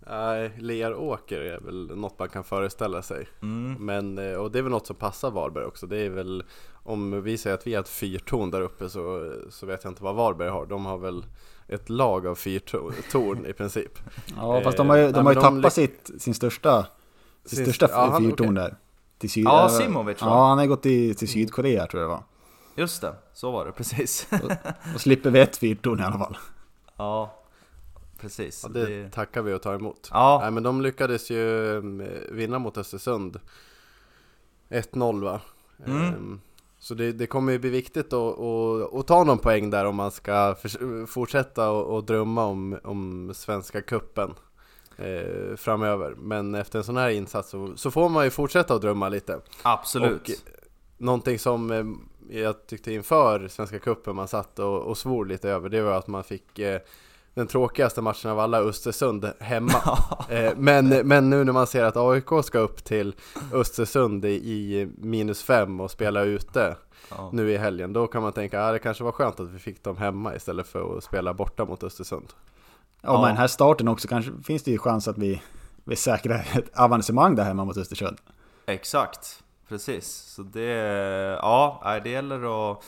Nej, 0.09 0.51
Leråker 0.59 1.41
är 1.41 1.59
väl 1.59 1.97
något 1.97 2.19
man 2.19 2.29
kan 2.29 2.43
föreställa 2.43 3.01
sig. 3.01 3.27
Mm. 3.41 3.85
Men, 3.85 4.17
eh, 4.31 4.37
och 4.37 4.51
det 4.51 4.59
är 4.59 4.63
väl 4.63 4.71
något 4.71 4.87
som 4.87 4.95
passar 4.95 5.31
Varberg 5.31 5.65
också. 5.65 5.87
Det 5.87 5.97
är 5.97 6.09
väl, 6.09 6.43
om 6.83 7.21
vi 7.23 7.37
säger 7.37 7.53
att 7.53 7.67
vi 7.67 7.73
har 7.73 7.81
ett 7.81 7.89
fyrtorn 7.89 8.51
där 8.51 8.61
uppe 8.61 8.89
så, 8.89 9.33
så 9.49 9.65
vet 9.65 9.83
jag 9.83 9.91
inte 9.91 10.03
vad 10.03 10.15
Varberg 10.15 10.49
har. 10.49 10.65
De 10.65 10.85
har 10.85 10.97
väl 10.97 11.25
ett 11.67 11.89
lag 11.89 12.27
av 12.27 12.35
fyrtorn 12.35 13.45
i 13.45 13.53
princip. 13.53 13.91
Ja, 14.37 14.61
fast 14.63 14.77
de 14.77 14.89
har 14.89 14.95
ju, 14.97 15.03
Eh, 15.03 15.07
de 15.11 15.13
nej, 15.13 15.23
har 15.23 15.31
ju 15.31 15.35
de 15.35 15.41
tappat 15.41 15.77
ly- 15.77 15.87
sitt, 15.87 16.21
sin 16.21 16.33
största, 16.33 16.85
sin 17.45 17.63
största 17.65 17.87
ja, 17.91 18.09
han- 18.11 18.21
fyrtorn 18.23 18.47
okej. 18.57 18.63
där. 18.63 18.75
Till 19.17 19.29
syd, 19.29 19.45
Ja, 19.45 19.63
eh, 19.65 19.69
Simovic, 19.69 20.21
va? 20.21 20.27
Ja, 20.27 20.47
han 20.47 20.57
har 20.57 20.65
gått 20.65 20.85
i, 20.85 21.13
till 21.13 21.27
Sydkorea 21.27 21.87
tror 21.87 22.01
jag 22.01 22.09
det 22.09 22.13
var. 22.15 22.23
Just 22.75 23.01
det, 23.01 23.15
så 23.33 23.51
var 23.51 23.65
det 23.65 23.71
precis. 23.71 24.27
Och 24.95 25.01
slipper 25.01 25.29
vi 25.29 25.39
ett 25.39 25.57
fyrtorn 25.57 25.99
i 25.99 26.03
alla 26.03 26.17
fall. 26.17 26.37
ja, 26.97 27.33
precis. 28.19 28.62
Ja, 28.63 28.69
det 28.69 29.10
tackar 29.12 29.41
vi 29.41 29.54
och 29.54 29.62
tar 29.62 29.75
emot. 29.75 30.10
Ja. 30.13 30.39
Nej, 30.41 30.51
men 30.51 30.63
de 30.63 30.82
lyckades 30.82 31.30
ju 31.30 31.75
eh, 31.78 31.82
vinna 32.32 32.60
mot 32.60 32.78
Östersund 32.78 33.39
1-0 34.69 35.23
va? 35.23 35.41
Mm. 35.86 36.01
Ehm, 36.04 36.41
Så 36.80 36.93
det, 36.93 37.12
det 37.12 37.28
kommer 37.28 37.51
ju 37.51 37.60
bli 37.60 37.69
viktigt 37.69 38.13
att, 38.13 38.39
att, 38.39 38.93
att 38.93 39.08
ta 39.08 39.23
någon 39.23 39.38
poäng 39.39 39.69
där 39.69 39.86
om 39.86 39.95
man 39.95 40.12
ska 40.12 40.56
förs- 40.62 41.08
fortsätta 41.10 41.69
och, 41.69 41.95
och 41.95 42.04
drömma 42.04 42.45
om, 42.45 42.80
om 42.84 43.32
Svenska 43.36 43.82
Kuppen 43.82 44.34
eh, 44.97 45.56
framöver. 45.56 46.15
Men 46.17 46.56
efter 46.56 46.80
en 46.80 46.86
sån 46.86 46.97
här 46.97 47.10
insats 47.10 47.49
så, 47.49 47.73
så 47.78 47.91
får 47.91 48.10
man 48.10 48.23
ju 48.23 48.30
fortsätta 48.30 48.73
att 48.75 48.82
drömma 48.82 49.10
lite. 49.10 49.39
Absolut. 49.62 50.21
Och 50.30 50.30
någonting 50.97 51.39
som 51.39 51.71
eh, 51.71 51.86
jag 52.41 52.67
tyckte 52.67 52.93
inför 52.93 53.47
Svenska 53.47 53.80
Cupen 53.80 54.15
man 54.15 54.28
satt 54.28 54.60
och, 54.60 54.82
och 54.82 54.97
svor 54.97 55.25
lite 55.25 55.49
över 55.49 55.69
det 55.69 55.82
var 55.82 55.91
att 55.93 56.08
man 56.08 56.23
fick 56.23 56.60
eh, 56.60 56.82
den 57.35 57.47
tråkigaste 57.47 58.01
matchen 58.01 58.31
av 58.31 58.39
alla, 58.39 58.59
Östersund, 58.59 59.31
hemma. 59.39 59.81
eh, 60.29 60.53
men, 60.57 60.87
men 60.89 61.29
nu 61.29 61.43
när 61.43 61.53
man 61.53 61.67
ser 61.67 61.83
att 61.83 61.97
AIK 61.97 62.29
ska 62.43 62.59
upp 62.59 62.83
till 62.83 63.15
Östersund 63.53 64.25
i, 64.25 64.29
i 64.29 64.87
minus 64.97 65.43
fem 65.43 65.79
och 65.79 65.91
spela 65.91 66.21
ute 66.23 66.75
Ja. 67.09 67.29
nu 67.33 67.51
i 67.51 67.57
helgen, 67.57 67.93
då 67.93 68.07
kan 68.07 68.21
man 68.21 68.33
tänka 68.33 68.61
att 68.61 68.69
ah, 68.69 68.71
det 68.71 68.79
kanske 68.79 69.03
var 69.03 69.11
skönt 69.11 69.39
att 69.39 69.49
vi 69.49 69.59
fick 69.59 69.83
dem 69.83 69.97
hemma 69.97 70.35
istället 70.35 70.67
för 70.67 70.97
att 70.97 71.03
spela 71.03 71.33
borta 71.33 71.65
mot 71.65 71.83
Östersund. 71.83 72.25
Ja, 73.01 73.09
Ja. 73.13 73.19
men 73.21 73.27
den 73.27 73.37
här 73.37 73.47
starten 73.47 73.87
också 73.87 74.07
kanske 74.07 74.31
finns 74.43 74.63
det 74.63 74.71
ju 74.71 74.77
chans 74.77 75.07
att 75.07 75.17
vi, 75.17 75.41
vi 75.83 75.95
säkrar 75.95 76.35
ett 76.57 76.79
avancemang 76.79 77.35
där 77.35 77.43
hemma 77.43 77.65
mot 77.65 77.77
Östersund. 77.77 78.17
Exakt, 78.65 79.43
precis. 79.69 80.07
Så 80.07 80.41
det, 80.41 80.61
ja, 81.41 81.99
det 82.03 82.09
gäller 82.09 82.71
att 82.71 82.83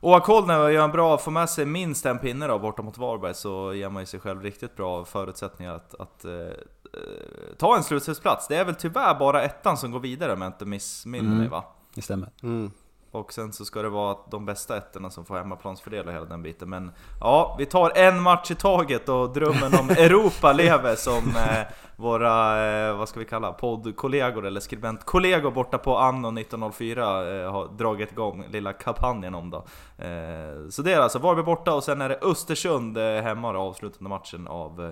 och 0.00 0.46
man 0.46 0.72
gör 0.72 0.84
en 0.84 0.90
bra, 0.90 1.18
får 1.18 1.30
med 1.30 1.50
sig 1.50 1.66
minst 1.66 2.06
en 2.06 2.18
pinne 2.18 2.46
då 2.46 2.58
borta 2.58 2.82
mot 2.82 2.98
Varberg 2.98 3.34
så 3.34 3.74
ger 3.74 3.88
man 3.88 4.02
ju 4.02 4.06
sig 4.06 4.20
själv 4.20 4.42
riktigt 4.42 4.76
bra 4.76 5.04
förutsättningar 5.04 5.74
att, 5.74 5.94
att 6.00 6.24
eh, 6.24 6.32
eh, 6.32 7.56
ta 7.58 7.76
en 7.76 7.82
slutspelsplats. 7.84 8.48
Det 8.48 8.56
är 8.56 8.64
väl 8.64 8.74
tyvärr 8.74 9.18
bara 9.18 9.42
ettan 9.42 9.76
som 9.76 9.90
går 9.90 10.00
vidare 10.00 10.32
om 10.32 10.42
jag 10.42 10.48
inte 10.48 10.64
missminner 10.64 11.28
mig 11.28 11.38
Mm. 11.38 11.50
va? 11.50 11.64
Det 11.94 12.02
stämmer. 12.02 12.28
Mm. 12.42 12.70
Och 13.10 13.32
sen 13.32 13.52
så 13.52 13.64
ska 13.64 13.82
det 13.82 13.88
vara 13.88 14.16
de 14.30 14.46
bästa 14.46 14.76
ettorna 14.76 15.10
som 15.10 15.24
får 15.24 15.36
hemmaplansfördel 15.36 16.06
och 16.06 16.12
hela 16.12 16.24
den 16.24 16.42
biten. 16.42 16.70
Men 16.70 16.92
ja, 17.20 17.56
vi 17.58 17.66
tar 17.66 17.92
en 17.96 18.20
match 18.20 18.50
i 18.50 18.54
taget 18.54 19.08
och 19.08 19.32
drömmen 19.32 19.74
om 19.80 19.90
Europa 19.98 20.52
lever 20.52 20.96
som 20.96 21.36
eh, 21.36 21.66
våra, 21.96 22.66
eh, 22.66 22.96
vad 22.96 23.08
ska 23.08 23.20
vi 23.20 23.26
kalla, 23.26 23.52
poddkollegor 23.52 24.46
eller 24.46 24.60
skribentkollegor 24.60 25.50
borta 25.50 25.78
på 25.78 25.98
Anno 25.98 26.40
1904 26.40 27.02
eh, 27.42 27.52
har 27.52 27.68
dragit 27.68 28.12
igång 28.12 28.44
lilla 28.50 28.72
kampanjen 28.72 29.34
om 29.34 29.50
då. 29.50 29.64
Eh, 30.04 30.68
så 30.70 30.82
det 30.82 30.92
är 30.92 31.00
alltså 31.00 31.18
Varberg 31.18 31.44
borta 31.44 31.74
och 31.74 31.84
sen 31.84 32.00
är 32.00 32.08
det 32.08 32.18
Östersund 32.22 32.98
eh, 32.98 33.22
hemma 33.22 33.52
då, 33.52 33.58
avslutande 33.58 34.08
matchen 34.08 34.48
av 34.48 34.84
eh, 34.84 34.90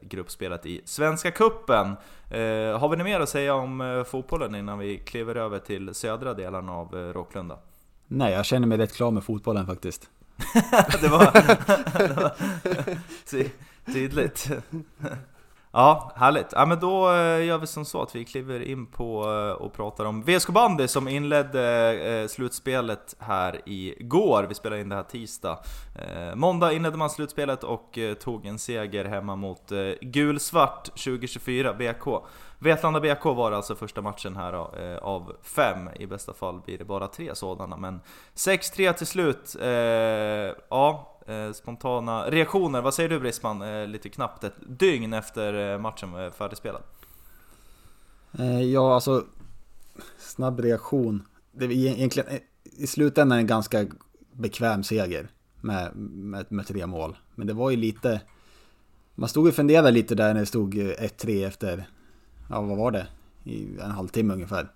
gruppspelet 0.00 0.66
i 0.66 0.80
Svenska 0.84 1.30
Kuppen. 1.30 1.96
Eh, 2.30 2.78
har 2.78 2.88
vi 2.88 2.96
något 2.96 3.04
mer 3.04 3.20
att 3.20 3.28
säga 3.28 3.54
om 3.54 3.80
eh, 3.80 4.04
fotbollen 4.04 4.54
innan 4.54 4.78
vi 4.78 4.98
kliver 4.98 5.34
över 5.34 5.58
till 5.58 5.94
södra 5.94 6.34
delen 6.34 6.68
av 6.68 6.96
eh, 6.98 7.12
Råklunda? 7.12 7.58
Nej, 8.06 8.32
jag 8.32 8.44
känner 8.44 8.66
mig 8.66 8.78
rätt 8.78 8.94
klar 8.94 9.10
med 9.10 9.24
fotbollen 9.24 9.66
faktiskt. 9.66 10.10
det 11.00 11.08
var, 11.08 11.32
det 12.08 12.14
var 12.14 12.32
ty, 13.30 13.48
tydligt. 13.92 14.50
Ja, 15.76 16.12
härligt. 16.16 16.46
Ja, 16.52 16.66
men 16.66 16.80
då 16.80 17.10
eh, 17.10 17.44
gör 17.44 17.58
vi 17.58 17.66
som 17.66 17.84
så 17.84 18.02
att 18.02 18.16
vi 18.16 18.24
kliver 18.24 18.62
in 18.62 18.86
på 18.86 19.22
eh, 19.22 19.62
och 19.62 19.72
pratar 19.72 20.04
om 20.04 20.22
VSK 20.22 20.48
Bandy 20.48 20.88
som 20.88 21.08
inledde 21.08 21.92
eh, 21.94 22.28
slutspelet 22.28 23.14
här 23.18 23.60
igår. 23.64 24.46
Vi 24.48 24.54
spelade 24.54 24.80
in 24.80 24.88
det 24.88 24.96
här 24.96 25.02
tisdag. 25.02 25.58
Måndag 26.34 26.72
inledde 26.72 26.96
man 26.96 27.10
slutspelet 27.10 27.64
och 27.64 27.98
tog 28.20 28.46
en 28.46 28.58
seger 28.58 29.04
hemma 29.04 29.36
mot 29.36 29.72
Gulsvart 30.00 30.84
2024 30.84 31.74
BK. 31.74 32.24
Vetlanda 32.58 33.00
BK 33.00 33.24
var 33.24 33.52
alltså 33.52 33.74
första 33.74 34.02
matchen 34.02 34.36
här 34.36 34.52
av 34.98 35.32
fem, 35.42 35.90
i 35.94 36.06
bästa 36.06 36.32
fall 36.32 36.60
blir 36.60 36.78
det 36.78 36.84
bara 36.84 37.08
tre 37.08 37.34
sådana. 37.34 37.76
Men 37.76 38.00
6-3 38.34 38.92
till 38.92 39.06
slut. 39.06 39.56
Ja, 40.68 41.13
Eh, 41.26 41.52
spontana 41.52 42.30
reaktioner. 42.30 42.82
Vad 42.82 42.94
säger 42.94 43.08
du 43.08 43.20
Brisman? 43.20 43.62
Eh, 43.62 43.86
lite 43.86 44.08
knappt 44.08 44.44
ett 44.44 44.54
dygn 44.66 45.12
efter 45.12 45.72
eh, 45.72 45.78
matchen 45.78 46.12
var 46.12 46.30
färdigspelad. 46.30 46.82
Ja, 48.72 48.94
alltså 48.94 49.24
snabb 50.18 50.60
reaktion. 50.60 51.22
Det 51.52 51.64
är 51.64 51.70
egentligen 51.70 52.28
i 52.64 52.86
slutändan 52.86 53.38
en 53.38 53.46
ganska 53.46 53.86
bekväm 54.32 54.84
seger 54.84 55.28
med, 55.60 55.96
med, 55.96 56.46
med 56.48 56.66
tre 56.66 56.86
mål. 56.86 57.16
Men 57.34 57.46
det 57.46 57.52
var 57.52 57.70
ju 57.70 57.76
lite... 57.76 58.20
Man 59.14 59.28
stod 59.28 59.48
och 59.48 59.54
funderade 59.54 59.90
lite 59.90 60.14
där 60.14 60.34
när 60.34 60.40
det 60.40 60.46
stod 60.46 60.74
1-3 60.74 61.46
efter, 61.46 61.88
ja 62.50 62.60
vad 62.60 62.78
var 62.78 62.90
det? 62.90 63.06
I 63.44 63.78
en 63.80 63.90
halvtimme 63.90 64.34
ungefär. 64.34 64.68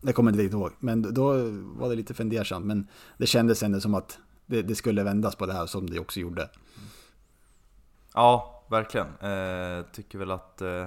Det 0.00 0.12
kommer 0.12 0.30
jag 0.30 0.34
inte 0.34 0.42
riktigt 0.42 0.58
ihåg. 0.58 0.72
Men 0.78 1.14
då 1.14 1.32
var 1.76 1.88
det 1.88 1.94
lite 1.94 2.14
fundersamt. 2.14 2.66
Men 2.66 2.86
det 3.18 3.26
kändes 3.26 3.62
ändå 3.62 3.80
som 3.80 3.94
att 3.94 4.18
det, 4.52 4.62
det, 4.62 4.74
skulle 4.74 5.02
vändas 5.02 5.36
på 5.36 5.46
det 5.46 5.52
här 5.52 5.66
som 5.66 5.90
det 5.90 5.98
också 5.98 6.20
gjorde. 6.20 6.48
Ja, 8.14 8.64
verkligen. 8.70 9.06
Eh, 9.06 9.84
tycker 9.92 10.18
väl 10.18 10.30
att 10.30 10.60
eh, 10.60 10.86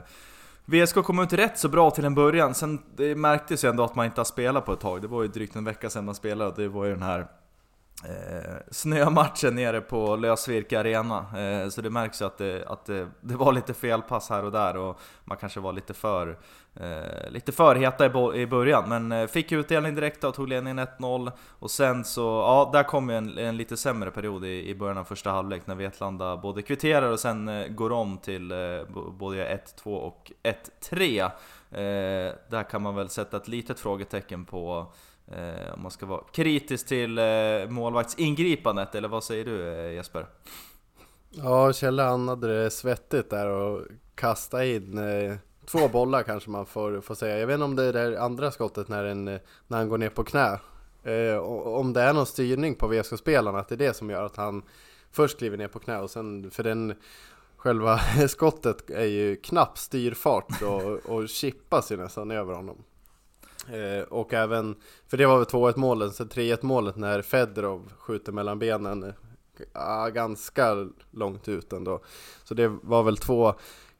VSK 0.65 0.95
kom 0.95 1.19
ut 1.19 1.33
rätt 1.33 1.59
så 1.59 1.69
bra 1.69 1.91
till 1.91 2.05
en 2.05 2.15
början. 2.15 2.53
Sen 2.55 2.81
det 2.95 3.15
märktes 3.15 3.63
ju 3.63 3.69
ändå 3.69 3.83
att 3.83 3.95
man 3.95 4.05
inte 4.05 4.19
har 4.19 4.25
spelat 4.25 4.65
på 4.65 4.73
ett 4.73 4.79
tag. 4.79 5.01
Det 5.01 5.07
var 5.07 5.21
ju 5.21 5.27
drygt 5.27 5.55
en 5.55 5.63
vecka 5.63 5.89
sedan 5.89 6.05
man 6.05 6.15
spelade. 6.15 6.49
och 6.49 6.57
Det 6.57 6.67
var 6.67 6.85
ju 6.85 6.91
den 6.91 7.03
här 7.03 7.27
eh, 8.03 8.55
snömatchen 8.71 9.55
nere 9.55 9.81
på 9.81 10.15
Lösvirke 10.15 10.79
Arena. 10.79 11.39
Eh, 11.39 11.69
så 11.69 11.81
det 11.81 11.89
märks 11.89 12.21
ju 12.21 12.25
att, 12.25 12.37
det, 12.37 12.65
att 12.67 12.85
det, 12.85 13.07
det, 13.21 13.35
var 13.35 13.53
lite 13.53 13.73
felpass 13.73 14.29
här 14.29 14.43
och 14.43 14.51
där 14.51 14.77
och 14.77 14.99
man 15.23 15.37
kanske 15.37 15.59
var 15.59 15.73
lite 15.73 15.93
för, 15.93 16.37
eh, 16.75 17.29
lite 17.29 17.51
för 17.51 17.75
heta 17.75 18.05
i, 18.05 18.41
i 18.41 18.47
början. 18.47 18.89
Men 18.89 19.11
eh, 19.11 19.27
fick 19.27 19.51
utdelning 19.51 19.95
direkt 19.95 20.23
och 20.23 20.33
tog 20.33 20.47
ledningen 20.47 20.79
1-0. 20.79 21.31
Och 21.59 21.71
sen 21.71 22.03
så, 22.03 22.21
ja, 22.21 22.69
där 22.73 22.83
kom 22.83 23.09
ju 23.09 23.15
en, 23.15 23.37
en 23.37 23.57
lite 23.57 23.77
sämre 23.77 24.11
period 24.11 24.45
i, 24.45 24.69
i 24.69 24.75
början 24.75 24.97
av 24.97 25.03
första 25.03 25.31
halvlek 25.31 25.67
när 25.67 25.75
Vetlanda 25.75 26.37
både 26.37 26.61
kvitterar 26.61 27.11
och 27.11 27.19
sen 27.19 27.47
eh, 27.47 27.67
går 27.67 27.91
om 27.91 28.17
till 28.17 28.51
eh, 28.51 28.57
både 29.19 29.61
1-2 29.83 29.95
och 29.95 30.31
1-3. 30.43 31.23
Eh, 31.71 32.33
där 32.49 32.69
kan 32.69 32.81
man 32.81 32.95
väl 32.95 33.09
sätta 33.09 33.37
ett 33.37 33.47
litet 33.47 33.79
frågetecken 33.79 34.45
på 34.45 34.93
Eh, 35.31 35.73
om 35.73 35.81
man 35.81 35.91
ska 35.91 36.05
vara 36.05 36.23
kritisk 36.31 36.87
till 36.87 37.17
eh, 37.17 37.69
målvaktsingripandet, 37.69 38.95
eller 38.95 39.07
vad 39.07 39.23
säger 39.23 39.45
du 39.45 39.73
eh, 39.73 39.93
Jesper? 39.93 40.25
Ja, 41.29 41.73
Kjelle 41.73 42.03
han 42.03 42.27
hade 42.27 42.63
det 42.63 42.69
svettigt 42.69 43.29
där 43.29 43.47
och 43.47 43.81
kasta 44.15 44.65
in 44.65 44.97
eh, 44.97 45.35
två 45.65 45.87
bollar 45.87 46.23
kanske 46.23 46.49
man 46.49 46.65
får, 46.65 47.01
får 47.01 47.15
säga. 47.15 47.39
Jag 47.39 47.47
vet 47.47 47.53
inte 47.53 47.63
om 47.65 47.75
det 47.75 47.83
är 47.83 47.93
det 47.93 48.21
andra 48.21 48.51
skottet 48.51 48.87
när, 48.87 49.03
en, 49.03 49.25
när 49.67 49.77
han 49.77 49.89
går 49.89 49.97
ner 49.97 50.09
på 50.09 50.23
knä. 50.23 50.59
Eh, 51.03 51.37
om 51.37 51.93
det 51.93 52.01
är 52.01 52.13
någon 52.13 52.25
styrning 52.25 52.75
på 52.75 52.87
VSK-spelarna, 52.87 53.59
att 53.59 53.67
det 53.67 53.75
är 53.75 53.77
det 53.77 53.93
som 53.93 54.09
gör 54.09 54.23
att 54.23 54.35
han 54.35 54.63
först 55.11 55.37
kliver 55.37 55.57
ner 55.57 55.67
på 55.67 55.79
knä 55.79 55.97
och 55.97 56.09
sen, 56.09 56.51
för 56.51 56.63
den 56.63 56.95
själva 57.57 57.97
skottet 58.27 58.89
är 58.89 59.05
ju 59.05 59.35
knapp 59.35 59.77
styrfart 59.77 60.61
och, 60.61 61.15
och 61.15 61.29
chippas 61.29 61.91
ju 61.91 61.97
nästan 61.97 62.31
över 62.31 62.53
honom. 62.53 62.83
Eh, 63.73 64.03
och 64.03 64.33
även, 64.33 64.75
för 65.07 65.17
det 65.17 65.25
var 65.25 65.37
väl 65.37 65.45
2-1 65.45 65.73
målet, 65.77 66.15
så 66.15 66.23
3-1 66.23 66.57
målet 66.61 66.95
när 66.95 67.21
Fedorov 67.21 67.91
skjuter 67.97 68.31
mellan 68.31 68.59
benen 68.59 69.03
eh, 69.03 69.13
ah, 69.73 70.09
ganska 70.09 70.87
långt 71.11 71.47
ut 71.47 71.73
ändå. 71.73 71.99
Så 72.43 72.53
det 72.53 72.67
var 72.67 73.03
väl 73.03 73.17
två, 73.17 73.53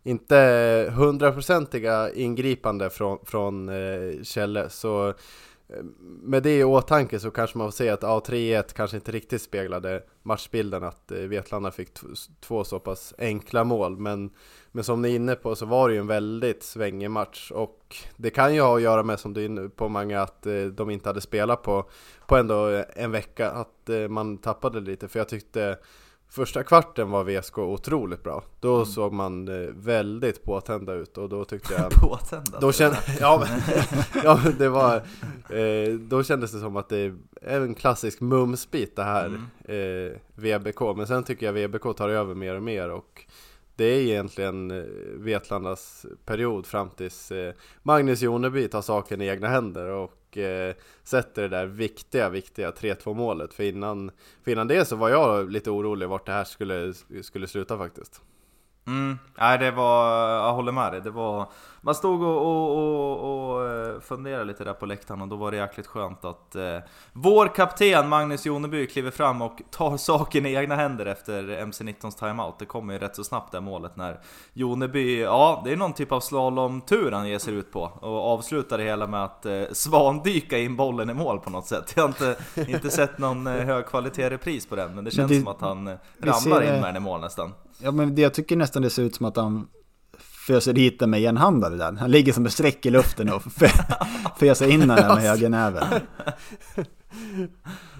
inte 0.03 0.91
hundraprocentiga 0.95 2.13
ingripande 2.13 2.89
från, 2.89 3.19
från 3.25 3.69
eh, 3.69 4.23
Kjelle. 4.23 4.69
Så 4.69 5.13
Eh, 5.69 5.83
med 6.21 6.43
det 6.43 6.57
i 6.57 6.63
åtanke 6.63 7.19
så 7.19 7.31
kanske 7.31 7.57
man 7.57 7.67
får 7.67 7.71
säga 7.71 7.93
att 7.93 8.03
ja, 8.03 8.23
3-1 8.27 8.73
kanske 8.73 8.97
inte 8.97 9.11
riktigt 9.11 9.41
speglade 9.41 10.03
matchbilden 10.23 10.83
att 10.83 11.11
eh, 11.11 11.17
Vetlanda 11.17 11.71
fick 11.71 11.89
två 12.41 12.63
så 12.63 12.79
pass 12.79 13.13
enkla 13.17 13.63
mål. 13.63 13.97
Men, 13.97 14.29
men 14.71 14.83
som 14.83 15.01
ni 15.01 15.11
är 15.11 15.15
inne 15.15 15.35
på 15.35 15.55
så 15.55 15.65
var 15.65 15.89
det 15.89 15.93
ju 15.95 15.99
en 15.99 16.07
väldigt 16.07 16.63
svängig 16.63 17.11
match. 17.11 17.51
Och 17.51 17.95
det 18.17 18.29
kan 18.29 18.55
ju 18.55 18.61
ha 18.61 18.75
att 18.75 18.81
göra 18.81 19.03
med 19.03 19.19
som 19.19 19.33
du 19.33 19.41
är 19.41 19.45
inne 19.45 19.69
på 19.69 19.89
många 19.89 20.21
att 20.21 20.45
eh, 20.45 20.63
de 20.63 20.89
inte 20.89 21.09
hade 21.09 21.21
spelat 21.21 21.61
på, 21.61 21.89
på 22.27 22.35
ändå 22.35 22.83
en 22.95 23.11
vecka. 23.11 23.51
Att 23.51 23.89
man 24.09 24.37
tappade 24.37 24.79
lite. 24.79 25.07
För 25.07 25.19
jag 25.19 25.29
tyckte 25.29 25.77
Första 26.29 26.63
kvarten 26.63 27.11
var 27.11 27.23
VSK 27.23 27.57
otroligt 27.57 28.23
bra. 28.23 28.43
Då 28.59 28.75
mm. 28.75 28.85
såg 28.85 29.13
man 29.13 29.47
eh, 29.47 29.69
väldigt 29.73 30.43
påtända 30.43 30.93
ut 30.93 31.17
och 31.17 31.29
då 31.29 31.45
tyckte 31.45 31.73
jag... 31.73 31.91
påtända? 32.01 32.59
Då 32.59 32.71
kände, 32.71 32.97
ja, 33.19 33.47
ja, 34.23 34.41
det 34.57 34.69
var... 34.69 34.95
Eh, 35.49 35.93
då 35.93 36.23
kändes 36.23 36.51
det 36.51 36.59
som 36.59 36.75
att 36.75 36.89
det 36.89 37.13
är 37.41 37.61
en 37.61 37.75
klassisk 37.75 38.21
mumsbit 38.21 38.95
det 38.95 39.03
här 39.03 39.25
mm. 39.25 40.11
eh, 40.11 40.17
VBK. 40.35 40.81
Men 40.97 41.07
sen 41.07 41.23
tycker 41.23 41.45
jag 41.45 41.53
VBK 41.53 41.97
tar 41.97 42.09
över 42.09 42.35
mer 42.35 42.55
och 42.55 42.63
mer 42.63 42.89
och 42.89 43.25
det 43.75 43.85
är 43.85 44.01
egentligen 44.01 44.71
eh, 44.71 44.83
Vetlandas 45.13 46.05
period 46.25 46.65
fram 46.65 46.89
tills 46.89 47.31
eh, 47.31 47.53
Magnus 47.83 48.21
Joneby 48.21 48.67
tar 48.67 48.81
saken 48.81 49.21
i 49.21 49.27
egna 49.27 49.47
händer 49.47 49.87
och 49.87 50.11
eh, 50.37 50.75
sätter 51.03 51.41
det 51.41 51.47
där 51.47 51.65
viktiga, 51.65 52.29
viktiga 52.29 52.71
3-2 52.71 53.13
målet. 53.13 53.53
För 53.53 53.63
innan, 53.63 54.11
för 54.43 54.51
innan 54.51 54.67
det 54.67 54.85
så 54.85 54.95
var 54.95 55.09
jag 55.09 55.51
lite 55.51 55.71
orolig 55.71 56.09
vart 56.09 56.25
det 56.25 56.31
här 56.31 56.43
skulle, 56.43 56.93
skulle 57.21 57.47
sluta 57.47 57.77
faktiskt. 57.77 58.21
Mm, 58.87 59.17
nej 59.37 59.57
det 59.57 59.71
var, 59.71 60.29
jag 60.29 60.53
håller 60.53 60.71
med 60.71 60.93
dig. 60.93 61.01
Det 61.01 61.09
var, 61.09 61.49
man 61.85 61.95
stod 61.95 62.23
och, 62.23 62.37
och, 62.37 62.77
och, 62.77 63.53
och 63.53 63.69
eh, 63.69 63.99
funderade 63.99 64.45
lite 64.45 64.63
där 64.63 64.73
på 64.73 64.85
läktaren 64.85 65.21
och 65.21 65.27
då 65.27 65.35
var 65.35 65.51
det 65.51 65.57
jäkligt 65.57 65.87
skönt 65.87 66.25
att 66.25 66.55
eh, 66.55 66.77
vår 67.13 67.55
kapten 67.55 68.09
Magnus 68.09 68.45
Joneby 68.45 68.87
kliver 68.87 69.11
fram 69.11 69.41
och 69.41 69.61
tar 69.71 69.97
saken 70.11 70.45
i 70.45 70.53
egna 70.53 70.75
händer 70.75 71.05
efter 71.05 71.49
MC-19s 71.49 72.19
timeout. 72.19 72.59
Det 72.59 72.65
kommer 72.65 72.93
ju 72.93 72.99
rätt 72.99 73.15
så 73.15 73.23
snabbt 73.23 73.51
det 73.51 73.61
målet 73.61 73.95
när 73.95 74.19
Joneby, 74.53 75.21
ja 75.21 75.61
det 75.65 75.71
är 75.71 75.77
någon 75.77 75.93
typ 75.93 76.11
av 76.11 76.19
slalomtur 76.19 77.11
han 77.11 77.29
ger 77.29 77.39
sig 77.39 77.53
ut 77.53 77.71
på 77.71 77.81
och 77.81 78.23
avslutar 78.33 78.77
det 78.77 78.83
hela 78.83 79.07
med 79.07 79.23
att 79.23 79.45
eh, 79.45 79.63
svandyka 79.71 80.57
in 80.57 80.75
bollen 80.75 81.09
i 81.09 81.13
mål 81.13 81.39
på 81.39 81.49
något 81.49 81.67
sätt. 81.67 81.93
Jag 81.95 82.03
har 82.03 82.07
inte, 82.07 82.35
inte 82.71 82.89
sett 82.89 83.17
någon 83.17 83.47
eh, 83.47 83.53
högkvalitet-repris 83.53 84.65
på 84.69 84.75
den 84.75 84.95
men 84.95 85.03
det 85.03 85.11
känns 85.11 85.29
men 85.31 85.39
det, 85.39 85.43
som 85.43 85.53
att 85.53 85.61
han 85.61 85.87
eh, 85.87 85.95
ramlar 86.19 86.61
in 86.61 86.81
med 86.81 86.83
den 86.83 86.95
i 86.95 86.99
mål 86.99 87.21
nästan. 87.21 87.53
Ja 87.77 87.91
men 87.91 88.15
det, 88.15 88.21
jag 88.21 88.33
tycker 88.33 88.55
nästan 88.55 88.81
det 88.81 88.89
ser 88.89 89.03
ut 89.03 89.15
som 89.15 89.25
att 89.25 89.37
han 89.37 89.67
föser 90.47 90.73
dit 90.73 90.99
den 90.99 91.09
med 91.09 91.21
enhandare 91.21 91.75
där. 91.75 91.91
Han 91.91 92.11
ligger 92.11 92.33
som 92.33 92.45
ett 92.45 92.53
streck 92.53 92.85
i 92.85 92.89
luften 92.89 93.33
och 93.33 93.41
föser 94.39 94.71
in 94.71 94.79
den 94.79 94.87
med 94.87 95.17
högernäven. 95.17 95.83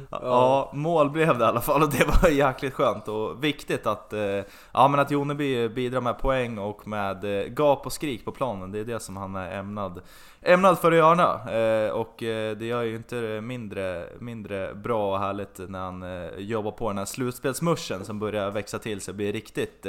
Ja, 0.10 0.72
mål 0.74 1.10
blev 1.10 1.38
det 1.38 1.44
i 1.44 1.48
alla 1.48 1.62
fall 1.62 1.84
och 1.84 1.92
det 1.92 2.22
var 2.22 2.30
jäkligt 2.30 2.74
skönt 2.74 3.08
och 3.08 3.44
viktigt 3.44 3.88
att, 3.88 4.14
eh, 4.14 4.42
ja, 4.72 4.88
men 4.88 5.00
att 5.00 5.12
Joneby 5.12 5.70
bidrar 5.70 6.02
med 6.02 6.20
poäng 6.20 6.58
och 6.58 6.88
med 6.88 7.24
eh, 7.24 7.54
gap 7.54 7.86
och 7.86 7.94
skrik 7.94 8.26
på 8.26 8.32
planen. 8.32 8.72
Det 8.72 8.80
är 8.80 8.86
det 8.86 9.00
som 9.00 9.18
han 9.18 9.36
är 9.36 9.60
ämnad, 9.60 10.02
ämnad 10.42 10.80
för 10.80 10.92
att 10.92 10.98
göra. 10.98 11.52
Eh, 11.52 11.90
och 11.90 12.16
det 12.20 12.66
gör 12.66 12.84
ju 12.84 12.96
inte 12.96 13.42
mindre, 13.42 14.10
mindre 14.20 14.76
bra 14.76 15.14
och 15.14 15.20
härligt 15.20 15.60
när 15.70 15.80
han 15.80 16.06
jobbar 16.38 16.72
på 16.72 16.88
den 16.88 16.98
här 16.98 17.06
slutspelsmuschen 17.06 18.06
som 18.06 18.20
börjar 18.20 18.52
växa 18.52 18.80
till 18.80 19.02
sig 19.02 19.12
och 19.12 19.16
blir 19.16 19.34
riktigt, 19.34 19.86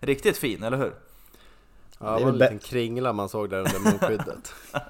riktigt 0.00 0.38
fin, 0.38 0.62
eller 0.62 0.76
hur? 0.76 0.92
Ja, 2.00 2.18
det 2.18 2.24
var 2.24 2.30
en 2.32 2.38
liten 2.38 2.58
kringla 2.58 3.12
man 3.12 3.28
såg 3.28 3.50
där 3.50 3.58
under 3.58 3.78
munskyddet. 3.80 4.54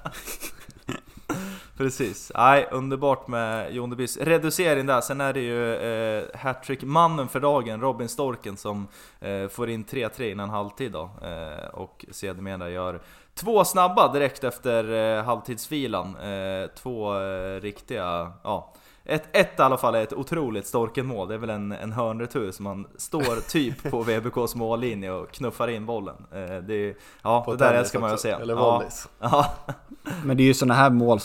Precis. 1.77 2.31
Nej, 2.35 2.67
underbart 2.71 3.27
med 3.27 3.73
Jonebys 3.73 4.17
reducering 4.17 4.85
där. 4.85 5.01
Sen 5.01 5.21
är 5.21 5.33
det 5.33 5.39
ju 5.39 5.75
eh, 5.75 6.23
hattrick-mannen 6.35 7.27
för 7.27 7.39
dagen, 7.39 7.81
Robin 7.81 8.09
Storken, 8.09 8.57
som 8.57 8.87
eh, 9.19 9.47
får 9.47 9.69
in 9.69 9.85
3-3 9.85 10.31
innan 10.31 10.49
halvtid 10.49 10.91
då. 10.91 11.09
Eh, 11.23 11.65
och 11.73 12.05
sedermera 12.11 12.69
gör 12.69 13.01
två 13.35 13.65
snabba 13.65 14.13
direkt 14.13 14.43
efter 14.43 14.93
eh, 14.93 15.23
halvtidsvilan. 15.23 16.15
Eh, 16.15 16.67
två 16.67 17.19
eh, 17.19 17.61
riktiga, 17.61 18.31
ja. 18.43 18.73
Ett, 19.03 19.23
ett 19.31 19.59
i 19.59 19.61
alla 19.61 19.77
fall 19.77 19.95
är 19.95 20.03
ett 20.03 20.13
otroligt 20.13 20.67
Storken-mål, 20.67 21.27
det 21.27 21.33
är 21.33 21.37
väl 21.37 21.49
en, 21.49 21.71
en 21.71 21.91
hörnretur 21.91 22.51
som 22.51 22.63
man 22.63 22.87
står 22.97 23.49
typ 23.49 23.91
på 23.91 24.01
VBKs 24.07 24.55
mållinje 24.55 25.11
och 25.11 25.31
knuffar 25.31 25.67
in 25.67 25.85
bollen. 25.85 26.15
Eh, 26.31 26.37
det, 26.67 26.73
är- 26.73 26.95
ja, 27.23 27.41
På 27.45 27.51
det 27.51 27.57
där 27.57 27.73
älskar 27.73 27.99
man 27.99 28.09
ju 28.09 28.13
att 28.13 28.19
se. 28.21 28.29
eller 28.29 28.53
ja. 28.53 28.73
volleys. 28.73 29.07
Ja. 29.19 29.53
Men 30.25 30.37
det 30.37 30.43
är 30.43 30.45
ju 30.45 30.53
sådana 30.53 30.73
här 30.73 30.89
mål, 30.89 31.19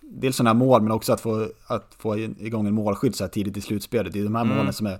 dels 0.00 0.36
sådana 0.36 0.50
här 0.50 0.54
mål 0.54 0.82
men 0.82 0.92
också 0.92 1.12
att 1.12 1.20
få, 1.20 1.48
att 1.66 1.94
få 1.98 2.18
igång 2.18 2.66
en 2.66 2.74
målskytt 2.74 3.16
så 3.16 3.24
här 3.24 3.28
tidigt 3.28 3.56
i 3.56 3.60
slutspelet. 3.60 4.12
Det 4.12 4.20
är 4.20 4.24
de 4.24 4.34
här 4.34 4.42
Mm. 4.44 4.56
målen 4.56 4.72
som 4.72 4.86
är, 4.86 4.98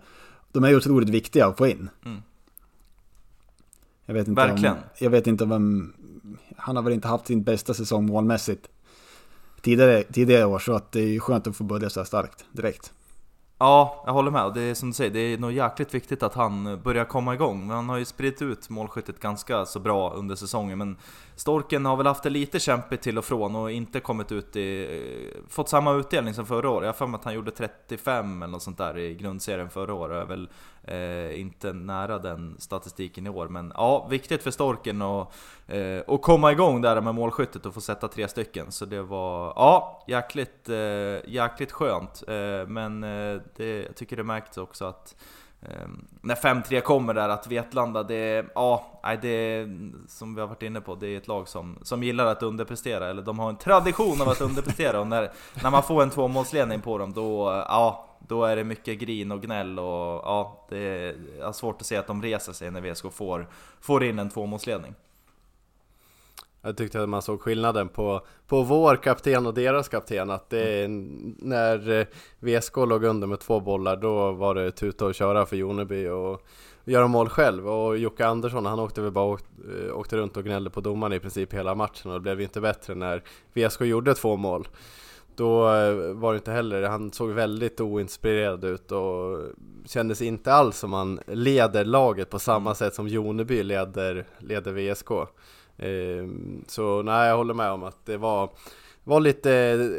de 0.53 0.65
är 0.65 0.77
otroligt 0.77 1.09
viktiga 1.09 1.47
att 1.47 1.57
få 1.59 1.67
in. 1.67 1.89
Mm. 2.05 2.23
Jag 4.07 4.15
vet 4.15 4.29
inte 4.29 4.47
Verkligen. 4.47 4.73
Om, 4.75 4.79
jag 4.99 5.11
vet 5.11 5.27
inte 5.27 5.45
vem, 5.45 5.95
han 6.57 6.77
har 6.77 6.83
väl 6.83 6.93
inte 6.93 7.09
haft 7.09 7.27
sin 7.27 7.43
bästa 7.43 7.75
säsong 7.75 8.07
målmässigt 8.07 8.69
tidigare, 9.65 10.03
tidigare 10.03 10.45
år 10.45 10.59
så 10.59 10.73
att 10.73 10.93
det 10.93 11.01
är 11.01 11.09
ju 11.09 11.21
skönt 11.21 11.47
att 11.47 11.57
få 11.57 11.65
börja 11.65 11.91
så 11.91 12.01
här 12.01 12.05
starkt 12.05 12.45
direkt. 12.53 12.93
Ja, 13.59 14.03
jag 14.07 14.13
håller 14.13 14.31
med. 14.31 14.55
Det 14.55 14.61
är 14.61 14.75
som 14.75 14.89
du 14.89 14.95
säger, 14.95 15.11
det 15.11 15.21
är 15.21 15.39
nog 15.39 15.53
jäkligt 15.53 15.95
viktigt 15.95 16.23
att 16.23 16.35
han 16.35 16.81
börjar 16.83 17.05
komma 17.05 17.35
igång. 17.35 17.67
Men 17.67 17.77
han 17.77 17.89
har 17.89 17.99
ju 17.99 18.05
spridit 18.05 18.43
ut 18.43 18.71
målskyttet 18.71 19.21
ganska 19.21 19.67
så 19.67 19.81
bra 19.81 20.13
under 20.13 20.35
säsongen. 20.35 20.79
Men 20.79 20.97
Storken 21.37 21.87
har 21.87 21.97
väl 21.97 22.07
haft 22.07 22.23
det 22.23 22.31
lite 22.31 22.61
kämpigt 22.61 23.03
till 23.03 23.19
och 23.19 23.25
från 23.25 23.57
och 23.57 23.73
inte 23.73 24.01
kommit 24.01 24.33
ut 24.33 24.57
i... 24.57 25.01
Fått 25.49 25.69
samma 25.69 25.93
utdelning 25.93 26.35
som 26.35 26.47
förra 26.47 26.71
året. 26.71 26.87
Jag 26.87 26.93
har 26.93 26.99
för 26.99 27.07
mig 27.07 27.19
att 27.19 27.25
han 27.25 27.35
gjorde 27.35 27.51
35 27.51 28.43
eller 28.43 28.53
något 28.53 28.63
sånt 28.63 28.79
där 28.79 28.99
i 28.99 29.15
grundserien 29.15 29.71
förra 29.71 29.95
året. 29.95 30.15
Jag 30.15 30.23
är 30.23 30.27
väl 30.29 30.49
eh, 30.87 31.41
inte 31.41 31.73
nära 31.73 32.19
den 32.19 32.57
statistiken 32.59 33.27
i 33.27 33.31
år. 33.31 33.49
Men 33.49 33.73
ja, 33.75 34.07
viktigt 34.11 34.43
för 34.43 34.51
Storken 34.51 35.03
att 35.03 35.33
eh, 35.67 35.99
och 36.07 36.23
komma 36.23 36.53
igång 36.53 36.81
där 36.81 37.01
med 37.01 37.15
målskyttet 37.15 37.67
och 37.67 37.75
få 37.75 37.81
sätta 37.81 38.09
tre 38.09 38.29
stycken. 38.29 38.73
Så 38.73 38.85
det 38.85 39.03
var, 39.03 39.53
ja, 39.57 40.05
jäkligt, 40.07 40.69
eh, 40.69 41.31
jäkligt 41.31 41.73
skönt. 41.73 42.23
Eh, 42.29 42.67
men 42.67 43.05
eh, 43.05 43.41
det, 43.57 43.83
jag 43.83 43.97
tycker 43.97 44.17
det 44.17 44.25
märktes 44.25 44.59
också 44.59 44.85
att 44.85 45.17
eh, 45.63 45.89
när 46.21 46.35
5-3 46.35 46.81
kommer 46.81 47.15
där, 47.15 47.29
att 47.29 47.47
Vetlanda, 47.47 48.03
det, 48.03 48.47
ja, 48.55 49.01
det 49.23 49.29
är, 49.29 49.93
som 50.09 50.35
vi 50.35 50.41
har 50.41 50.49
varit 50.49 50.63
inne 50.63 50.81
på, 50.81 50.95
det 50.95 51.07
är 51.09 51.17
ett 51.17 51.29
lag 51.29 51.49
som, 51.49 51.79
som 51.83 52.03
gillar 52.03 52.27
att 52.27 52.43
underprestera, 52.43 53.11
eller 53.11 53.23
de 53.23 53.39
har 53.39 53.49
en 53.49 53.57
tradition 53.57 54.21
av 54.21 54.29
att 54.29 54.41
underprestera, 54.41 55.01
och 55.01 55.07
när, 55.07 55.33
när 55.63 55.71
man 55.71 55.83
får 55.83 56.03
en 56.03 56.11
tvåmålsledning 56.11 56.81
på 56.81 56.99
dem, 56.99 57.13
då, 57.13 57.65
ja, 57.69 58.14
då 58.29 58.45
är 58.45 58.57
det 58.57 58.65
mycket 58.65 58.99
grin 58.99 59.33
och 59.33 59.43
gnäll 59.43 59.79
och 59.79 60.23
ja, 60.25 60.67
det 60.69 60.79
är 60.79 61.53
svårt 61.53 61.81
att 61.81 61.87
se 61.87 61.97
att 61.97 62.07
de 62.07 62.23
reser 62.23 62.53
sig 62.53 62.71
när 62.71 62.81
VSK 62.81 63.13
får, 63.13 63.49
får 63.81 64.05
in 64.05 64.19
en 64.19 64.31
tvåmålsledning. 64.31 64.95
Jag 66.63 66.77
tyckte 66.77 67.03
att 67.03 67.09
man 67.09 67.23
såg 67.23 67.41
skillnaden 67.41 67.89
på, 67.89 68.27
på 68.47 68.63
vår 68.63 68.97
kapten 68.97 69.47
och 69.47 69.55
deras 69.55 69.89
kapten 69.89 70.31
att 70.31 70.51
det, 70.51 70.87
när 71.39 71.91
eh, 71.91 72.07
VSK 72.41 72.77
låg 72.77 73.05
under 73.05 73.27
med 73.27 73.41
två 73.41 73.61
bollar 73.61 73.97
då 73.97 74.33
var 74.33 74.55
det 74.55 74.71
tuta 74.71 75.07
och 75.07 75.15
köra 75.15 75.47
för 75.47 75.57
Joneby 75.57 76.09
och 76.09 76.43
göra 76.85 77.07
mål 77.07 77.29
själv 77.29 77.69
och 77.69 77.99
Jocke 77.99 78.27
Andersson 78.27 78.67
han 78.67 78.81
åkte 78.81 79.01
väl 79.01 79.11
bara 79.11 79.25
åkt, 79.25 79.45
eh, 79.89 79.99
åkte 79.99 80.17
runt 80.17 80.37
och 80.37 80.45
gnällde 80.45 80.71
på 80.71 80.81
domaren 80.81 81.13
i 81.13 81.21
princip 81.21 81.55
hela 81.55 81.75
matchen 81.75 82.11
och 82.11 82.15
det 82.17 82.21
blev 82.21 82.41
inte 82.41 82.61
bättre 82.61 82.95
när 82.95 83.23
VSK 83.53 83.81
gjorde 83.81 84.15
två 84.15 84.37
mål. 84.37 84.69
Då 85.37 85.69
eh, 85.69 86.13
var 86.15 86.33
det 86.33 86.37
inte 86.37 86.53
heller, 86.53 86.83
han 86.83 87.13
såg 87.13 87.31
väldigt 87.31 87.81
oinspirerad 87.81 88.65
ut 88.65 88.93
och 88.93 89.41
kändes 89.85 90.23
inte 90.23 90.53
alls 90.53 90.79
som 90.79 90.93
han 90.93 91.21
leder 91.27 91.85
laget 91.85 92.31
på 92.31 92.39
samma 92.39 92.75
sätt 92.75 92.95
som 92.95 93.09
Joneby 93.09 93.63
leder, 93.63 94.27
leder 94.39 94.73
VSK. 94.73 95.11
Ehm, 95.77 96.65
Så 96.69 97.03
nej, 97.03 97.29
jag 97.29 97.37
håller 97.37 97.55
med 97.55 97.71
om 97.71 97.83
att 97.83 98.07
det 98.07 98.17
var, 98.17 98.51
var 99.05 99.21
lite, 99.21 99.53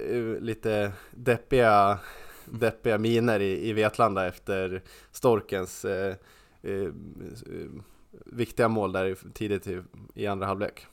eh, 0.09 0.41
lite 0.43 0.91
deppiga, 1.11 1.99
deppiga 2.45 2.97
miner 2.97 3.39
i, 3.39 3.69
i 3.69 3.73
Vetlanda 3.73 4.27
efter 4.27 4.83
Storkens 5.11 5.85
eh, 5.85 6.15
eh, 6.61 6.89
viktiga 8.25 8.67
mål 8.67 8.91
där 8.91 9.17
tidigt 9.33 9.67
i, 9.67 9.81
i 10.13 10.27
andra 10.27 10.45
halvlek. 10.47 10.87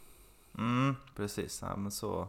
Mm, 0.58 0.96
precis. 1.16 1.58
Ja, 1.62 1.76
men 1.76 1.90
så, 1.90 2.28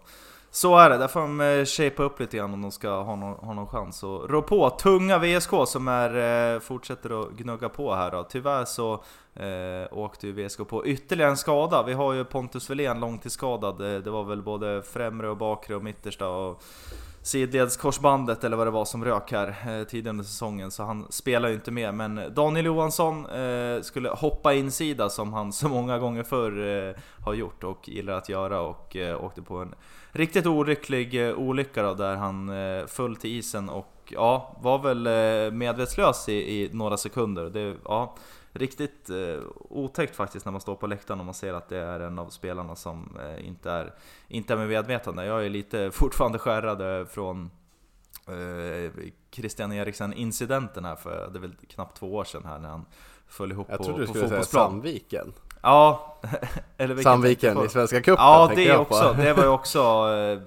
så 0.56 0.78
är 0.78 0.90
det. 0.90 0.98
Där 0.98 1.08
får 1.08 1.20
de 1.20 1.42
eh, 1.42 1.66
shapea 1.66 2.06
upp 2.06 2.20
lite 2.20 2.38
grann 2.38 2.54
om 2.54 2.62
de 2.62 2.72
ska 2.72 3.02
ha 3.02 3.16
någon, 3.16 3.34
ha 3.34 3.54
någon 3.54 3.68
chans 3.68 4.04
att 4.04 4.30
rå 4.30 4.42
på. 4.42 4.70
Tunga 4.70 5.18
VSK 5.18 5.50
som 5.68 5.88
är, 5.88 6.54
eh, 6.54 6.60
fortsätter 6.60 7.22
att 7.22 7.32
gnugga 7.32 7.70
på 7.70 7.96
här 7.96 8.12
då. 8.12 8.24
Tyvärr 8.24 8.66
så 8.66 8.94
eh, 9.34 9.98
åkte 9.98 10.28
ju 10.28 10.34
VSK 10.34 10.68
på 10.68 10.86
ytterligare 10.86 11.32
en 11.32 11.38
skada. 11.38 11.84
Vi 11.84 11.94
har 11.94 12.14
ju 12.14 12.26
Pontus 12.26 12.70
Wilén 12.70 13.00
långtidsskadad. 13.00 13.82
Eh, 13.82 14.02
det 14.02 14.10
var 14.10 14.24
väl 14.24 14.42
både 14.42 14.82
främre 14.82 15.30
och 15.30 15.38
bakre 15.38 15.76
och 15.76 15.84
mittersta 15.84 16.30
och 16.30 16.64
sidledskorsbandet 17.24 18.44
eller 18.44 18.58
vad 18.58 18.68
det 18.68 18.72
var 18.72 18.86
som 18.86 19.06
rök 19.06 19.32
här 19.32 19.48
eh, 19.48 19.84
tidigare 19.84 20.10
under 20.10 20.24
säsongen 20.24 20.72
så 20.72 20.84
han 20.84 21.08
spelar 21.10 21.50
ju 21.50 21.56
inte 21.56 21.72
med 21.72 21.94
men 21.94 22.34
Daniel 22.36 22.66
Johansson 22.66 23.26
eh, 23.26 23.82
skulle 23.82 24.10
hoppa 24.10 24.54
insida 24.54 25.10
som 25.10 25.34
han 25.34 25.54
så 25.54 25.70
många 25.70 26.00
gånger 26.00 26.24
förr 26.24 26.88
eh, 26.88 26.96
har 27.26 27.34
gjort 27.34 27.64
och 27.64 27.90
gillar 27.90 28.14
att 28.14 28.30
göra 28.30 28.62
och 28.62 28.96
eh, 28.96 29.24
åkte 29.24 29.42
på 29.42 29.58
en 29.58 29.76
riktigt 30.12 30.46
olycklig 30.46 31.28
eh, 31.28 31.36
olycka 31.36 31.84
då, 31.84 31.94
där 31.94 32.16
han 32.16 32.50
eh, 32.50 32.86
föll 32.86 33.16
till 33.16 33.38
isen 33.38 33.70
och 33.70 34.14
ja, 34.16 34.58
var 34.62 34.80
väl 34.80 35.08
eh, 35.08 35.58
medvetslös 35.58 36.30
i, 36.30 36.34
i 36.34 36.70
några 36.74 36.98
sekunder. 36.98 37.50
Det, 37.50 37.76
ja, 37.86 38.16
riktigt 38.54 39.10
eh, 39.10 39.40
otäckt 39.70 40.16
faktiskt 40.16 40.46
när 40.46 40.52
man 40.52 40.62
står 40.62 40.76
på 40.76 40.88
läktaren 40.88 41.20
och 41.20 41.26
man 41.26 41.34
ser 41.34 41.54
att 41.54 41.70
det 41.70 41.78
är 41.78 42.00
en 42.00 42.20
av 42.20 42.30
spelarna 42.30 42.76
som 42.76 43.18
eh, 43.26 43.48
inte, 43.48 43.72
är, 43.72 43.94
inte 44.28 44.54
är 44.54 44.58
med 44.58 44.68
medvetande. 44.68 45.26
Jag 45.26 45.46
är 45.46 45.50
lite 45.50 45.92
fortfarande 45.94 46.40
skärrad 46.40 47.00
eh, 47.00 47.06
från 47.08 47.52
eh, 48.28 48.92
Christian 49.32 49.72
Eriksen-incidenten 49.74 50.86
här 50.86 50.96
för 50.96 51.30
det 51.34 51.38
är 51.40 51.42
väl 51.42 51.56
knappt 51.70 51.98
två 51.98 52.14
år 52.16 52.24
sedan 52.24 52.46
här 52.46 52.60
när 52.60 52.70
han 52.70 52.86
föll 53.28 53.52
ihop 53.52 53.68
Jag 53.70 53.78
på, 53.78 53.84
trodde 53.84 54.00
du 54.02 54.06
på 54.08 54.14
skulle 54.14 54.28
säga 54.28 54.38
fotbollsplan. 54.42 54.70
Sandviken. 54.72 55.34
Ja, 55.62 56.18
eller 56.78 56.96
Sandviken 56.96 57.52
i 57.52 57.56
på? 57.56 57.70
Svenska 57.70 58.02
cupen 58.02 58.16
Ja, 58.26 58.52
det 58.56 58.64
jag 58.64 58.88
på. 58.90 58.96
också. 58.96 59.14
Det 59.14 59.34
var 59.34 59.44
ju 59.44 59.50
också 59.60 59.80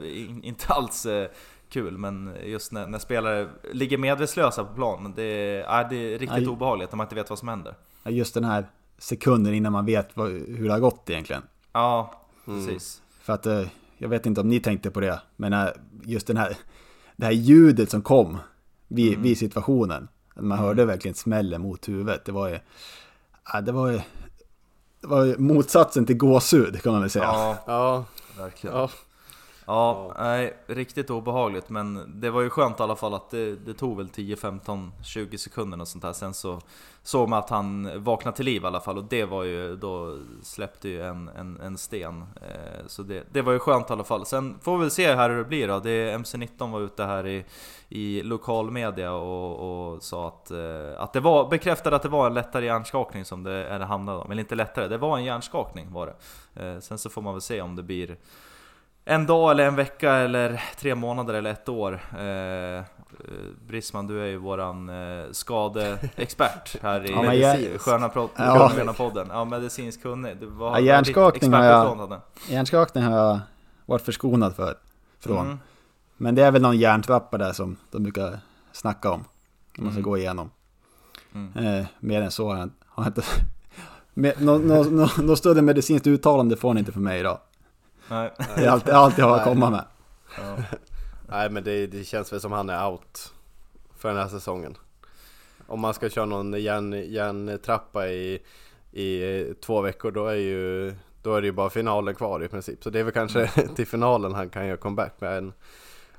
eh, 0.02 0.20
in- 0.20 0.42
inte 0.44 0.72
alls 0.72 1.06
eh, 1.06 1.28
kul, 1.68 1.98
men 1.98 2.36
just 2.44 2.72
när, 2.72 2.86
när 2.86 2.98
spelare 2.98 3.48
ligger 3.72 3.98
medvetslösa 3.98 4.64
på 4.64 4.74
plan, 4.74 5.12
det, 5.16 5.22
är- 5.22 5.88
det 5.88 5.96
är 5.96 6.10
riktigt 6.18 6.30
Aj. 6.38 6.46
obehagligt 6.48 6.92
när 6.92 6.96
man 6.96 7.04
inte 7.04 7.14
vet 7.14 7.30
vad 7.30 7.38
som 7.38 7.48
händer. 7.48 7.74
Ja, 8.06 8.10
Just 8.12 8.34
den 8.34 8.44
här 8.44 8.66
sekunden 8.98 9.54
innan 9.54 9.72
man 9.72 9.86
vet 9.86 10.08
vad, 10.16 10.30
hur 10.30 10.64
det 10.66 10.72
har 10.72 10.80
gått 10.80 11.10
egentligen. 11.10 11.42
Ja, 11.72 12.12
Mm. 12.46 12.66
precis. 12.66 13.02
För 13.20 13.32
att, 13.32 13.46
eh, 13.46 13.62
jag 13.98 14.08
vet 14.08 14.26
inte 14.26 14.40
om 14.40 14.48
ni 14.48 14.60
tänkte 14.60 14.90
på 14.90 15.00
det, 15.00 15.20
men 15.36 15.52
eh, 15.52 15.68
just 16.04 16.26
den 16.26 16.36
här, 16.36 16.56
det 17.16 17.24
här 17.26 17.32
ljudet 17.32 17.90
som 17.90 18.02
kom 18.02 18.38
vid, 18.88 19.08
Mm. 19.12 19.22
vid 19.22 19.38
situationen. 19.38 20.08
Man 20.40 20.58
hörde 20.58 20.84
verkligen 20.84 21.14
smällen 21.14 21.60
mot 21.62 21.88
huvudet. 21.88 22.24
Det 22.24 22.32
var 22.32 22.48
ju, 22.48 22.58
ja, 23.52 23.60
det 23.60 23.72
var 23.72 23.88
ju, 23.90 24.00
det 25.00 25.06
var 25.06 25.24
ju 25.24 25.38
motsatsen 25.38 26.06
till 26.06 26.16
gåshud 26.16 26.82
kan 26.82 26.92
man 26.92 27.00
väl 27.00 27.10
säga. 27.10 27.24
Ja, 27.24 27.56
Ja, 27.66 28.04
verkligen. 28.38 28.76
ja. 28.76 28.90
Ja, 29.68 30.12
nej, 30.18 30.56
riktigt 30.66 31.10
obehagligt 31.10 31.68
men 31.68 32.20
det 32.20 32.30
var 32.30 32.40
ju 32.42 32.50
skönt 32.50 32.80
i 32.80 32.82
alla 32.82 32.96
fall 32.96 33.14
att 33.14 33.30
det, 33.30 33.56
det 33.56 33.74
tog 33.74 33.96
väl 33.96 34.08
10, 34.08 34.36
15, 34.36 34.92
20 35.04 35.38
sekunder 35.38 35.80
och 35.80 35.88
sånt 35.88 36.02
där. 36.04 36.12
Sen 36.12 36.34
så 36.34 36.60
såg 37.02 37.28
man 37.28 37.38
att 37.38 37.50
han 37.50 37.90
vaknade 38.04 38.36
till 38.36 38.44
liv 38.44 38.62
i 38.62 38.66
alla 38.66 38.80
fall 38.80 38.98
och 38.98 39.04
det 39.04 39.24
var 39.24 39.44
ju, 39.44 39.76
då 39.76 40.18
släppte 40.42 40.88
ju 40.88 41.02
en, 41.02 41.28
en, 41.28 41.60
en 41.60 41.78
sten. 41.78 42.20
Eh, 42.42 42.86
Så 42.86 43.02
det, 43.02 43.24
det 43.32 43.42
var 43.42 43.52
ju 43.52 43.58
skönt 43.58 43.90
i 43.90 43.92
alla 43.92 44.04
fall. 44.04 44.26
Sen 44.26 44.58
får 44.62 44.76
vi 44.78 44.82
väl 44.82 44.90
se 44.90 45.14
här 45.14 45.30
hur 45.30 45.36
det 45.36 45.44
blir 45.44 45.68
då. 45.68 45.78
Det, 45.80 46.16
MC19 46.16 46.72
var 46.72 46.80
ute 46.80 47.04
här 47.04 47.26
i, 47.26 47.44
i 47.88 48.22
lokalmedia 48.22 49.12
och, 49.12 49.92
och 49.94 50.02
sa 50.02 50.28
att, 50.28 50.50
eh, 50.50 51.00
att 51.02 51.12
det 51.12 51.20
var, 51.20 51.48
bekräftade 51.50 51.96
att 51.96 52.02
det 52.02 52.08
var 52.08 52.26
en 52.26 52.34
lättare 52.34 52.66
hjärnskakning 52.66 53.24
som 53.24 53.42
det, 53.42 53.66
eller 53.66 53.86
handlade 53.86 54.18
om 54.18 54.30
Eller 54.30 54.40
inte 54.40 54.54
lättare, 54.54 54.88
det 54.88 54.98
var 54.98 55.18
en 55.18 55.24
hjärnskakning 55.24 55.92
var 55.92 56.06
det. 56.06 56.66
Eh, 56.66 56.80
Sen 56.80 56.98
så 56.98 57.10
får 57.10 57.22
man 57.22 57.34
väl 57.34 57.40
se 57.40 57.60
om 57.62 57.76
det 57.76 57.82
blir 57.82 58.16
en 59.08 59.26
dag 59.26 59.50
eller 59.50 59.66
en 59.66 59.76
vecka 59.76 60.12
eller 60.14 60.62
tre 60.78 60.94
månader 60.94 61.34
eller 61.34 61.50
ett 61.50 61.68
år. 61.68 62.00
Eh, 62.18 62.78
eh, 62.78 62.84
Brisman, 63.66 64.06
du 64.06 64.22
är 64.22 64.26
ju 64.26 64.36
våran 64.36 64.88
eh, 64.88 65.24
skadeexpert 65.32 66.76
här 66.82 67.06
i 67.06 67.10
Ja, 67.12 67.34
jag- 67.34 67.80
Sköna, 67.80 68.08
pro- 68.08 68.28
Ja. 68.36 68.70
Sköna 68.76 68.92
podden. 68.92 69.26
Ja, 69.30 69.44
medicinsk 69.44 70.02
kunnig. 70.02 70.36
Du, 70.40 70.46
vad, 70.46 70.72
Ja, 70.72 70.80
hjärnskakning 70.80 71.52
har 71.52 71.64
jag-? 71.64 72.20
Hjärnskakning 72.48 73.04
har 73.04 73.16
jag 73.18 73.40
varit 73.86 74.02
förskonad 74.02 74.56
för, 74.56 74.74
från. 75.20 75.46
Mm. 75.46 75.58
Men 76.16 76.34
det 76.34 76.42
är 76.42 76.50
väl 76.50 76.62
någon 76.62 76.78
hjärntrappa 76.78 77.38
där 77.38 77.52
som 77.52 77.76
de 77.90 78.02
brukar 78.02 78.38
snacka 78.72 79.10
om. 79.10 79.24
Om 79.78 79.84
man 79.84 79.92
ska 79.92 79.98
Mm. 79.98 80.02
gå 80.10 80.18
igenom. 80.18 80.50
Mm. 81.34 81.66
Eh, 81.80 81.86
mer 82.00 82.22
än 82.22 82.30
så 82.30 82.48
har 82.48 82.58
jag, 82.58 82.70
har 82.88 83.04
jag 83.04 83.08
inte... 83.08 83.22
Något 84.14 84.40
no, 84.40 84.74
no, 84.74 84.90
no, 84.90 85.08
no 85.22 85.36
större 85.36 85.62
medicinskt 85.62 86.06
uttalande 86.06 86.56
får 86.56 86.74
ni 86.74 86.80
inte 86.80 86.92
från 86.92 87.02
mig 87.02 87.20
idag. 87.20 87.38
Nej. 88.10 88.32
Det 88.56 88.64
är 88.64 88.68
allt, 88.68 88.88
allt 88.88 89.18
jag 89.18 89.26
har 89.26 89.36
att 89.36 89.44
komma 89.44 89.70
med. 89.70 89.84
Ja. 90.38 90.56
Nej 91.28 91.50
men 91.50 91.64
det, 91.64 91.86
det 91.86 92.04
känns 92.04 92.32
väl 92.32 92.40
som 92.40 92.52
han 92.52 92.70
är 92.70 92.90
out 92.90 93.32
för 93.98 94.08
den 94.08 94.18
här 94.18 94.28
säsongen. 94.28 94.76
Om 95.66 95.80
man 95.80 95.94
ska 95.94 96.08
köra 96.08 96.24
någon 96.26 96.62
järn, 96.62 96.92
järntrappa 96.92 98.08
i, 98.08 98.42
i 98.92 99.40
eh, 99.40 99.54
två 99.54 99.80
veckor 99.80 100.10
då 100.10 100.26
är, 100.26 100.34
ju, 100.34 100.94
då 101.22 101.34
är 101.34 101.40
det 101.40 101.46
ju 101.46 101.52
bara 101.52 101.70
finalen 101.70 102.14
kvar 102.14 102.44
i 102.44 102.48
princip. 102.48 102.84
Så 102.84 102.90
det 102.90 103.00
är 103.00 103.04
väl 103.04 103.12
kanske 103.12 103.50
Mm. 103.56 103.74
till 103.74 103.86
finalen 103.86 104.34
han 104.34 104.50
kan 104.50 104.66
göra 104.66 104.76
comeback 104.76 105.20
med. 105.20 105.38
En, 105.38 105.52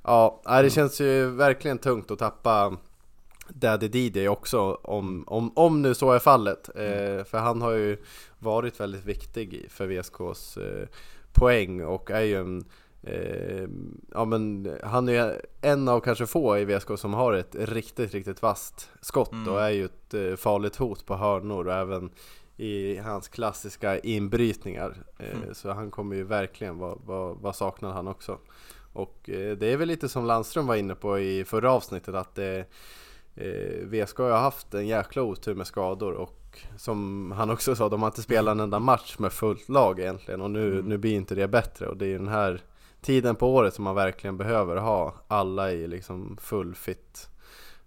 ja, 0.04 0.42
nej, 0.46 0.64
det 0.64 0.70
känns 0.70 1.02
ju 1.02 1.26
verkligen 1.26 1.78
tungt 1.78 2.12
att 2.12 2.20
tappa 2.20 2.78
Daddy 3.50 3.88
DJ 3.88 4.28
också 4.28 4.74
om, 4.74 5.24
om, 5.28 5.52
om 5.56 5.82
nu 5.82 5.96
så 5.96 6.12
är 6.12 6.20
fallet. 6.20 6.70
Eh, 6.76 7.24
för 7.24 7.38
han 7.38 7.62
har 7.62 7.72
ju 7.72 7.98
varit 8.40 8.80
väldigt 8.80 9.06
viktig 9.06 9.66
för 9.70 9.88
VSKs 9.88 10.58
eh, 10.58 10.88
poäng 11.38 11.84
och 11.86 12.12
är 12.12 12.22
ju 12.22 12.36
en 12.40 12.66
eh, 13.04 13.68
ja 14.12 14.26
men 14.26 14.72
han 14.84 15.10
är 15.10 15.42
en 15.62 15.88
av 15.88 16.00
kanske 16.00 16.26
få 16.26 16.58
i 16.58 16.66
VSK 16.66 16.88
som 16.98 17.14
har 17.14 17.34
ett 17.34 17.56
riktigt, 17.60 18.14
riktigt 18.14 18.42
vasst 18.42 18.90
skott 19.02 19.32
Mm. 19.32 19.54
och 19.54 19.62
är 19.62 19.70
ju 19.70 19.86
ett 19.86 20.14
eh, 20.14 20.36
farligt 20.36 20.76
hot 20.76 21.06
på 21.06 21.16
hörnor 21.16 21.68
och 21.68 21.74
även 21.74 22.10
i 22.58 22.98
hans 22.98 23.28
klassiska 23.28 24.00
inbrytningar. 24.00 24.98
Eh, 25.20 25.38
Mm. 25.38 25.54
Så 25.54 25.72
han 25.72 25.92
kommer 25.92 26.16
ju 26.16 26.24
verkligen 26.24 26.78
vara 26.78 26.96
vad, 27.06 27.38
vad 27.38 27.56
saknar 27.56 27.92
han 27.92 28.08
också. 28.08 28.38
Och 28.94 29.30
eh, 29.30 29.58
det 29.58 29.68
är 29.68 29.78
väl 29.78 29.88
lite 29.88 30.10
som 30.10 30.26
Landström 30.26 30.68
var 30.68 30.76
inne 30.76 30.96
på 30.96 31.20
i 31.20 31.46
förra 31.46 31.72
avsnittet 31.72 32.16
att 32.16 32.38
eh, 32.38 32.62
VSK 33.84 34.18
har 34.18 34.32
haft 34.32 34.74
en 34.74 34.88
jäkla 34.88 35.22
otur 35.24 35.56
med 35.56 35.68
skador 35.68 36.14
och 36.14 36.37
som 36.78 37.32
han 37.38 37.50
också 37.50 37.76
sa, 37.76 37.90
de 37.90 38.02
har 38.02 38.08
inte 38.08 38.22
spelat 38.22 38.52
en 38.52 38.60
enda 38.60 38.80
match 38.80 39.16
med 39.20 39.32
fullt 39.34 39.70
lag 39.70 40.00
egentligen 40.00 40.42
och 40.42 40.52
nu, 40.52 40.74
Mm. 40.74 40.86
nu 40.86 40.98
blir 40.98 41.16
inte 41.16 41.36
det 41.36 41.48
bättre 41.48 41.88
och 41.88 41.98
det 41.98 42.06
är 42.06 42.10
ju 42.10 42.18
den 42.18 42.28
här 42.28 42.62
tiden 43.02 43.36
på 43.36 43.56
året 43.56 43.74
som 43.74 43.84
man 43.84 43.96
verkligen 43.96 44.38
behöver 44.38 44.76
ha 44.78 45.14
alla 45.28 45.72
i 45.72 45.88
liksom 45.88 46.38
full 46.42 46.76
fit 46.76 47.30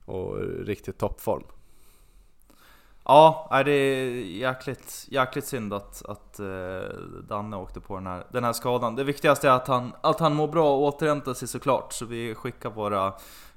och 0.04 0.37
riktigt 0.64 0.98
toppform. 0.98 1.42
Ja, 3.04 3.62
det 3.64 3.72
är 3.72 4.11
jäkligt, 4.24 5.06
jäkligt 5.09 5.44
synd 5.46 5.74
att, 5.74 6.02
att 6.06 6.40
eh, 6.40 6.96
Danne 7.28 7.56
åkte 7.56 7.80
på 7.80 7.94
den 7.94 8.06
här, 8.06 8.24
den 8.33 8.44
här 8.44 8.52
skadan. 8.52 8.96
Det 8.96 9.04
viktigaste 9.04 9.48
är 9.48 9.52
att 9.52 9.68
han, 9.68 9.92
att 10.00 10.20
han 10.20 10.35
mår 10.35 10.48
bra 10.48 10.76
och 10.76 10.83
återhämtar 10.83 11.35
sig 11.35 11.48
såklart. 11.48 11.92
Så 11.92 12.06
vi 12.06 12.35
skickar 12.35 12.70
våra 12.70 13.06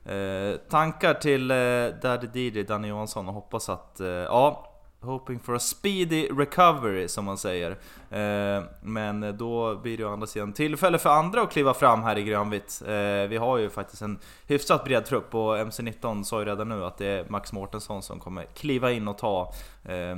eh, 0.06 0.58
tankar 0.70 1.14
till 1.14 1.52
eh, 1.52 1.58
Daddy 2.02 2.50
DJ, 2.50 2.64
Danne 2.64 2.88
Johansson 2.88 3.28
och 3.28 3.34
hoppas 3.34 3.70
att, 3.70 4.00
eh, 4.00 4.08
ja, 4.08 4.73
Hoping 5.04 5.40
for 5.40 5.56
a 5.56 5.60
speedy 5.60 6.28
recovery 6.28 7.08
som 7.08 7.26
man 7.26 7.38
säger. 7.38 7.72
Eh, 8.10 8.64
men 8.82 9.38
då 9.38 9.76
blir 9.76 9.98
det 9.98 10.06
å 10.06 10.14
andra 10.14 10.28
sidan 10.28 10.54
tillfälle 10.54 10.98
för 10.98 11.10
andra 11.10 11.42
att 11.42 11.52
kliva 11.52 11.74
fram 11.74 12.04
här 12.04 12.18
i 12.18 12.24
grönvitt. 12.24 12.82
Eh, 12.88 13.30
vi 13.30 13.38
har 13.38 13.58
ju 13.58 13.70
faktiskt 13.70 14.02
en 14.02 14.20
hyfsat 14.48 14.84
bred 14.86 15.06
trupp 15.06 15.36
och 15.36 15.58
MC19 15.58 16.24
sa 16.24 16.40
ju 16.40 16.46
redan 16.46 16.70
nu 16.70 16.86
att 16.86 16.98
det 16.98 17.08
är 17.08 17.26
Max 17.30 17.54
Mårtensson 17.54 18.02
som 18.02 18.20
kommer 18.20 18.46
kliva 18.46 18.92
in 18.92 19.08
och 19.08 19.18
ta 19.18 19.54
eh, 19.84 20.16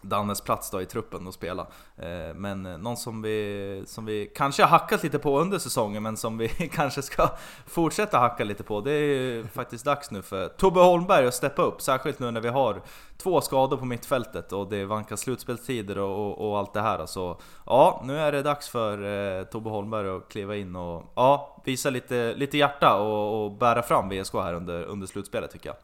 Dannes 0.00 0.40
plats 0.40 0.70
då 0.70 0.82
i 0.82 0.86
truppen 0.86 1.26
och 1.26 1.34
spela. 1.34 1.66
Eh, 1.96 2.34
men 2.34 2.62
någon 2.62 2.96
som 2.96 3.22
vi, 3.22 3.82
som 3.86 4.04
vi 4.04 4.30
kanske 4.34 4.62
har 4.62 4.68
hackat 4.68 5.02
lite 5.02 5.18
på 5.18 5.40
under 5.40 5.58
säsongen 5.58 6.02
men 6.02 6.16
som 6.16 6.38
vi 6.38 6.48
kanske 6.72 7.02
ska 7.02 7.30
fortsätta 7.66 8.18
hacka 8.18 8.44
lite 8.44 8.62
på. 8.62 8.80
Det 8.80 8.92
är 8.92 9.02
ju 9.02 9.46
faktiskt 9.46 9.84
dags 9.84 10.10
nu 10.10 10.22
för 10.22 10.48
Tobbe 10.48 10.80
Holmberg 10.80 11.26
att 11.26 11.34
steppa 11.34 11.62
upp. 11.62 11.82
Särskilt 11.82 12.18
nu 12.18 12.30
när 12.30 12.40
vi 12.40 12.48
har 12.48 12.82
två 13.16 13.40
skador 13.40 13.76
på 13.76 13.84
mittfältet 13.84 14.52
och 14.52 14.68
det 14.68 14.84
vankas 14.84 15.20
slutspelstider 15.20 15.98
och, 15.98 16.26
och, 16.26 16.48
och 16.48 16.58
allt 16.58 16.74
det 16.74 16.80
här. 16.80 17.06
Så 17.06 17.40
ja, 17.66 18.02
nu 18.04 18.18
är 18.18 18.32
det 18.32 18.42
dags 18.42 18.68
för 18.68 19.04
eh, 19.38 19.44
Tobbe 19.44 19.70
Holmberg 19.70 20.08
att 20.08 20.28
kliva 20.28 20.56
in 20.56 20.76
och 20.76 21.12
ja, 21.14 21.62
visa 21.64 21.90
lite, 21.90 22.34
lite 22.34 22.58
hjärta 22.58 23.00
och, 23.00 23.44
och 23.44 23.52
bära 23.52 23.82
fram 23.82 24.08
VSK 24.08 24.34
här 24.34 24.54
under, 24.54 24.84
under 24.84 25.06
slutspelet 25.06 25.50
tycker 25.50 25.68
jag. 25.68 25.76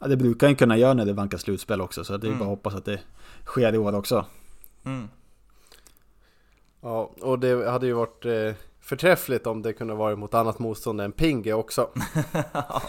Ja, 0.00 0.06
det 0.08 0.16
brukar 0.16 0.46
han 0.46 0.56
kunna 0.56 0.76
göra 0.76 0.94
när 0.94 1.04
det 1.04 1.12
vankas 1.12 1.40
slutspel 1.42 1.80
också, 1.80 2.04
så 2.04 2.16
det 2.16 2.26
är 2.26 2.28
Mm. 2.28 2.38
bara 2.38 2.44
att 2.44 2.50
hoppas 2.56 2.74
att 2.74 2.84
det 2.84 3.00
sker 3.44 3.74
i 3.74 3.78
år 3.78 3.94
också. 3.94 4.24
Mm. 4.84 5.08
Ja, 6.80 7.10
och 7.22 7.38
det 7.38 7.70
hade 7.70 7.86
ju 7.86 7.92
varit 7.92 8.24
eh, 8.24 8.52
förträffligt 8.80 9.46
om 9.46 9.62
det 9.62 9.72
kunde 9.72 9.94
varit 9.94 10.18
mot 10.18 10.34
annat 10.34 10.58
motstånd 10.58 11.00
än 11.00 11.12
Pinge 11.12 11.52
också. 11.52 11.88
ja. 12.52 12.80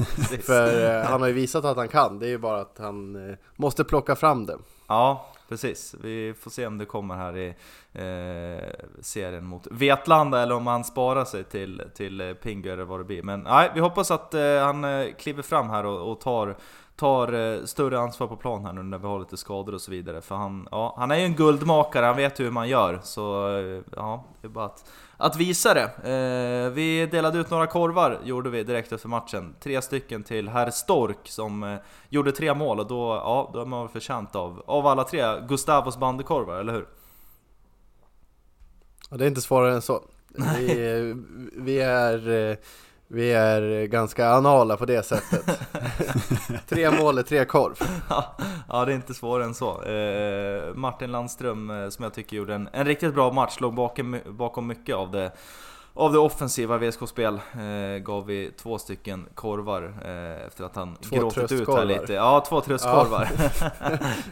För 0.42 0.90
eh, 1.00 1.04
han 1.06 1.22
har 1.22 1.28
ju 1.28 1.34
visat 1.34 1.66
att 1.66 1.78
han 1.78 1.88
kan, 1.88 2.20
det 2.20 2.26
är 2.26 2.30
ju 2.30 2.38
bara 2.38 2.62
att 2.62 2.76
han 2.80 3.30
eh, 3.30 3.36
måste 3.56 3.84
plocka 3.84 4.16
fram 4.16 4.46
det. 4.46 4.58
Ja, 4.88 5.26
precis. 5.50 5.96
Vi 6.02 6.34
får 6.40 6.52
se 6.52 6.68
om 6.68 6.78
det 6.78 6.86
kommer 6.86 7.16
här 7.16 7.38
i 7.38 7.48
eh, 7.94 8.70
serien 9.02 9.46
mot 9.46 9.68
Vetlanda 9.72 10.42
eller 10.42 10.56
om 10.56 10.68
han 10.68 10.84
sparar 10.84 11.26
sig 11.26 11.44
till, 11.44 11.84
till 11.96 12.36
Pingu 12.42 12.70
eller 12.70 12.84
vad 12.84 13.00
det 13.00 13.04
blir. 13.04 13.24
Men 13.24 13.40
nej, 13.40 13.72
vi 13.74 13.80
hoppas 13.80 14.12
att 14.12 14.34
eh, 14.34 14.58
han 14.60 14.86
kliver 15.20 15.44
fram 15.44 15.70
här 15.70 15.86
och, 15.86 16.12
och 16.12 16.20
tar, 16.22 16.58
tar 17.02 17.34
eh, 17.34 17.64
större 17.66 18.00
ansvar 18.00 18.28
på 18.28 18.36
plan 18.36 18.66
här 18.66 18.74
nu 18.74 18.84
när 18.84 18.98
vi 18.98 19.08
har 19.08 19.20
lite 19.20 19.38
skador 19.38 19.74
och 19.74 19.82
så 19.82 19.92
vidare. 19.92 20.22
För 20.22 20.36
han, 20.36 20.68
ja, 20.72 20.96
han 20.98 21.12
är 21.12 21.16
ju 21.16 21.26
en 21.26 21.36
guldmakare, 21.36 22.06
han 22.06 22.16
vet 22.16 22.40
hur 22.40 22.52
man 22.52 22.70
gör. 22.70 23.00
Så 23.04 23.58
eh, 23.58 23.82
ja, 23.96 24.26
det 24.42 24.48
är 24.48 24.50
bara 24.50 24.66
att, 24.66 24.86
att 25.18 25.36
visa 25.36 25.74
det. 25.74 25.84
Eh, 25.84 26.72
vi 26.72 27.06
delade 27.06 27.40
ut 27.40 27.50
några 27.50 27.68
korvar, 27.68 28.20
gjorde 28.24 28.50
vi 28.50 28.64
direkt 28.64 28.92
efter 28.92 29.10
matchen. 29.10 29.56
Tre 29.60 29.82
stycken 29.82 30.24
till 30.24 30.50
herr 30.50 30.70
Stork 30.70 31.18
som 31.24 31.64
eh, 31.64 31.78
gjorde 32.10 32.32
tre 32.32 32.54
mål 32.54 32.80
och 32.80 32.88
då, 32.88 33.22
ja, 33.24 33.52
då 33.54 33.62
är 33.62 33.66
man 33.66 33.80
väl 33.80 33.90
förtjänt 33.90 34.36
av, 34.36 34.64
av 34.66 34.88
alla 34.88 35.04
tre 35.04 35.40
Gustavos 35.48 35.98
bandekorvar, 35.98 36.56
eller 36.56 36.74
hur? 36.74 36.88
Och 39.10 39.18
det 39.18 39.26
är 39.26 39.28
inte 39.28 39.42
svårare 39.42 39.74
än 39.74 39.82
så. 39.82 40.04
Vi, 40.58 40.70
eh, 40.70 41.16
vi, 41.64 41.80
är, 41.80 42.58
vi 43.14 43.34
är 43.34 43.86
ganska 43.86 44.30
anala 44.30 44.78
på 44.78 44.86
det 44.86 45.04
sättet. 45.04 45.60
tre 46.70 46.92
mål 46.92 47.18
är 47.18 47.24
tre 47.24 47.46
korv. 47.46 47.80
ja, 48.70 48.86
det 48.86 48.92
är 48.92 48.96
inte 48.96 49.14
svårare 49.14 49.46
än 49.46 49.54
så. 49.54 49.84
Eh, 49.84 50.74
Martin 50.74 51.12
Landström, 51.12 51.70
eh, 51.70 51.90
som 51.90 52.04
jag 52.04 52.14
tycker 52.14 52.38
gjorde 52.38 52.56
en, 52.56 52.70
en 52.72 52.86
riktigt 52.86 53.14
bra 53.14 53.32
match, 53.32 53.58
låg 53.60 53.74
bakom, 53.74 54.20
bakom 54.26 54.68
mycket 54.68 54.96
av 54.96 55.12
det 55.12 55.32
av 55.94 56.14
det 56.14 56.20
offensiva 56.20 56.78
VSK-spel 56.78 57.42
eh, 57.54 58.04
gav 58.04 58.26
vi 58.26 58.52
två 58.52 58.78
stycken 58.78 59.28
korvar 59.36 59.94
eh, 60.06 60.48
efter 60.48 60.64
att 60.64 60.76
han 60.76 60.96
Två 60.96 61.16
gråtit 61.16 61.52
ut 61.52 61.68
här 61.68 61.86
lite. 61.86 62.14
Ja, 62.14 62.46
två 62.50 62.62
tröstkorvar. 62.62 63.30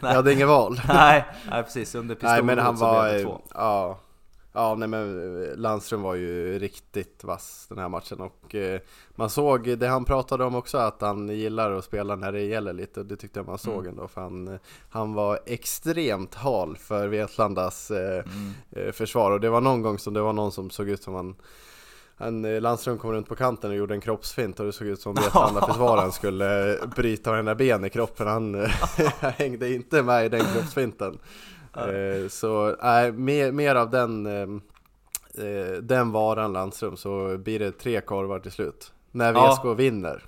Jag 0.00 0.08
hade 0.08 0.32
inget 0.32 0.48
val. 0.48 0.80
nej, 0.88 1.24
nej, 1.50 1.62
precis. 1.62 1.94
Under 1.94 2.14
pistolhot 2.14 2.78
så 2.78 3.02
blev 3.02 3.12
det 3.12 3.22
två. 3.22 3.40
ja, 3.54 3.98
ja 4.52 4.74
nej 4.74 4.88
men 4.88 5.42
eh, 5.42 5.56
Landström 5.56 6.02
var 6.02 6.14
ju 6.14 6.58
riktigt 6.58 7.24
vass 7.24 7.66
den 7.68 7.78
här 7.78 7.88
matchen 7.88 8.20
och 8.20 8.54
eh, 8.54 8.80
man 9.10 9.30
såg 9.30 9.78
det 9.78 9.86
han 9.88 10.04
pratade 10.04 10.44
om 10.44 10.54
också 10.54 10.78
att 10.78 11.00
han 11.00 11.28
gillar 11.28 11.72
att 11.72 11.84
spela 11.84 12.16
när 12.16 12.32
det 12.32 12.40
gäller 12.42 12.72
lite 12.72 13.00
och 13.00 13.06
det 13.06 13.16
tyckte 13.16 13.38
jag 13.38 13.46
man 13.46 13.58
såg 13.58 13.74
Mm. 13.78 13.88
ändå 13.88 14.08
för 14.08 14.20
han, 14.20 14.48
eh, 14.48 14.54
han 14.90 15.14
var 15.14 15.38
extremt 15.46 16.34
hal 16.34 16.76
för 16.76 17.08
Vetlandas 17.08 17.90
eh, 17.90 18.24
Mm. 18.72 18.92
försvar 18.92 19.30
och 19.30 19.40
det 19.40 19.50
var 19.50 19.60
någon 19.60 19.82
gång 19.82 19.98
som 19.98 20.14
det 20.14 20.20
var 20.20 20.32
någon 20.32 20.52
som 20.52 20.70
såg 20.70 20.88
ut 20.88 21.02
som 21.02 21.14
han 21.14 21.34
en 22.22 22.42
Landström 22.62 22.98
kom 22.98 23.12
runt 23.12 23.28
på 23.28 23.36
kanten 23.36 23.70
och 23.70 23.76
gjorde 23.76 23.94
en 23.94 24.00
kroppsfint 24.00 24.60
och 24.60 24.66
det 24.66 24.72
såg 24.72 24.86
ut 24.86 25.00
som 25.00 25.14
Vetlanda-försvararen 25.24 26.12
skulle 26.12 26.72
eh, 26.80 26.86
bryta 26.96 27.30
varenda 27.30 27.54
ben 27.54 27.84
i 27.84 27.90
kroppen. 27.90 28.26
Han 28.26 28.54
hängde 29.20 29.74
inte 29.74 30.02
med 30.02 30.26
i 30.26 30.28
den 30.28 30.40
kroppsfinten. 30.54 31.18
Eh, 31.76 32.28
Så 32.28 32.76
nej, 32.82 33.12
mer, 33.12 33.52
mer 33.52 33.74
av 33.74 33.90
den, 33.90 34.26
eh, 34.26 35.44
eh, 35.46 35.72
den 35.82 36.12
varan 36.12 36.52
Landström 36.52 36.96
så 36.96 37.38
blir 37.38 37.58
det 37.58 37.72
tre 37.72 38.00
korvar 38.00 38.38
till 38.38 38.52
slut. 38.52 38.92
När 39.12 39.32
Ja. 39.34 39.52
VSK 39.52 39.74
vinner. 39.78 40.22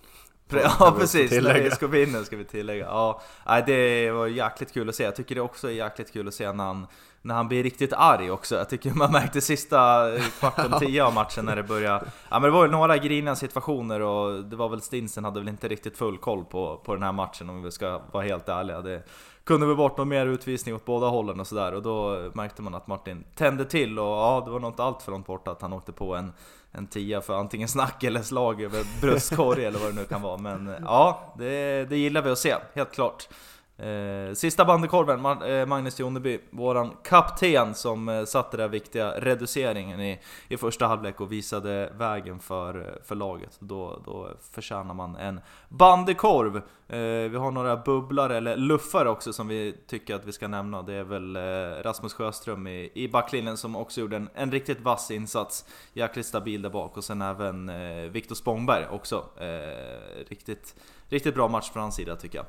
Ja 0.60 0.94
precis, 0.98 1.42
när 1.42 1.60
vi 1.60 1.70
ska 1.70 1.86
vinna 1.86 2.24
ska 2.24 2.36
vi 2.36 2.44
tillägga. 2.44 2.84
Ja, 2.84 3.20
det 3.66 4.10
var 4.10 4.26
jäkligt 4.26 4.72
kul 4.72 4.88
att 4.88 4.94
se. 4.94 5.04
Jag 5.04 5.16
tycker 5.16 5.34
det 5.34 5.40
också 5.40 5.68
är 5.68 5.72
jäkligt 5.72 6.12
kul 6.12 6.28
att 6.28 6.34
se 6.34 6.52
när 6.52 6.64
han, 6.64 6.86
när 7.22 7.34
han 7.34 7.48
blir 7.48 7.62
riktigt 7.62 7.92
arg 7.92 8.30
också. 8.30 8.56
Jag 8.56 8.68
tycker 8.68 8.90
man 8.90 9.12
märkte 9.12 9.40
sista 9.40 10.06
kvarten, 10.38 10.72
tio 10.78 11.04
av 11.04 11.14
matchen 11.14 11.44
när 11.44 11.56
det 11.56 11.62
började... 11.62 12.04
Ja 12.28 12.38
men 12.38 12.42
det 12.42 12.50
var 12.50 12.64
ju 12.64 12.70
några 12.70 12.96
griniga 12.96 13.36
situationer 13.36 14.00
och 14.00 14.44
det 14.44 14.56
var 14.56 14.68
väl 14.68 14.80
Stinsen 14.80 15.24
hade 15.24 15.40
väl 15.40 15.48
inte 15.48 15.68
riktigt 15.68 15.98
full 15.98 16.18
koll 16.18 16.44
på, 16.44 16.76
på 16.84 16.94
den 16.94 17.02
här 17.02 17.12
matchen 17.12 17.50
om 17.50 17.62
vi 17.62 17.70
ska 17.70 18.00
vara 18.12 18.24
helt 18.24 18.48
ärliga. 18.48 18.80
Det 18.80 19.02
kunde 19.44 19.66
väl 19.66 19.76
bort 19.76 19.96
någon 19.96 20.08
mer 20.08 20.26
utvisning 20.26 20.74
åt 20.74 20.84
båda 20.84 21.06
hållen 21.06 21.40
och 21.40 21.46
sådär 21.46 21.74
och 21.74 21.82
då 21.82 22.30
märkte 22.34 22.62
man 22.62 22.74
att 22.74 22.86
Martin 22.86 23.24
tände 23.34 23.64
till 23.64 23.98
och 23.98 24.06
ja, 24.06 24.42
det 24.44 24.50
var 24.50 24.60
nog 24.60 24.70
inte 24.70 24.82
allt 24.82 25.02
för 25.02 25.12
långt 25.12 25.26
bort 25.26 25.48
att 25.48 25.62
han 25.62 25.72
åkte 25.72 25.92
på 25.92 26.14
en 26.16 26.32
en 26.72 26.86
tia 26.86 27.20
för 27.20 27.34
antingen 27.34 27.68
snack 27.68 28.04
eller 28.04 28.22
slag 28.22 28.62
över 28.62 29.00
bröstkorg 29.00 29.64
eller 29.64 29.78
vad 29.78 29.88
det 29.88 30.00
nu 30.00 30.04
kan 30.04 30.22
vara. 30.22 30.36
Men 30.36 30.74
ja, 30.82 31.34
det, 31.38 31.84
det 31.84 31.96
gillar 31.96 32.22
vi 32.22 32.30
att 32.30 32.38
se, 32.38 32.54
helt 32.74 32.92
klart. 32.92 33.28
Eh, 33.76 34.34
sista 34.34 34.64
bandekorven, 34.64 35.42
eh, 35.42 35.66
Magnus 35.66 36.00
Joneby, 36.00 36.38
våran 36.50 36.96
kapten 37.04 37.74
som 37.74 38.08
eh, 38.08 38.24
satte 38.24 38.56
den 38.56 38.64
där 38.64 38.68
viktiga 38.68 39.10
reduceringen 39.10 40.00
i, 40.00 40.20
i 40.48 40.56
första 40.56 40.86
halvlek 40.86 41.20
och 41.20 41.32
visade 41.32 41.92
vägen 41.98 42.38
för, 42.38 42.80
eh, 42.80 43.02
för 43.04 43.14
laget. 43.14 43.56
Då, 43.58 44.02
då 44.04 44.28
förtjänar 44.52 44.94
man 44.94 45.16
en 45.16 45.40
bandekorv. 45.68 46.56
Eh, 46.88 47.30
vi 47.30 47.36
har 47.36 47.50
några 47.50 47.76
bubblare, 47.76 48.36
eller 48.36 48.56
luffare 48.56 49.10
också, 49.10 49.32
som 49.32 49.48
vi 49.48 49.76
tycker 49.86 50.14
att 50.14 50.24
vi 50.24 50.32
ska 50.32 50.48
nämna. 50.48 50.82
Det 50.82 50.94
är 50.94 51.04
väl 51.04 51.36
eh, 51.36 51.82
Rasmus 51.82 52.14
Sjöström 52.14 52.66
i, 52.66 52.90
i 52.94 53.08
backlinjen 53.08 53.56
som 53.56 53.76
också 53.76 54.00
gjorde 54.00 54.16
en, 54.16 54.28
en 54.34 54.50
riktigt 54.52 54.80
vass 54.80 55.10
insats. 55.10 55.64
Jäkligt 55.92 56.26
stabil 56.26 56.62
där 56.62 56.70
bak 56.70 56.96
och 56.96 57.04
sen 57.04 57.22
även 57.22 57.68
eh, 57.68 58.10
Viktor 58.10 58.34
Spångberg 58.34 58.86
också. 58.90 59.24
Eh, 59.40 60.28
riktigt, 60.28 60.74
riktigt 61.08 61.34
bra 61.34 61.48
match 61.48 61.70
från 61.70 61.82
hans 61.82 61.94
sida 61.94 62.16
tycker 62.16 62.38
jag. 62.38 62.46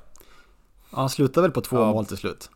Ja, 0.93 0.99
han 0.99 1.09
slutade 1.09 1.41
väl 1.47 1.51
på 1.51 1.61
två 1.61 1.77
Ja. 1.77 1.91
mål 1.91 2.05
till 2.05 2.17
slut. 2.17 2.49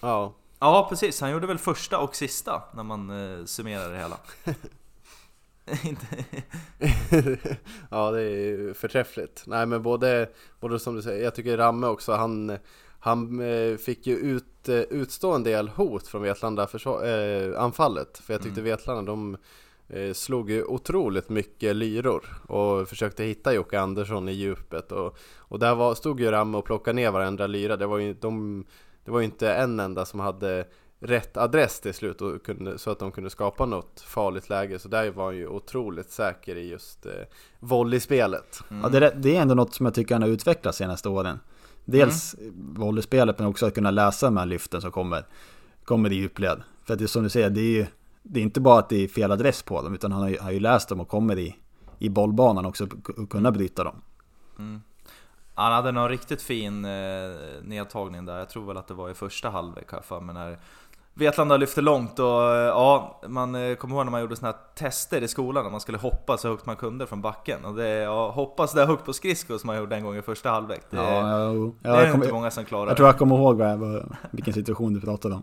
Ja, 0.00 0.34
Ja 0.58 0.86
precis, 0.90 1.20
han 1.20 1.30
gjorde 1.30 1.46
väl 1.46 1.58
första 1.58 1.98
och 1.98 2.16
sista 2.16 2.62
när 2.74 2.82
man 2.82 3.10
eh, 3.38 3.44
summerar 3.44 3.90
det 3.90 3.98
hela. 3.98 4.16
Ja 7.90 8.10
det 8.10 8.20
är 8.22 8.30
ju 8.30 8.74
förträffligt. 8.74 9.42
Nej 9.46 9.66
men 9.66 9.82
både, 9.82 10.28
både 10.60 10.78
som 10.78 10.94
du 10.94 11.02
säger, 11.02 11.24
jag 11.24 11.34
tycker 11.34 11.56
Ramme 11.56 11.86
också, 11.86 12.12
han, 12.12 12.58
han 13.00 13.40
eh, 13.40 13.76
fick 13.76 14.06
ju 14.06 14.16
ut, 14.16 14.68
eh, 14.68 14.76
utstå 14.80 15.32
en 15.32 15.42
del 15.42 15.68
hot 15.68 16.08
från 16.08 16.22
Vetlanda 16.22 16.66
försvar, 16.66 17.04
eh, 17.06 17.60
anfallet. 17.62 18.18
För 18.18 18.34
jag 18.34 18.42
tyckte 18.42 18.60
Vetlanda, 18.60 19.02
de 19.02 19.34
eh, 19.34 19.40
slog 20.12 20.50
ju 20.50 20.64
otroligt 20.64 21.28
mycket 21.28 21.76
lyror 21.76 22.24
och 22.46 22.88
försökte 22.88 23.24
hitta 23.24 23.54
Jocke 23.54 23.80
Andersson 23.80 24.28
i 24.28 24.32
djupet. 24.32 24.92
Och, 24.92 25.18
och 25.36 25.58
där 25.58 25.74
var, 25.74 25.94
stod 25.94 26.20
ju 26.20 26.30
Ramme 26.30 26.58
och 26.58 26.64
plockade 26.64 26.96
ner 26.96 27.10
varenda 27.10 27.46
lyra. 27.46 27.76
Det 27.76 27.86
var 27.86 27.98
ju, 27.98 28.14
de, 28.14 28.64
det 29.04 29.10
var 29.10 29.18
ju 29.18 29.24
inte 29.24 29.52
en 29.54 29.80
enda 29.80 30.04
som 30.04 30.20
hade 30.20 30.66
rätt 31.00 31.36
adress 31.36 31.80
till 31.80 31.94
slut 31.94 32.20
och 32.20 32.44
kunde, 32.44 32.78
så 32.78 32.90
att 32.90 32.98
de 32.98 33.12
kunde 33.12 33.30
skapa 33.30 33.66
något 33.66 34.00
farligt 34.00 34.48
läge. 34.48 34.78
Så 34.78 34.88
där 34.88 35.10
var 35.10 35.24
han 35.24 35.36
ju 35.36 35.46
otroligt 35.46 36.10
säker 36.10 36.56
i 36.56 36.68
just 36.68 37.06
eh, 37.06 37.12
volleyspelet. 37.60 38.60
Ja, 38.82 38.88
det, 38.88 39.06
är, 39.06 39.14
det 39.14 39.36
är 39.36 39.42
ändå 39.42 39.54
något 39.54 39.74
som 39.74 39.86
jag 39.86 39.94
tycker 39.94 40.14
han 40.14 40.22
har 40.22 40.28
utvecklat 40.28 40.74
senaste 40.74 41.08
åren. 41.08 41.38
Dels 41.84 42.34
volleyspelet 42.54 43.38
men 43.38 43.48
också 43.48 43.66
att 43.66 43.74
kunna 43.74 43.90
läsa 43.90 44.26
de 44.26 44.36
här 44.36 44.46
lyften 44.46 44.80
som 44.80 44.92
kommer, 44.92 45.26
kommer 45.84 46.12
i 46.12 46.14
djupled. 46.14 46.62
För 46.84 46.92
att 46.92 46.98
det 46.98 47.04
är 47.04 47.06
som 47.06 47.22
du 47.22 47.28
säger, 47.28 47.50
det 47.50 47.60
är 47.60 47.72
ju 47.72 47.86
det 48.26 48.40
är 48.40 48.44
inte 48.44 48.60
bara 48.60 48.78
att 48.78 48.88
det 48.88 49.04
är 49.04 49.08
fel 49.08 49.32
adress 49.32 49.62
på 49.62 49.82
dem 49.82 49.94
utan 49.94 50.12
han 50.12 50.22
har 50.22 50.28
ju, 50.28 50.38
har 50.38 50.50
ju 50.50 50.60
läst 50.60 50.88
dem 50.88 51.00
och 51.00 51.08
kommer 51.08 51.38
i, 51.38 51.56
i 51.98 52.08
bollbanan 52.08 52.66
också 52.66 52.84
och 53.18 53.30
kunna 53.30 53.52
bryta 53.52 53.84
dem. 53.84 54.02
Han 55.54 55.72
hade 55.72 55.92
någon 55.92 56.08
riktigt 56.08 56.42
fin 56.42 56.84
eh, 56.84 56.90
nedtagning 57.62 58.24
där, 58.26 58.38
jag 58.38 58.48
tror 58.48 58.66
väl 58.66 58.76
att 58.76 58.88
det 58.88 58.94
var 58.94 59.10
i 59.10 59.14
första 59.14 59.50
halvlek 59.50 59.92
här 59.92 60.00
för 60.00 60.20
mig 60.20 60.34
när 60.34 60.58
Vetlanda 61.14 61.56
lyfte 61.56 61.80
långt 61.80 62.18
och 62.18 62.54
eh, 62.54 62.66
ja, 62.66 63.20
man 63.28 63.54
eh, 63.54 63.74
kommer 63.74 63.96
ihåg 63.96 64.04
när 64.06 64.10
man 64.10 64.20
gjorde 64.20 64.36
såna 64.36 64.50
här 64.52 64.58
tester 64.74 65.22
i 65.22 65.28
skolan 65.28 65.64
när 65.64 65.70
man 65.70 65.80
skulle 65.80 65.98
hoppa 65.98 66.36
så 66.36 66.48
högt 66.48 66.66
man 66.66 66.76
kunde 66.76 67.06
från 67.06 67.22
backen 67.22 67.64
och 67.64 67.74
det, 67.74 67.88
ja, 67.88 68.30
hoppas 68.30 68.72
där 68.72 68.86
högt 68.86 69.04
på 69.04 69.12
skridskor 69.12 69.58
som 69.58 69.66
man 69.66 69.76
gjorde 69.76 69.96
en 69.96 70.04
gång 70.04 70.16
i 70.16 70.22
första 70.22 70.50
halvlek. 70.50 70.80
Det, 70.90 70.96
Ja, 70.96 71.52
jo. 71.52 71.76
det 71.82 71.88
Ja, 71.88 71.96
är 71.96 72.14
inte 72.14 72.32
många 72.32 72.50
som 72.50 72.64
klarar 72.64 72.86
jag 72.86 72.96
tror 72.96 73.08
jag 73.08 73.18
kommer 73.18 73.36
ihåg 73.36 73.56
vad, 73.56 74.16
vilken 74.30 74.54
situation 74.54 74.94
du 74.94 75.00
pratade 75.00 75.34
om. 75.34 75.42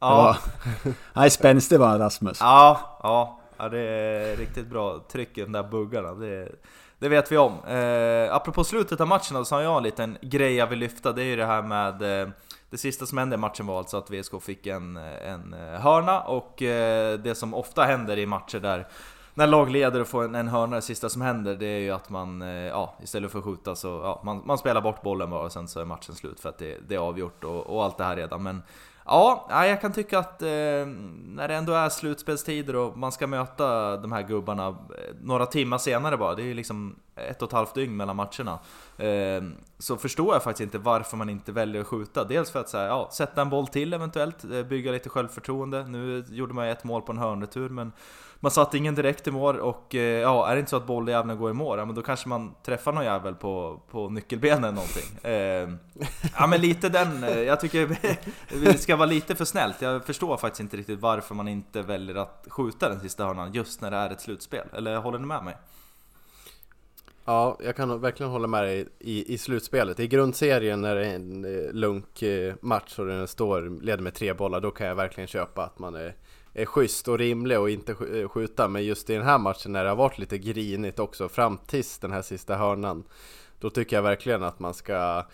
Ja. 0.00 0.36
Nej, 1.12 1.30
spänstig 1.30 1.78
var 1.78 1.98
Rasmus. 1.98 2.38
ja, 2.40 2.98
ja, 3.02 3.40
ja, 3.56 3.68
det 3.68 3.78
är 3.78 4.36
riktigt 4.36 4.66
bra 4.66 5.00
tryck 5.12 5.38
i 5.38 5.40
de 5.40 5.52
där 5.52 5.62
buggarna. 5.62 6.14
Det, 6.14 6.48
det 6.98 7.08
vet 7.08 7.32
vi 7.32 7.36
om. 7.38 7.64
Eh, 7.64 8.34
apropå 8.34 8.64
slutet 8.64 9.00
av 9.00 9.08
matchen 9.08 9.44
så 9.44 9.54
har 9.54 9.62
jag 9.62 9.76
en 9.76 9.82
liten 9.82 10.18
grej 10.22 10.54
jag 10.54 10.66
vill 10.66 10.78
lyfta. 10.78 11.12
Det 11.12 11.22
är 11.22 11.26
ju 11.26 11.36
det 11.36 11.46
här 11.46 11.62
med... 11.62 12.22
Eh, 12.22 12.28
det 12.70 12.78
sista 12.78 13.06
som 13.06 13.18
hände 13.18 13.34
i 13.34 13.38
matchen 13.38 13.66
var 13.66 13.78
alltså 13.78 13.96
att 13.96 14.10
VSK 14.10 14.42
fick 14.42 14.66
en, 14.66 14.96
en 14.96 15.54
eh, 15.54 15.80
hörna 15.80 16.20
och 16.20 16.62
eh, 16.62 17.18
det 17.18 17.34
som 17.34 17.54
ofta 17.54 17.84
händer 17.84 18.18
i 18.18 18.26
matcher 18.26 18.58
där 18.60 18.86
när 19.34 19.46
lag 19.46 19.70
leder 19.70 20.00
och 20.00 20.08
får 20.08 20.24
en, 20.24 20.34
en 20.34 20.48
hörna, 20.48 20.76
det 20.76 20.82
sista 20.82 21.08
som 21.08 21.22
händer 21.22 21.56
det 21.56 21.66
är 21.66 21.78
ju 21.78 21.90
att 21.90 22.10
man, 22.10 22.42
eh, 22.42 22.48
ja, 22.48 22.94
istället 23.02 23.32
för 23.32 23.38
att 23.38 23.44
skjuta 23.44 23.74
så, 23.74 23.88
ja, 23.88 24.20
man, 24.24 24.42
man 24.44 24.58
spelar 24.58 24.80
bort 24.80 25.02
bollen 25.02 25.30
bara 25.30 25.44
och 25.44 25.52
sen 25.52 25.68
så 25.68 25.80
är 25.80 25.84
matchen 25.84 26.14
slut 26.14 26.40
för 26.40 26.48
att 26.48 26.58
det, 26.58 26.78
det 26.88 26.94
är 26.94 26.98
avgjort 26.98 27.44
och, 27.44 27.66
och 27.66 27.84
allt 27.84 27.98
det 27.98 28.04
här 28.04 28.16
redan. 28.16 28.42
Men 28.42 28.62
ja, 29.04 29.46
jag 29.66 29.80
kan 29.80 29.92
tycka 29.92 30.18
att 30.18 30.42
eh, 30.42 30.48
när 31.26 31.48
det 31.48 31.54
ändå 31.54 31.72
är 31.72 31.88
slutspelstider 31.88 32.76
och 32.76 32.98
man 32.98 33.12
ska 33.12 33.26
möta 33.26 33.96
de 33.96 34.12
här 34.12 34.22
gubbarna 34.22 34.68
eh, 34.68 35.14
några 35.20 35.46
timmar 35.46 35.78
senare 35.78 36.16
bara, 36.16 36.34
det 36.34 36.42
är 36.42 36.46
ju 36.46 36.54
liksom 36.54 36.96
ett 37.14 37.42
och 37.42 37.48
ett 37.48 37.52
halvt 37.52 37.74
dygn 37.74 37.96
mellan 37.96 38.16
matcherna. 38.16 38.58
Eh, 38.96 39.42
så 39.78 39.96
förstår 39.96 40.34
jag 40.34 40.42
faktiskt 40.42 40.60
inte 40.60 40.78
varför 40.78 41.16
man 41.16 41.28
inte 41.28 41.52
väljer 41.52 41.80
att 41.80 41.86
skjuta. 41.86 42.24
Dels 42.24 42.50
för 42.50 42.60
att 42.60 42.68
så 42.68 42.78
här, 42.78 42.86
ja, 42.86 43.08
sätta 43.12 43.42
en 43.42 43.50
boll 43.50 43.66
till 43.66 43.92
eventuellt, 43.92 44.44
eh, 44.44 44.62
bygga 44.62 44.92
lite 44.92 45.08
självförtroende. 45.08 45.86
Nu 45.86 46.24
gjorde 46.28 46.54
man 46.54 46.66
ju 46.66 46.72
ett 46.72 46.84
mål 46.84 47.02
på 47.02 47.12
en 47.12 47.18
hörnretur 47.18 47.68
men 47.68 47.92
man 48.42 48.50
satte 48.50 48.78
ingen 48.78 48.94
direkt 48.94 49.26
i 49.26 49.30
mål 49.30 49.60
och 49.60 49.94
eh, 49.94 50.20
ja, 50.20 50.48
är 50.48 50.54
det 50.54 50.58
inte 50.58 50.70
så 50.70 50.76
att 50.76 50.86
bolljäveln 50.86 51.38
går 51.38 51.50
i 51.50 51.54
mål, 51.54 51.78
ja, 51.78 51.84
men 51.84 51.94
då 51.94 52.02
kanske 52.02 52.28
man 52.28 52.54
träffar 52.62 52.92
någon 52.92 53.04
jävel 53.04 53.34
på, 53.34 53.80
på 53.90 54.08
nyckelbenen 54.08 54.64
eller 54.64 54.72
någonting. 54.72 55.30
Eh, 55.30 55.68
ja 56.36 56.46
men 56.46 56.60
lite 56.60 56.88
den, 56.88 57.24
eh, 57.24 57.40
jag 57.40 57.60
tycker 57.60 57.96
det 58.64 58.78
ska 58.78 58.96
vara 58.96 59.06
lite 59.06 59.34
för 59.34 59.44
snällt. 59.44 59.82
Jag 59.82 60.04
förstår 60.04 60.36
faktiskt 60.36 60.60
inte 60.60 60.76
riktigt 60.76 61.00
varför 61.00 61.34
man 61.34 61.48
inte 61.48 61.82
väljer 61.82 62.14
att 62.14 62.46
skjuta 62.50 62.88
den 62.88 63.00
sista 63.00 63.24
hörnan 63.24 63.52
just 63.52 63.80
när 63.80 63.90
det 63.90 63.96
är 63.96 64.10
ett 64.10 64.20
slutspel. 64.20 64.66
Eller 64.72 64.96
håller 64.96 65.18
ni 65.18 65.26
med 65.26 65.44
mig? 65.44 65.56
Ja, 67.24 67.58
jag 67.64 67.76
kan 67.76 68.00
verkligen 68.00 68.32
hålla 68.32 68.46
med 68.46 68.64
dig 68.64 68.88
i, 68.98 69.34
i 69.34 69.38
slutspelet. 69.38 70.00
I 70.00 70.06
grundserien 70.06 70.80
när 70.80 70.94
det 70.94 71.06
är 71.06 71.14
en 71.14 71.44
eh, 71.44 71.72
lunk 71.72 72.22
match 72.60 72.98
och 72.98 73.06
den 73.06 73.28
står, 73.28 73.82
leder 73.82 74.02
med 74.02 74.14
tre 74.14 74.32
bollar, 74.32 74.60
då 74.60 74.70
kan 74.70 74.86
jag 74.86 74.94
verkligen 74.94 75.28
köpa 75.28 75.64
att 75.64 75.78
man 75.78 75.94
är, 75.94 76.14
är 76.54 76.66
schysst 76.66 77.08
och 77.08 77.18
rimlig 77.18 77.58
och 77.58 77.70
inte 77.70 77.92
eh, 77.92 78.28
skjuta. 78.28 78.68
Men 78.68 78.84
just 78.84 79.10
i 79.10 79.14
den 79.14 79.24
här 79.24 79.38
matchen 79.38 79.72
när 79.72 79.84
det 79.84 79.90
har 79.90 79.96
varit 79.96 80.18
lite 80.18 80.38
grinigt 80.38 80.98
också 80.98 81.28
fram 81.28 81.58
tills 81.58 81.98
den 81.98 82.12
här 82.12 82.22
sista 82.22 82.56
hörnan, 82.56 83.04
då 83.58 83.70
tycker 83.70 83.96
jag 83.96 84.02
verkligen 84.02 84.42
att 84.42 84.58
man 84.58 84.74
ska 84.74 85.26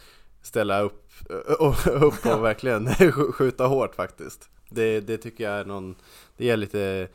ställa 0.42 0.80
upp 0.80 1.10
eh, 1.30 1.36
och, 1.66 2.06
upp 2.06 2.26
och 2.26 2.44
verkligen 2.44 2.94
skjuta 3.32 3.66
hårt 3.66 3.94
faktiskt. 3.94 4.50
Det, 4.68 5.00
det 5.00 5.16
tycker 5.16 5.44
jag 5.44 5.52
är 5.52 5.64
någon, 5.64 5.94
det 6.36 6.44
ger 6.44 6.56
lite 6.56 7.08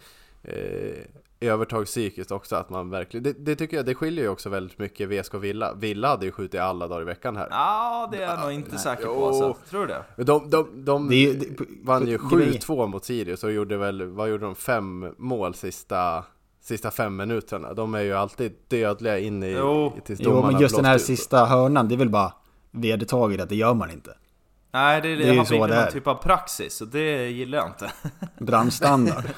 eh, 0.44 1.06
övertag 1.42 1.86
psykiskt 1.86 2.32
också 2.32 2.56
att 2.56 2.70
man 2.70 2.90
verkligen, 2.90 3.24
det, 3.24 3.34
det 3.34 3.56
tycker 3.56 3.78
jag, 3.78 3.86
det 3.86 3.96
skiljer 3.96 4.24
ju 4.24 4.30
också 4.30 4.50
väldigt 4.50 4.80
mycket 4.80 5.10
VSK 5.10 5.34
och 5.34 5.44
Villa. 5.44 5.74
Villa 5.74 6.08
hade 6.08 6.26
ju 6.26 6.32
skjutit 6.32 6.60
alla 6.62 6.88
dagar 6.88 7.02
i 7.02 7.06
veckan 7.06 7.36
här. 7.38 7.48
Ja, 7.52 8.10
det 8.12 8.18
är 8.18 8.22
jag 8.22 8.40
nog 8.40 8.52
inte 8.52 8.78
säker 8.78 9.06
på 9.06 9.28
alltså. 9.28 9.56
Tror 9.70 9.88
du 9.88 9.94
det? 10.16 10.24
De, 10.24 10.50
de, 10.50 10.86
de 10.86 11.08
Det 11.10 11.16
är 11.16 11.20
ju- 11.20 11.34
det- 11.34 11.66
vann 11.84 12.08
ju 12.08 12.18
grejen- 12.32 12.54
7-2 12.54 12.88
mot 12.88 13.06
Sirius 13.06 13.44
och 13.44 13.52
gjorde 13.52 13.78
väl, 13.78 14.04
vad 14.06 14.30
gjorde 14.30 14.46
de? 14.46 14.56
Fem 14.56 15.14
mål 15.18 15.54
sista, 15.54 16.24
sista 16.62 16.92
fem 16.92 17.16
minuterna. 17.16 17.74
De 17.74 17.96
är 17.96 18.02
ju 18.02 18.14
alltid 18.14 18.54
dödliga 18.68 19.20
in 19.20 19.44
i, 19.44 19.52
Jo. 19.52 19.94
tills 20.06 20.20
Jo, 20.24 20.46
men 20.52 20.62
just 20.62 20.76
den 20.76 20.86
här 20.86 20.98
sista 20.98 21.46
hörnan, 21.46 21.88
det 21.88 21.96
är 21.96 21.98
väl 21.98 22.10
bara 22.10 22.34
vedertaget 22.72 23.42
att 23.42 23.50
det 23.50 23.56
gör 23.56 23.74
man 23.74 23.92
inte. 23.92 24.14
Nej, 24.72 25.02
det, 25.02 25.16
det, 25.16 25.16
Det 25.16 25.30
är 25.30 25.38
har 25.38 25.46
så 25.46 25.68
det 25.68 25.76
någon 25.76 25.92
typ 25.92 26.08
av 26.08 26.16
praxis 26.16 26.82
och 26.82 26.88
det 26.88 27.30
gillar 27.30 27.58
jag 27.58 27.68
inte. 27.68 27.92
Brandstandard. 28.38 29.26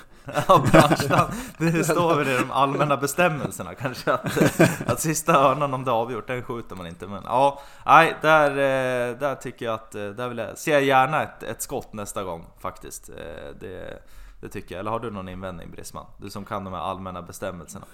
Ja, 0.47 0.65
branschen, 0.71 1.19
det 1.57 1.83
står 1.83 2.15
väl 2.15 2.27
i 2.27 2.37
de 2.37 2.51
allmänna 2.51 2.97
bestämmelserna 2.97 3.75
kanske 3.75 4.13
att, 4.13 4.59
att 4.87 4.99
sista 4.99 5.33
hörnan 5.33 5.73
om 5.73 5.85
det 5.85 5.91
är 5.91 5.95
avgjort, 5.95 6.27
den 6.27 6.43
skjuter 6.43 6.75
man 6.75 6.87
inte. 6.87 7.07
Men 7.07 7.23
ja, 7.25 7.61
nej, 7.85 8.15
där, 8.21 8.49
eh, 8.49 9.17
där 9.17 9.35
tycker 9.35 9.65
jag 9.65 9.73
att, 9.73 9.95
eh, 9.95 10.05
där 10.05 10.29
vill 10.29 10.37
jag, 10.37 10.57
ser 10.57 10.71
jag 10.71 10.83
gärna 10.83 11.23
ett, 11.23 11.43
ett 11.43 11.61
skott 11.61 11.93
nästa 11.93 12.23
gång 12.23 12.45
faktiskt. 12.59 13.09
Eh, 13.09 13.15
Det, 13.59 13.99
det 14.41 14.49
tycker 14.49 14.75
jag. 14.75 14.79
Eller 14.79 14.91
har 14.91 14.99
du 14.99 15.11
någon 15.11 15.29
invändning 15.29 15.71
Brisman? 15.71 16.05
Du 16.17 16.29
som 16.29 16.45
kan 16.45 16.63
de 16.63 16.73
här 16.73 16.81
allmänna 16.81 17.21
bestämmelserna. 17.21 17.85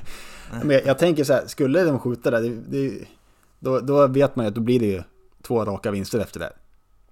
Men 0.50 0.70
jag, 0.70 0.86
jag 0.86 0.98
tänker 0.98 1.24
så 1.24 1.32
här, 1.32 1.46
skulle 1.46 1.82
de 1.84 1.98
skjuta 1.98 2.30
där, 2.30 2.40
det, 2.40 2.48
det, 2.48 3.04
då, 3.58 3.80
då 3.80 4.06
vet 4.06 4.36
man 4.36 4.44
ju 4.44 4.48
att 4.48 4.54
då 4.54 4.60
blir 4.60 4.80
det 4.80 4.86
ju 4.86 5.02
två 5.42 5.64
raka 5.64 5.90
vinster 5.90 6.18
efter 6.18 6.40
det. 6.40 6.52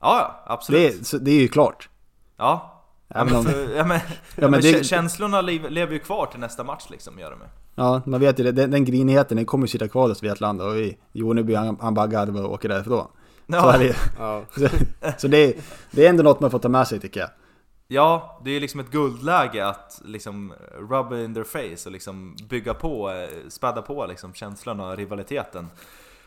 Ja, 0.00 0.42
absolut. 0.46 0.92
Det, 0.92 0.98
är- 1.00 1.04
så 1.04 1.18
det 1.18 1.30
är 1.30 1.40
ju 1.40 1.48
klart. 1.48 1.88
Ja. 2.36 2.76
Ja, 3.14 3.24
men 3.24 3.42
för, 3.44 3.76
ja, 3.76 3.84
men, 3.84 4.00
ja, 4.36 4.48
men 4.48 4.60
det- 4.60 4.72
kä- 4.72 4.82
Känslorna 4.82 5.40
lev, 5.40 5.70
lever 5.70 5.92
ju 5.92 5.98
kvar 5.98 6.26
till 6.26 6.40
nästa 6.40 6.64
match 6.64 6.84
liksom, 6.90 7.18
gör 7.18 7.30
de 7.30 7.36
ju. 7.40 7.46
Ja, 7.74 8.02
man 8.06 8.20
vet 8.20 8.38
ju 8.40 8.44
det. 8.44 8.52
Den, 8.52 8.70
den 8.70 8.84
grinigheten, 8.84 9.36
den 9.36 9.46
kommer 9.46 9.64
ju 9.66 9.68
sitta 9.68 9.88
kvar 9.88 10.08
hos 10.08 10.22
Vetlanda 10.22 10.64
och 10.64 10.76
vi, 10.76 10.96
Joneby 11.12 11.54
han, 11.54 11.76
han 11.80 11.94
bara 11.94 12.06
garvar 12.06 12.42
och 12.44 12.52
åker 12.52 12.68
därifrån. 12.68 13.06
Så, 13.06 13.56
Ja. 13.56 13.72
är 13.74 13.78
det, 13.78 13.96
Ja, 14.18 14.42
så, 14.56 14.68
så 15.18 15.28
det, 15.28 15.38
är- 15.38 15.54
det 15.90 16.06
är 16.06 16.10
ändå 16.10 16.22
något 16.22 16.40
man 16.40 16.50
får 16.50 16.58
ta 16.58 16.68
med 16.68 16.88
sig 16.88 17.00
tycker 17.00 17.20
jag. 17.20 17.30
Ja, 17.88 18.40
det 18.44 18.50
är 18.50 18.60
liksom 18.60 18.80
ett 18.80 18.90
guldläge 18.90 19.66
att 19.66 20.00
liksom 20.04 20.52
rub 20.90 21.12
in 21.12 21.34
their 21.34 21.44
face 21.44 21.88
och 21.88 21.92
liksom 21.92 22.36
bygga 22.48 22.74
på, 22.74 23.10
eh, 23.10 23.28
späda 23.48 23.82
på 23.82 24.06
liksom 24.06 24.34
känslan 24.34 24.80
och 24.80 24.96
rivaliteten. 24.96 25.66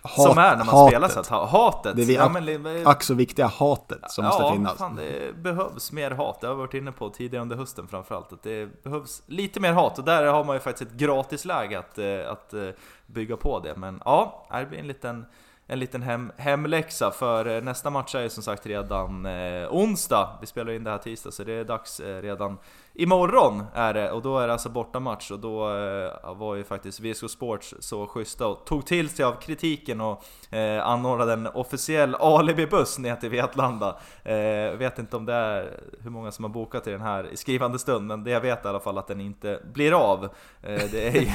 Hat- 0.04 0.24
som 0.24 0.38
är 0.38 0.58
när 0.58 0.66
man 0.66 0.68
hatet. 0.68 0.91
spelar 0.91 1.24
så 1.24 1.36
ha- 1.36 1.45
hatet. 1.45 1.95
Det 1.95 2.04
är 2.04 2.12
ja, 2.12 2.30
men, 2.30 2.88
Ack 2.88 3.04
så 3.04 3.14
viktiga 3.14 3.47
hatet 3.47 4.12
som 4.12 4.26
måste 4.26 4.43
ja, 4.43 4.51
finnas. 4.51 4.78
Fan, 4.78 4.95
det 4.95 5.36
behövs 5.36 5.91
mer 5.91 6.12
hat. 6.12 6.41
Det 6.41 6.47
har 6.47 6.54
jag 6.54 6.58
varit 6.58 6.74
inne 6.74 6.91
på 6.91 7.10
tidigare 7.10 7.41
under 7.41 7.56
hösten 7.56 7.88
framförallt. 7.88 8.34
Att 8.34 8.43
det 8.43 8.84
behövs 8.84 9.24
lite 9.26 9.60
mer 9.60 9.74
hat 9.74 9.99
och 9.99 10.06
där 10.06 10.26
har 10.26 10.43
man 10.43 10.56
ju 10.56 10.60
faktiskt 10.60 10.91
ett 10.91 10.97
gratisläge 10.97 11.80
att, 11.80 11.97
eh, 11.97 12.32
att 12.32 12.54
eh, 12.54 12.68
bygga 13.06 13.38
på 13.38 13.60
det. 13.60 13.76
Men 13.76 14.01
ja, 14.06 14.47
det 14.51 14.66
blir 14.66 14.80
en 14.80 14.88
liten 14.88 15.26
en 15.68 15.80
liten 15.80 16.01
hem, 16.01 16.32
hemläxa 16.38 17.12
för 17.12 17.45
eh, 17.45 17.62
nästa 17.62 17.89
match 17.89 18.16
är 18.16 18.22
ju 18.22 18.30
som 18.30 18.43
sagt 18.43 18.66
redan 18.66 19.26
eh, 19.26 19.68
onsdag. 19.72 20.38
Vi 20.41 20.47
spelar 20.47 20.72
in 20.72 20.84
det 20.84 20.91
här 20.91 20.97
tisdag 20.97 21.32
så 21.32 21.43
det 21.43 21.54
är 21.54 21.64
dags 21.64 21.99
eh, 21.99 22.22
redan 22.22 22.58
imorgon 22.96 23.64
är 23.74 23.94
det 23.94 24.12
och 24.12 24.22
då 24.22 24.39
är 24.39 24.48
det 24.48 24.54
alltså 24.54 24.70
bortamatch 24.70 25.32
och 25.32 25.39
då 25.39 25.70
eh, 25.70 26.36
var 26.36 26.56
ju 26.56 26.64
faktiskt 26.64 27.00
VSK 27.00 27.30
Sports 27.30 27.76
så 27.80 28.08
schyssta 28.08 28.48
och 28.48 28.66
tog 28.66 28.86
till 28.86 29.10
sig 29.10 29.26
av 29.26 29.34
kritiken 29.34 30.02
och 30.02 30.24
eh, 30.54 30.88
anordnade 30.88 31.34
en 31.34 31.48
officiell 31.48 32.16
alibi-buss 32.16 33.00
ner 33.00 33.16
till 33.16 33.30
Vetlanda. 33.30 33.98
Eh, 34.24 34.78
vet 34.78 35.00
inte 35.00 35.18
om 35.18 35.26
det 35.26 35.34
är 35.34 35.80
hur 36.02 36.10
många 36.10 36.32
som 36.32 36.44
har 36.44 36.50
bokat 36.50 36.88
i 36.88 36.91
den 36.91 37.02
här 37.02 37.34
i 37.34 37.38
skrivande 37.38 37.80
stund 37.80 38.08
men 38.08 38.24
det 38.24 38.32
jag 38.32 38.41
vet 38.41 38.66
i 38.66 38.68
alla 38.68 38.80
fall 38.80 38.98
att 38.98 39.08
den 39.08 39.22
inte 39.22 39.60
blir 39.74 39.91
av. 39.91 40.24
Eh, 40.62 40.82
det 40.91 41.08
är 41.08 41.22
ju 41.22 41.28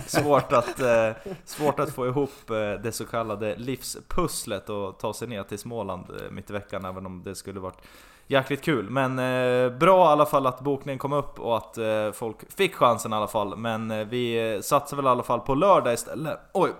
svårt, 0.06 0.52
att, 0.52 0.80
eh, 0.80 1.10
svårt 1.44 1.80
att 1.80 1.90
få 1.90 2.06
ihop 2.06 2.50
eh, 2.50 2.56
det 2.56 2.92
så 2.92 3.06
kallade 3.06 3.56
livspusslet 3.56 4.68
och 4.70 4.98
ta 4.98 5.12
sig 5.14 5.28
ner 5.28 5.42
till 5.42 5.58
Småland 5.58 6.04
eh, 6.10 6.30
mitt 6.30 6.50
i 6.50 6.52
veckan 6.52 6.84
även 6.84 7.06
om 7.06 7.22
det 7.22 7.34
skulle 7.34 7.60
varit 7.60 7.78
jäkligt 8.26 8.62
kul. 8.62 8.90
Men 8.90 9.18
eh, 9.18 9.78
bra 9.78 10.04
i 10.04 10.12
alla 10.12 10.26
fall 10.26 10.46
att 10.46 10.60
bokningen 10.60 10.98
kom 10.98 11.12
upp 11.12 11.40
och 11.40 11.56
att 11.56 11.78
eh, 11.78 12.12
folk 12.12 12.52
fick 12.56 12.74
chansen 12.74 13.12
i 13.12 13.16
alla 13.16 13.26
fall. 13.28 13.56
Men 13.56 13.90
eh, 13.90 14.06
vi 14.06 14.60
satsar 14.62 14.96
väl 14.96 15.06
i 15.06 15.08
alla 15.08 15.22
fall 15.22 15.40
på 15.40 15.54
lördag 15.54 15.94
istället. 15.94 16.38
Oj! 16.52 16.70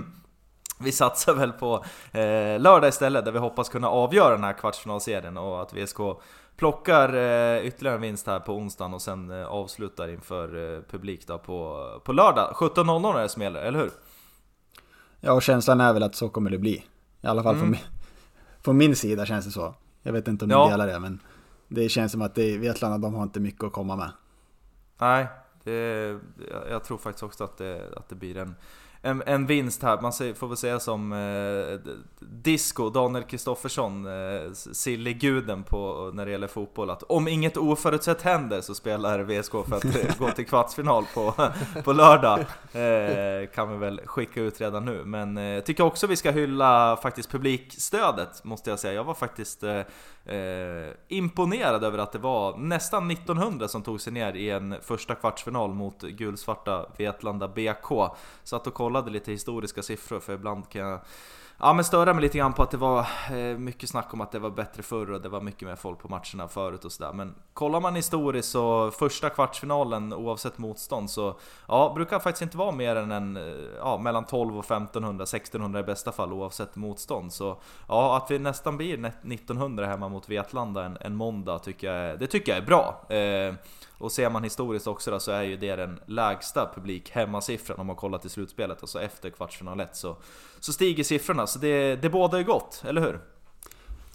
vi 0.80 0.92
satsar 0.92 1.34
väl 1.34 1.52
på 1.52 1.84
eh, 2.12 2.60
lördag 2.60 2.88
istället 2.88 3.24
där 3.24 3.32
vi 3.32 3.38
hoppas 3.38 3.68
kunna 3.68 3.88
avgöra 3.88 4.30
den 4.30 4.44
här 4.44 4.52
kvartsfinalserien 4.52 5.36
och 5.36 5.62
att 5.62 5.72
VSK 5.74 5.98
plockar 6.56 7.14
eh, 7.14 7.66
ytterligare 7.66 7.96
en 7.96 8.02
vinst 8.02 8.26
här 8.26 8.40
på 8.40 8.54
onsdagen 8.54 8.94
och 8.94 9.02
sen 9.02 9.30
eh, 9.30 9.46
avslutar 9.46 10.08
inför 10.08 10.74
eh, 10.76 10.80
publik 10.90 11.26
då 11.26 11.38
på, 11.38 11.86
på 12.04 12.12
lördag. 12.12 12.52
17.00 12.54 13.18
är 13.18 13.22
det 13.22 13.28
som 13.28 13.42
gäller, 13.42 13.60
eller 13.62 13.78
hur? 13.78 13.90
Ja, 15.20 15.32
och 15.32 15.42
känslan 15.42 15.80
är 15.80 15.92
väl 15.92 16.02
att 16.02 16.14
så 16.14 16.28
kommer 16.28 16.50
det 16.50 16.58
bli. 16.58 16.84
I 17.22 17.26
alla 17.26 17.42
fall 17.42 17.54
Mm. 17.54 17.60
från, 17.60 17.70
min, 17.70 17.80
från 18.64 18.76
min 18.76 18.96
sida 18.96 19.26
känns 19.26 19.44
det 19.44 19.50
så. 19.50 19.74
Jag 20.02 20.12
vet 20.12 20.28
inte 20.28 20.44
om 20.44 20.50
Ja. 20.50 20.64
ni 20.64 20.70
delar 20.70 20.86
det, 20.86 20.98
men 20.98 21.20
det 21.68 21.88
känns 21.88 22.12
som 22.12 22.22
att 22.22 22.34
det, 22.34 22.58
Vetlanda, 22.58 22.98
de 22.98 23.14
har 23.14 23.22
inte 23.22 23.40
mycket 23.40 23.64
att 23.64 23.72
komma 23.72 23.96
med. 23.96 24.10
Nej, 24.98 25.26
det, 25.64 26.18
jag, 26.70 26.84
tror 26.84 26.98
faktiskt 26.98 27.22
också 27.22 27.44
att 27.44 27.58
det, 27.58 27.92
att 27.96 28.08
det 28.08 28.14
blir 28.14 28.36
en, 28.36 28.54
en, 29.02 29.22
en 29.26 29.46
vinst 29.46 29.82
här. 29.82 30.00
Man 30.00 30.12
får 30.12 30.48
väl 30.48 30.56
säga 30.56 30.80
som 30.80 31.12
eh, 31.12 31.92
Disco, 32.20 32.90
Daniel 32.90 33.24
Kristoffersson, 33.24 34.06
eh, 34.06 34.52
silliguden 34.52 35.62
på, 35.62 36.10
när 36.14 36.26
det 36.26 36.32
gäller 36.32 36.46
fotboll, 36.46 36.90
att 36.90 37.02
om 37.02 37.28
inget 37.28 37.56
oförutsett 37.56 38.22
händer 38.22 38.60
så 38.60 38.74
spelar 38.74 39.18
VSK 39.22 39.52
för 39.52 39.76
att 39.76 39.84
eh, 39.84 40.18
gå 40.18 40.30
till 40.30 40.46
kvartsfinal 40.46 41.04
på, 41.14 41.34
på 41.84 41.92
lördag. 41.92 42.40
Eh, 42.72 43.48
kan 43.54 43.70
vi 43.70 43.76
väl 43.76 44.00
skicka 44.04 44.40
ut 44.40 44.60
redan 44.60 44.84
nu. 44.84 45.02
Men 45.04 45.38
eh, 45.38 45.44
jag 45.44 45.66
tycker 45.66 45.84
också 45.84 46.06
vi 46.06 46.16
ska 46.16 46.30
hylla 46.30 46.96
faktiskt 47.02 47.30
publikstödet, 47.30 48.44
måste 48.44 48.70
jag 48.70 48.78
säga. 48.78 48.94
Jag 48.94 49.04
var 49.04 49.14
faktiskt 49.14 49.62
eh, 49.62 49.80
eh, 50.34 50.92
imponerad 51.08 51.84
över 51.84 51.98
att 51.98 52.12
det 52.12 52.18
var 52.18 52.56
nästan 52.56 53.10
1900 53.10 53.68
som 53.68 53.82
tog 53.82 54.00
sig 54.00 54.12
ner 54.12 54.32
i 54.32 54.50
en 54.50 54.74
första 54.82 55.14
kvartsfinal 55.14 55.74
mot 55.74 56.02
gulsvarta 56.02 56.86
Vetlanda 56.96 57.48
BK. 57.48 58.16
Satt 58.44 58.66
och 58.66 58.74
kollade 58.74 58.89
kollade 58.90 59.10
lite 59.10 59.30
historiska 59.32 59.82
siffror 59.82 60.20
för 60.20 60.32
ibland 60.32 60.68
kan 60.68 60.80
jag 60.82 61.00
Ja 61.62 61.72
men 61.72 61.84
störa 61.84 62.14
mig 62.14 62.22
lite 62.22 62.38
grann 62.38 62.52
på 62.52 62.62
att 62.62 62.70
det 62.70 62.76
var 62.76 63.00
eh, 63.32 63.58
mycket 63.58 63.88
snack 63.88 64.14
om 64.14 64.20
att 64.20 64.32
det 64.32 64.38
var 64.38 64.50
bättre 64.50 64.82
förr 64.82 65.10
och 65.10 65.20
det 65.20 65.28
var 65.28 65.40
mycket 65.40 65.68
mer 65.68 65.76
folk 65.76 65.98
på 65.98 66.08
matcherna 66.08 66.48
förut 66.48 66.84
och 66.84 66.92
sådär. 66.92 67.12
Men 67.12 67.34
kollar 67.54 67.80
man 67.80 67.94
historiskt 67.94 68.48
så 68.50 68.90
första 68.90 69.30
kvartsfinalen 69.30 70.12
oavsett 70.12 70.58
motstånd 70.58 71.10
så 71.10 71.38
ja, 71.68 71.92
brukar 71.94 72.18
faktiskt 72.18 72.42
inte 72.42 72.56
vara 72.56 72.72
mer 72.72 72.96
än 72.96 73.10
en, 73.10 73.36
eh, 73.36 73.42
ja, 73.78 73.98
mellan 73.98 74.24
12 74.24 74.58
och 74.58 74.64
1500, 74.64 75.22
1600 75.22 75.80
i 75.80 75.82
bästa 75.82 76.12
fall 76.12 76.32
oavsett 76.32 76.76
motstånd. 76.76 77.32
Så 77.32 77.56
ja, 77.88 78.16
att 78.16 78.30
vi 78.30 78.38
nästan 78.38 78.76
blir 78.76 79.04
1900 79.24 79.86
hemma 79.86 80.08
mot 80.08 80.28
Vetlanda 80.28 80.84
en, 80.84 80.98
en 81.00 81.16
måndag 81.16 81.58
tycker 81.58 81.92
jag, 81.92 81.96
är- 82.10 82.16
det 82.16 82.26
tycker 82.26 82.52
jag 82.52 82.62
är 82.62 82.66
bra. 82.66 83.04
Eh, 83.16 83.54
och 84.00 84.12
ser 84.12 84.30
man 84.30 84.44
historiskt 84.44 84.86
också 84.86 85.10
då, 85.10 85.20
så 85.20 85.30
är 85.32 85.42
ju 85.42 85.56
det 85.56 85.76
den 85.76 86.00
lägsta 86.06 86.70
publik 86.74 87.10
hemmasiffran 87.10 87.78
om 87.80 87.86
man 87.86 87.96
kollar 87.96 88.18
till 88.18 88.30
slutspelet. 88.30 88.78
Alltså 88.80 89.02
efter 89.02 89.30
kvartsfinal 89.30 89.80
1 89.80 89.96
så, 89.96 90.16
så 90.60 90.72
stiger 90.72 91.04
siffrorna. 91.04 91.46
Så 91.46 91.58
det, 91.58 91.96
det 91.96 92.10
bådar 92.10 92.38
ju 92.38 92.44
gott, 92.44 92.82
eller 92.86 93.00
hur? 93.00 93.20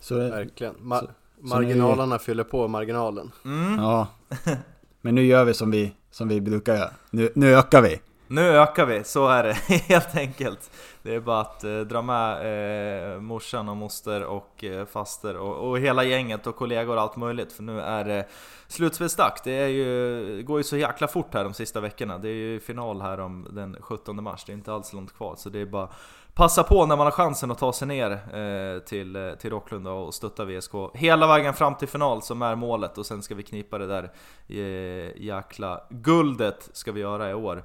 Så 0.01 0.13
det, 0.17 0.29
Verkligen. 0.29 0.75
Ma- 0.75 0.99
så- 0.99 1.05
så 1.05 1.55
marginalerna 1.55 2.19
fyller 2.19 2.43
på 2.43 2.67
marginalen. 2.67 3.31
Mm. 3.45 3.75
ja. 3.79 4.07
Men 5.01 5.15
nu 5.15 5.25
gör 5.25 5.45
vi 5.45 5.53
som 5.53 5.71
vi, 5.71 5.93
som 6.11 6.27
vi 6.27 6.41
brukar 6.41 6.75
göra. 6.75 6.89
Nu, 7.09 7.31
nu 7.35 7.55
ökar 7.55 7.81
vi. 7.81 7.99
Nu 8.27 8.41
ökar 8.41 8.85
vi, 8.85 9.03
så 9.03 9.27
är 9.27 9.43
det 9.43 9.53
helt 9.87 10.15
enkelt. 10.15 10.71
Det 11.01 11.15
är 11.15 11.19
bara 11.19 11.41
att 11.41 11.63
eh, 11.63 11.79
dra 11.79 12.01
med 12.01 13.13
eh, 13.13 13.19
morsan 13.19 13.69
och 13.69 13.77
moster 13.77 14.23
och 14.23 14.63
eh, 14.63 14.85
faster 14.85 15.37
och, 15.37 15.69
och 15.69 15.79
hela 15.79 16.03
gänget 16.03 16.47
och 16.47 16.55
kollegor 16.55 16.95
och 16.95 17.01
allt 17.01 17.15
möjligt 17.15 17.53
för 17.53 17.63
nu 17.63 17.81
är 17.81 18.03
det 18.03 18.27
slutspelsdags. 18.67 19.41
Det 19.41 19.51
är 19.51 19.67
ju, 19.67 20.43
går 20.43 20.59
ju 20.59 20.63
så 20.63 20.77
jäkla 20.77 21.07
fort 21.07 21.33
här 21.33 21.43
de 21.43 21.53
sista 21.53 21.81
veckorna. 21.81 22.17
Det 22.17 22.29
är 22.29 22.33
ju 22.33 22.59
final 22.59 23.01
här 23.01 23.19
om 23.19 23.47
den 23.49 23.77
17 23.81 24.23
mars, 24.23 24.43
det 24.45 24.51
är 24.51 24.53
inte 24.53 24.73
alls 24.73 24.93
långt 24.93 25.13
kvar 25.13 25.35
så 25.37 25.49
det 25.49 25.59
är 25.59 25.65
bara 25.65 25.89
Passa 26.35 26.63
på 26.63 26.85
när 26.85 26.97
man 26.97 27.07
har 27.07 27.11
chansen 27.11 27.51
att 27.51 27.57
ta 27.57 27.73
sig 27.73 27.87
ner 27.87 28.11
eh, 28.11 28.79
till, 28.79 29.15
eh, 29.15 29.33
till 29.33 29.49
Rocklunda 29.49 29.91
och 29.91 30.13
stötta 30.13 30.45
VSK 30.45 30.71
hela 30.93 31.27
vägen 31.27 31.53
fram 31.53 31.75
till 31.75 31.87
final 31.87 32.21
som 32.21 32.41
är 32.41 32.55
målet 32.55 32.97
och 32.97 33.05
sen 33.05 33.21
ska 33.21 33.35
vi 33.35 33.43
knipa 33.43 33.77
det 33.77 33.87
där 33.87 34.11
eh, 34.47 35.21
jäkla 35.23 35.81
guldet 35.89 36.69
ska 36.73 36.91
vi 36.91 37.01
göra 37.01 37.29
i 37.29 37.33
år. 37.33 37.63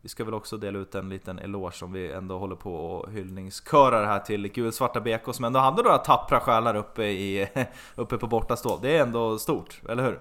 Vi 0.00 0.08
ska 0.08 0.24
väl 0.24 0.34
också 0.34 0.56
dela 0.56 0.78
ut 0.78 0.94
en 0.94 1.08
liten 1.08 1.38
eloge 1.38 1.84
om 1.84 1.92
vi 1.92 2.12
ändå 2.12 2.38
håller 2.38 2.56
på 2.56 2.74
och 2.74 3.10
hyllningskörar 3.10 4.04
här 4.04 4.20
till 4.20 4.48
gulsvarta 4.48 5.00
BK 5.00 5.34
som 5.34 5.44
ändå 5.44 5.60
hade 5.60 5.82
några 5.82 5.98
tappra 5.98 6.40
själar 6.40 6.74
uppe, 6.74 7.04
i, 7.04 7.48
uppe 7.94 8.18
på 8.18 8.26
bortastå. 8.26 8.78
Det 8.82 8.96
är 8.96 9.02
ändå 9.02 9.38
stort, 9.38 9.80
eller 9.88 10.02
hur? 10.02 10.20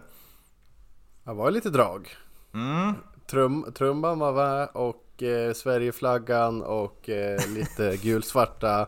Det 1.24 1.34
var 1.34 1.52
lite 1.52 1.70
drag. 1.70 2.10
Mm. 2.54 2.94
Trum, 3.28 3.72
trumban 3.76 4.20
var 4.20 4.34
med 4.34 4.70
och 4.74 5.07
eh, 5.24 5.54
Sverigeflaggan 5.54 6.64
och 6.64 7.10
eh, 7.10 7.40
lite 7.54 7.98
gulsvarta 8.02 8.88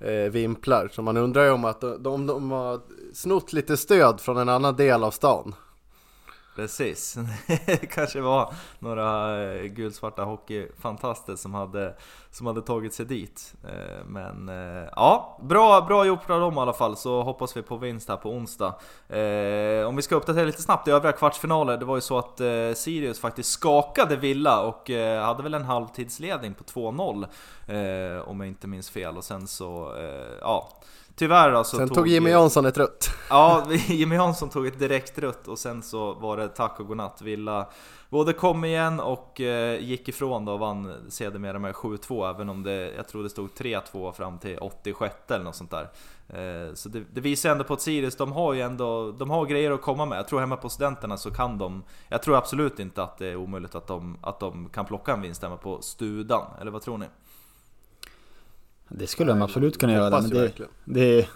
eh, 0.00 0.30
vimplar. 0.30 0.88
Så 0.92 1.02
man 1.02 1.16
undrar 1.16 1.44
ju 1.44 1.50
om 1.50 1.64
att 1.64 1.80
de, 1.80 2.02
de, 2.02 2.26
de 2.26 2.50
har 2.50 2.80
snott 3.12 3.52
lite 3.52 3.76
stöd 3.76 4.20
från 4.20 4.36
en 4.36 4.48
annan 4.48 4.76
del 4.76 5.04
av 5.04 5.10
stan. 5.10 5.54
Precis, 6.56 7.18
det 7.66 7.86
kanske 7.86 8.20
var 8.20 8.54
några 8.78 9.42
eh, 9.42 9.62
gulsvarta 9.62 10.24
hockeyfantaster 10.24 11.36
som 11.36 11.54
hade, 11.54 11.94
som 12.30 12.46
hade 12.46 12.62
tagit 12.62 12.94
sig 12.94 13.06
dit. 13.06 13.54
Eh, 13.64 14.04
men 14.06 14.48
eh, 14.48 14.88
ja, 14.96 15.38
bra, 15.42 15.80
bra 15.80 16.06
gjort 16.06 16.30
av 16.30 16.40
dem 16.40 16.54
i 16.54 16.60
alla 16.60 16.72
fall, 16.72 16.96
så 16.96 17.22
hoppas 17.22 17.56
vi 17.56 17.62
på 17.62 17.76
vinst 17.76 18.08
här 18.08 18.16
på 18.16 18.30
onsdag. 18.30 18.74
Om 19.86 19.96
vi 19.96 20.02
ska 20.02 20.14
uppdatera 20.14 20.44
lite 20.44 20.62
snabbt 20.62 20.88
i 20.88 20.90
övriga 20.90 21.12
kvartsfinaler, 21.12 21.76
det 21.76 21.84
var 21.84 21.96
ju 21.96 22.00
så 22.00 22.18
att 22.18 22.40
Sirius 22.78 23.20
faktiskt 23.20 23.50
skakade 23.50 24.16
Villa 24.16 24.62
och 24.62 24.90
hade 25.22 25.42
väl 25.42 25.54
en 25.54 25.64
halvtidsledning 25.64 26.54
på 26.54 26.64
2-0 26.64 28.22
om 28.24 28.40
jag 28.40 28.48
inte 28.48 28.66
minns 28.66 28.90
fel. 28.90 29.16
Och 29.16 29.24
sen 29.24 29.46
så, 29.46 29.94
ja, 30.40 30.68
tyvärr 31.16 31.52
då 31.52 31.64
så 31.64 31.76
Sen 31.76 31.88
tog 31.88 32.08
Jimmy 32.08 32.30
Jansson 32.30 32.66
ett 32.66 32.78
rött. 32.78 33.10
Ja, 33.30 33.66
Jimmy 33.86 34.14
Jansson 34.14 34.48
tog 34.48 34.66
ett 34.66 34.78
direkt 34.78 35.18
rött 35.18 35.48
och 35.48 35.58
sen 35.58 35.82
så 35.82 36.14
var 36.14 36.36
det 36.36 36.48
tack 36.48 36.80
och 36.80 36.86
godnatt. 36.86 37.22
Villa 37.22 37.68
både 38.12 38.32
kom 38.32 38.64
igen 38.64 39.00
och 39.00 39.40
eh, 39.40 39.80
gick 39.80 40.08
ifrån 40.08 40.44
då 40.44 40.52
och 40.52 40.58
vann 40.58 40.94
sedermera 41.08 41.58
med 41.58 41.74
7-2 41.74 42.30
även 42.30 42.48
om 42.48 42.62
det, 42.62 42.94
jag 42.96 43.08
tror 43.08 43.22
det 43.22 43.30
stod 43.30 43.50
3-2 43.50 44.12
fram 44.12 44.38
till 44.38 44.58
86 44.58 45.14
eller 45.28 45.44
något 45.44 45.56
sånt 45.56 45.70
där. 45.70 45.88
Eh, 46.28 46.74
så 46.74 46.88
det, 46.88 47.04
det 47.12 47.20
visar 47.20 47.50
ändå 47.50 47.64
på 47.64 47.74
att 47.74 47.80
Sirius, 47.80 48.16
de 48.16 48.32
har 48.32 48.52
ju 48.52 48.60
ändå, 48.60 49.12
de 49.12 49.30
har 49.30 49.46
grejer 49.46 49.70
att 49.70 49.82
komma 49.82 50.06
med. 50.06 50.18
Jag 50.18 50.28
tror 50.28 50.40
hemma 50.40 50.56
på 50.56 50.68
studenterna 50.68 51.16
så 51.16 51.30
kan 51.30 51.58
de, 51.58 51.82
jag 52.08 52.22
tror 52.22 52.36
absolut 52.36 52.80
inte 52.80 53.02
att 53.02 53.18
det 53.18 53.26
är 53.26 53.36
omöjligt 53.36 53.74
att 53.74 53.86
de, 53.86 54.18
att 54.22 54.40
de 54.40 54.68
kan 54.68 54.84
plocka 54.84 55.12
en 55.12 55.22
vinst 55.22 55.42
hemma 55.42 55.56
på 55.56 55.82
Studan, 55.82 56.46
eller 56.60 56.70
vad 56.70 56.82
tror 56.82 56.98
ni? 56.98 57.06
Det 58.94 59.06
skulle 59.06 59.32
de 59.32 59.42
absolut 59.42 59.78
kunna 59.78 59.92
göra. 59.92 60.20
Men 60.20 60.30
det, 60.30 60.52
det 60.84 61.00
är 61.18 61.28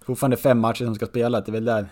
fortfarande 0.00 0.36
fem 0.36 0.58
matcher 0.58 0.84
som 0.84 0.94
ska 0.94 1.06
spela. 1.06 1.40
Det 1.40 1.50
är 1.50 1.52
väl 1.52 1.64
där... 1.64 1.86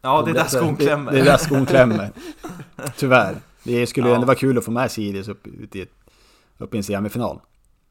Ja, 0.00 0.22
det 0.22 0.30
är 0.30 0.34
där 0.34 0.44
skon 0.44 0.76
klämmer. 0.76 1.12
Det, 1.12 1.16
det 1.18 1.22
är 1.22 1.24
där 1.24 1.36
skon 1.36 1.66
klämmer. 1.66 2.10
Tyvärr. 2.96 3.36
Det 3.62 3.86
skulle 3.86 4.08
Ja. 4.08 4.14
ändå 4.14 4.26
vara 4.26 4.36
kul 4.36 4.58
att 4.58 4.64
få 4.64 4.70
med 4.70 4.90
Sirius 4.90 5.28
upp, 5.28 5.46
ut 5.46 5.76
i, 5.76 5.86
upp 6.58 6.74
i 6.74 6.76
en 6.76 6.84
semifinal. 6.84 7.40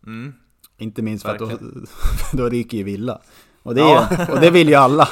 Mm. 0.05 0.33
Inte 0.77 1.01
minst 1.01 1.25
för 1.25 1.31
att 1.31 1.39
då, 1.39 1.51
då 2.33 2.49
ryker 2.49 2.77
ju 2.77 2.83
Villa. 2.83 3.21
Och 3.63 3.75
det, 3.75 3.81
Ja. 3.81 4.07
och 4.31 4.39
det 4.39 4.49
vill 4.49 4.69
ju 4.69 4.75
alla. 4.75 5.09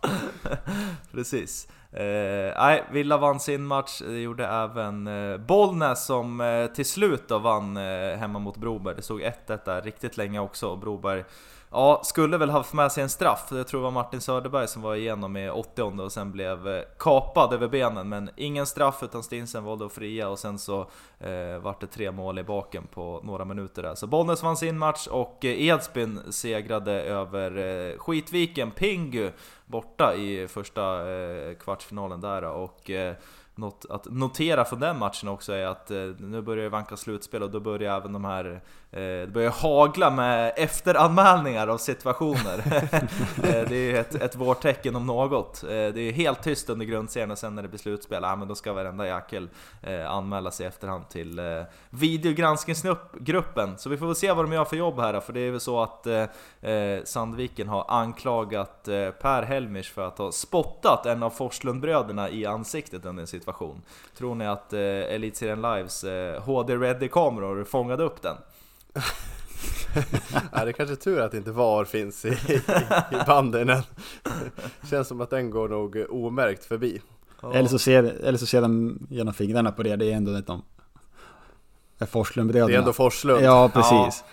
Precis. 1.12 1.68
Eh, 1.92 2.54
nej, 2.56 2.84
Villa 2.92 3.16
vann 3.16 3.40
sin 3.40 3.66
match, 3.66 4.02
det 4.06 4.20
gjorde 4.20 4.46
även 4.46 5.06
eh, 5.06 5.36
Bollnäs 5.36 6.06
som 6.06 6.40
eh, 6.40 6.66
till 6.66 6.86
slut 6.86 7.28
då 7.28 7.38
vann 7.38 7.76
eh, 7.76 8.16
hemma 8.16 8.38
mot 8.38 8.56
Broberg. 8.56 8.96
Det 8.96 9.02
stod 9.02 9.20
1-1 9.20 9.58
där 9.64 9.82
riktigt 9.82 10.16
länge 10.16 10.40
också 10.40 10.68
och 10.68 10.78
Broberg 10.78 11.24
Ja, 11.72 12.00
skulle 12.04 12.38
väl 12.38 12.50
haft 12.50 12.72
med 12.72 12.92
sig 12.92 13.02
en 13.02 13.08
straff. 13.08 13.48
Jag 13.50 13.66
tror 13.66 13.80
det 13.80 13.84
var 13.84 13.90
Martin 13.90 14.20
Söderberg 14.20 14.68
som 14.68 14.82
var 14.82 14.94
igenom 14.94 15.36
i 15.36 15.50
80 15.50 15.82
och 15.82 16.12
sen 16.12 16.32
blev 16.32 16.68
eh, 16.68 16.82
kapad 16.98 17.52
över 17.52 17.68
benen. 17.68 18.08
Men 18.08 18.30
ingen 18.36 18.66
straff 18.66 19.02
utan 19.02 19.22
Stinsen 19.22 19.64
valde 19.64 19.86
att 19.86 19.92
fria 19.92 20.28
och 20.28 20.38
sen 20.38 20.58
så 20.58 20.80
eh, 21.18 21.58
vart 21.62 21.80
det 21.80 21.86
tre 21.86 22.10
mål 22.10 22.38
i 22.38 22.44
baken 22.44 22.86
på 22.86 23.20
några 23.24 23.44
minuter 23.44 23.82
där. 23.82 23.94
Så 23.94 24.06
Bollnäs 24.06 24.42
vann 24.42 24.56
sin 24.56 24.78
match 24.78 25.06
och 25.06 25.44
eh, 25.44 25.62
Edsbyn 25.62 26.20
segrade 26.30 26.92
över 26.92 27.56
eh, 27.56 27.98
Skitviken 27.98 28.70
Pingu 28.70 29.30
borta 29.66 30.14
i 30.14 30.48
första 30.48 31.12
eh, 31.12 31.54
kvartsfinalen 31.54 32.20
där 32.20 32.44
och 32.44 32.90
eh, 32.90 33.14
något 33.54 33.86
att 33.90 34.06
notera 34.10 34.64
från 34.64 34.80
den 34.80 34.98
matchen 34.98 35.28
också 35.28 35.52
är 35.52 35.66
att 35.66 35.90
eh, 35.90 36.04
nu 36.18 36.42
börjar 36.42 36.62
det 36.62 36.68
vanka 36.68 36.96
slutspel 36.96 37.42
och 37.42 37.50
då 37.50 37.60
börjar 37.60 37.96
även 37.96 38.12
de 38.12 38.24
här 38.24 38.60
det 38.92 39.32
börjar 39.32 39.50
hagla 39.50 40.10
med 40.10 40.52
efteranmälningar 40.56 41.68
av 41.68 41.78
situationer 41.78 42.58
eh, 43.44 43.68
Det 43.68 43.92
är 43.92 44.00
ett, 44.00 44.14
ett 44.14 44.36
vårtecken 44.36 44.96
om 44.96 45.06
något 45.06 45.62
eh, 45.62 45.68
Det 45.68 46.00
är 46.00 46.12
helt 46.12 46.42
tyst 46.42 46.70
under 46.70 46.86
grundserien 46.86 47.30
och 47.30 47.38
sen 47.38 47.54
när 47.54 47.62
det 47.62 47.68
blir 47.68 47.78
slutspel, 47.78 48.22
ja 48.22 48.36
men 48.36 48.48
då 48.48 48.54
ska 48.54 48.72
varenda 48.72 49.06
jäkel 49.06 49.48
eh, 49.82 50.10
anmäla 50.10 50.50
sig 50.50 50.64
i 50.64 50.68
efterhand 50.68 51.08
till 51.08 51.38
eh, 51.38 51.44
videogranskningsgruppen 51.90 53.78
Så 53.78 53.88
vi 53.88 53.96
får 53.96 54.06
väl 54.06 54.16
se 54.16 54.32
vad 54.32 54.44
de 54.44 54.52
gör 54.52 54.64
för 54.64 54.76
jobb 54.76 55.00
här 55.00 55.20
för 55.20 55.32
det 55.32 55.40
är 55.40 55.50
väl 55.50 55.60
så 55.60 55.82
att 55.82 56.06
eh, 56.06 56.70
eh, 56.70 57.04
Sandviken 57.04 57.68
har 57.68 57.84
anklagat 57.88 58.88
eh, 58.88 59.10
Per 59.10 59.42
Helmich 59.42 59.90
för 59.90 60.06
att 60.06 60.18
ha 60.18 60.32
spottat 60.32 61.06
en 61.06 61.22
av 61.22 61.30
Forslundbröderna 61.30 62.30
i 62.30 62.46
ansiktet 62.46 63.06
under 63.06 63.20
en 63.20 63.26
situation. 63.26 63.82
Tror 64.18 64.34
ni 64.34 64.46
att 64.46 64.72
eh, 64.72 64.80
Elitserien 64.80 65.62
Lives 65.62 66.04
eh, 66.04 66.42
HD-ready-kameror 66.42 67.64
fångade 67.64 68.02
upp 68.02 68.22
den? 68.22 68.36
Ja, 70.52 70.64
det 70.64 70.70
är 70.70 70.72
kanske 70.72 70.96
tur 70.96 71.20
att 71.20 71.34
inte 71.34 71.52
VAR 71.52 71.84
finns 71.84 72.24
i, 72.24 72.28
i, 72.28 72.54
i 73.12 73.24
banden 73.26 73.68
än. 73.68 73.82
Känns 74.90 75.08
som 75.08 75.20
att 75.20 75.30
den 75.30 75.50
går 75.50 75.68
nog 75.68 76.06
omärkt 76.10 76.64
förbi. 76.64 77.00
Ja. 77.42 77.54
Eller, 77.54 77.68
så 77.68 77.78
ser, 77.78 78.02
eller 78.02 78.38
så 78.38 78.46
ser 78.46 78.60
de 78.62 78.98
genom 79.10 79.34
fingrarna 79.34 79.72
på 79.72 79.82
det, 79.82 79.96
det 79.96 80.12
är 80.12 80.16
ändå 80.16 80.34
ett 80.34 80.46
de 80.46 80.62
Forslundbröderna. 82.06 82.68
Det 82.68 82.74
är 82.74 82.78
ändå 82.78 82.92
Forslund. 82.92 83.44
Ja, 83.44 83.70
precis. 83.74 84.24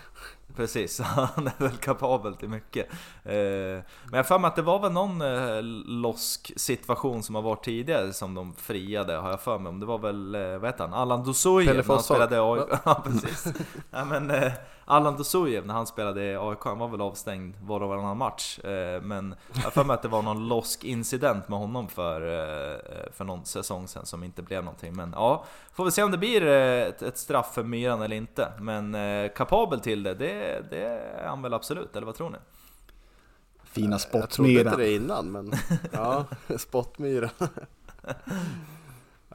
Precis, 0.57 0.99
han 1.35 1.47
är 1.47 1.63
väl 1.63 1.77
kapabel 1.77 2.35
till 2.35 2.49
mycket. 2.49 2.91
Eh, 3.23 3.33
men 3.33 3.83
jag 4.11 4.17
har 4.17 4.23
för 4.23 4.39
mig 4.39 4.47
att 4.47 4.55
det 4.55 4.61
var 4.61 4.79
väl 4.79 4.91
någon 4.91 5.21
eh, 5.21 5.61
losk 6.01 6.51
situation 6.55 7.23
som 7.23 7.35
har 7.35 7.41
varit 7.41 7.63
tidigare 7.63 8.13
som 8.13 8.35
de 8.35 8.53
friade, 8.53 9.13
har 9.13 9.29
jag 9.29 9.41
för 9.41 9.59
mig. 9.59 9.69
Om 9.69 9.79
det 9.79 9.85
var 9.85 9.97
väl, 9.97 10.35
eh, 10.35 10.57
vad 10.57 10.65
heter 10.69 10.83
han, 10.83 10.93
Allan 10.93 11.23
Dosojev 11.23 11.87
Pelle 11.87 12.41
AIK. 12.41 12.79
Ja, 12.85 13.03
precis. 13.05 13.53
ja, 13.91 14.05
men, 14.05 14.51
Allan 14.89 15.17
Dosojev 15.17 15.65
när 15.65 15.73
han 15.73 15.87
spelade 15.87 16.23
i 16.23 16.37
AIK, 16.37 16.59
han 16.63 16.79
var 16.79 16.87
väl 16.87 17.01
avstängd 17.01 17.55
var 17.61 17.81
och 17.81 17.89
varannan 17.89 18.17
match. 18.17 18.59
Eh, 18.59 19.01
men 19.01 19.35
jag 19.63 19.73
för 19.73 19.83
mig 19.83 19.93
att 19.93 20.01
det 20.01 20.07
var 20.07 20.21
någon 20.21 20.47
losk 20.47 20.83
incident 20.83 21.49
med 21.49 21.59
honom 21.59 21.87
för, 21.87 22.21
eh, 22.21 23.11
för 23.13 23.23
någon 23.23 23.45
säsong 23.45 23.87
sedan 23.87 24.05
som 24.05 24.23
inte 24.23 24.41
blev 24.41 24.63
någonting. 24.63 24.95
Men 24.95 25.11
ja, 25.15 25.45
får 25.73 25.85
vi 25.85 25.91
se 25.91 26.03
om 26.03 26.11
det 26.11 26.17
blir 26.17 26.47
eh, 26.47 26.87
ett, 26.87 27.01
ett 27.01 27.17
straff 27.17 27.53
för 27.53 27.63
Myran 27.63 28.01
eller 28.01 28.15
inte. 28.15 28.51
Men 28.59 28.97
kapabel 29.29 29.79
till 29.79 30.03
det, 30.03 30.13
det, 30.13 30.63
det 30.69 30.83
är 30.83 31.27
han 31.27 31.41
väl 31.41 31.53
absolut, 31.53 31.95
eller 31.95 32.05
vad 32.05 32.15
tror 32.15 32.29
ni? 32.29 32.37
Fina 33.63 33.99
Jag 34.11 34.29
trodde 34.29 34.51
inte 34.51 34.75
det 34.75 34.95
innan 34.95 35.31
men 35.31 35.53
ja, 35.91 36.25
spottmyra. 36.57 37.29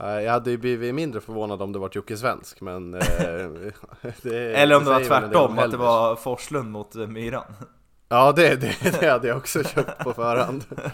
Nej, 0.02 0.24
Jag 0.24 0.32
hade 0.32 0.50
ju 0.50 0.56
blivit 0.58 0.94
mindre 0.94 1.20
förvånad 1.20 1.62
om 1.62 1.72
det 1.72 1.78
var 1.78 1.90
Jocke 1.92 2.16
Svensk 2.16 2.60
men... 2.60 2.94
eh, 2.94 3.00
det, 4.22 4.54
Eller 4.56 4.76
om 4.76 4.84
det 4.84 4.90
var 4.90 4.96
en 4.96 5.00
del 5.02 5.08
tvärtom, 5.08 5.50
om 5.50 5.58
att 5.58 5.70
det 5.70 5.76
var 5.76 6.16
Forslund 6.16 6.70
mot 6.70 6.96
eh, 6.96 7.06
Myran. 7.06 7.44
Ja 8.08 8.32
det, 8.32 8.56
det, 8.56 9.00
det 9.00 9.10
hade 9.10 9.28
jag 9.28 9.36
också 9.36 9.64
köpt 9.64 9.98
på 10.04 10.12
förhand. 10.12 10.64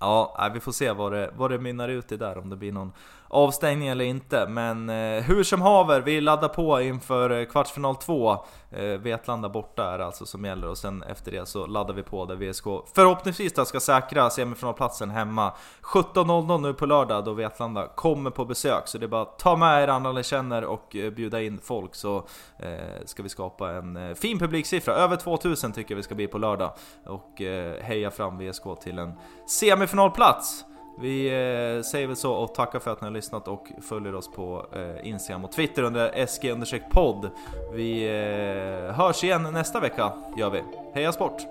Ja, 0.00 0.50
vi 0.54 0.60
får 0.60 0.72
se 0.72 0.92
vad 0.92 1.12
det, 1.12 1.30
vad 1.36 1.50
det 1.50 1.58
mynnar 1.58 1.88
ut 1.88 2.12
i 2.12 2.16
där, 2.16 2.38
om 2.38 2.50
det 2.50 2.56
blir 2.56 2.72
någon 2.72 2.92
avstängning 3.32 3.88
eller 3.88 4.04
inte. 4.04 4.46
Men 4.48 4.90
eh, 4.90 5.22
hur 5.22 5.42
som 5.42 5.62
haver, 5.62 6.00
vi 6.00 6.20
laddar 6.20 6.48
på 6.48 6.80
inför 6.80 7.30
eh, 7.30 7.44
kvartsfinal 7.44 7.96
2. 7.96 8.32
Eh, 8.70 8.84
Vetlanda 8.84 9.48
borta 9.48 9.94
är 9.94 9.98
det 9.98 10.06
alltså 10.06 10.26
som 10.26 10.44
gäller 10.44 10.68
och 10.68 10.78
sen 10.78 11.02
efter 11.02 11.32
det 11.32 11.46
så 11.46 11.66
laddar 11.66 11.94
vi 11.94 12.02
på 12.02 12.24
där 12.24 12.36
VSK 12.36 12.64
förhoppningsvis 12.94 13.52
då 13.52 13.64
ska 13.64 13.80
säkra 13.80 14.30
semifinalplatsen 14.30 15.10
hemma. 15.10 15.52
17.00 15.82 16.60
nu 16.60 16.74
på 16.74 16.86
lördag 16.86 17.24
då 17.24 17.32
Vetlanda 17.32 17.86
kommer 17.86 18.30
på 18.30 18.44
besök. 18.44 18.88
Så 18.88 18.98
det 18.98 19.06
är 19.06 19.08
bara 19.08 19.22
att 19.22 19.38
ta 19.38 19.56
med 19.56 19.82
er 19.82 19.88
andra 19.88 20.12
ni 20.12 20.22
känner 20.22 20.64
och 20.64 20.96
eh, 20.96 21.10
bjuda 21.10 21.42
in 21.42 21.58
folk 21.58 21.94
så 21.94 22.16
eh, 22.58 23.04
ska 23.04 23.22
vi 23.22 23.28
skapa 23.28 23.70
en 23.70 23.96
eh, 23.96 24.14
fin 24.14 24.38
publiksiffra. 24.38 24.94
Över 24.94 25.16
2000 25.16 25.72
tycker 25.72 25.94
jag 25.94 25.96
vi 25.96 26.02
ska 26.02 26.14
bli 26.14 26.26
på 26.26 26.38
lördag. 26.38 26.72
Och 27.06 27.40
eh, 27.40 27.82
heja 27.82 28.10
fram 28.10 28.38
VSK 28.38 28.64
till 28.82 28.98
en 28.98 29.12
semifinalplats. 29.48 30.64
Vi 30.98 31.26
eh, 31.26 31.82
säger 31.82 32.06
väl 32.06 32.16
så 32.16 32.32
och 32.32 32.54
tackar 32.54 32.78
för 32.78 32.90
att 32.90 33.00
ni 33.00 33.06
har 33.06 33.12
lyssnat 33.12 33.48
och 33.48 33.72
följer 33.80 34.14
oss 34.14 34.30
på 34.32 34.66
eh, 34.72 35.08
Instagram 35.08 35.44
och 35.44 35.52
Twitter 35.52 35.82
under 35.82 36.26
SG-podd. 36.26 37.30
Vi 37.72 38.04
eh, 38.04 38.94
hörs 38.94 39.24
igen 39.24 39.42
nästa 39.42 39.80
vecka, 39.80 40.12
gör 40.38 40.50
vi. 40.50 40.62
Heja 40.94 41.12
sport! 41.12 41.42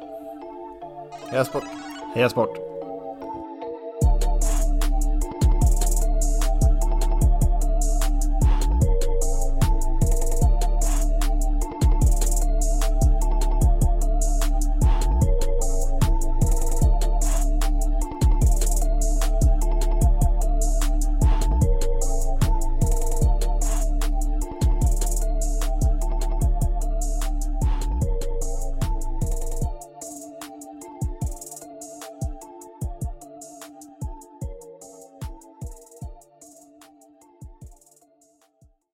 Jag 1.33 1.45
sport. 1.47 1.63
Heja 2.15 2.29
sport! 2.29 2.70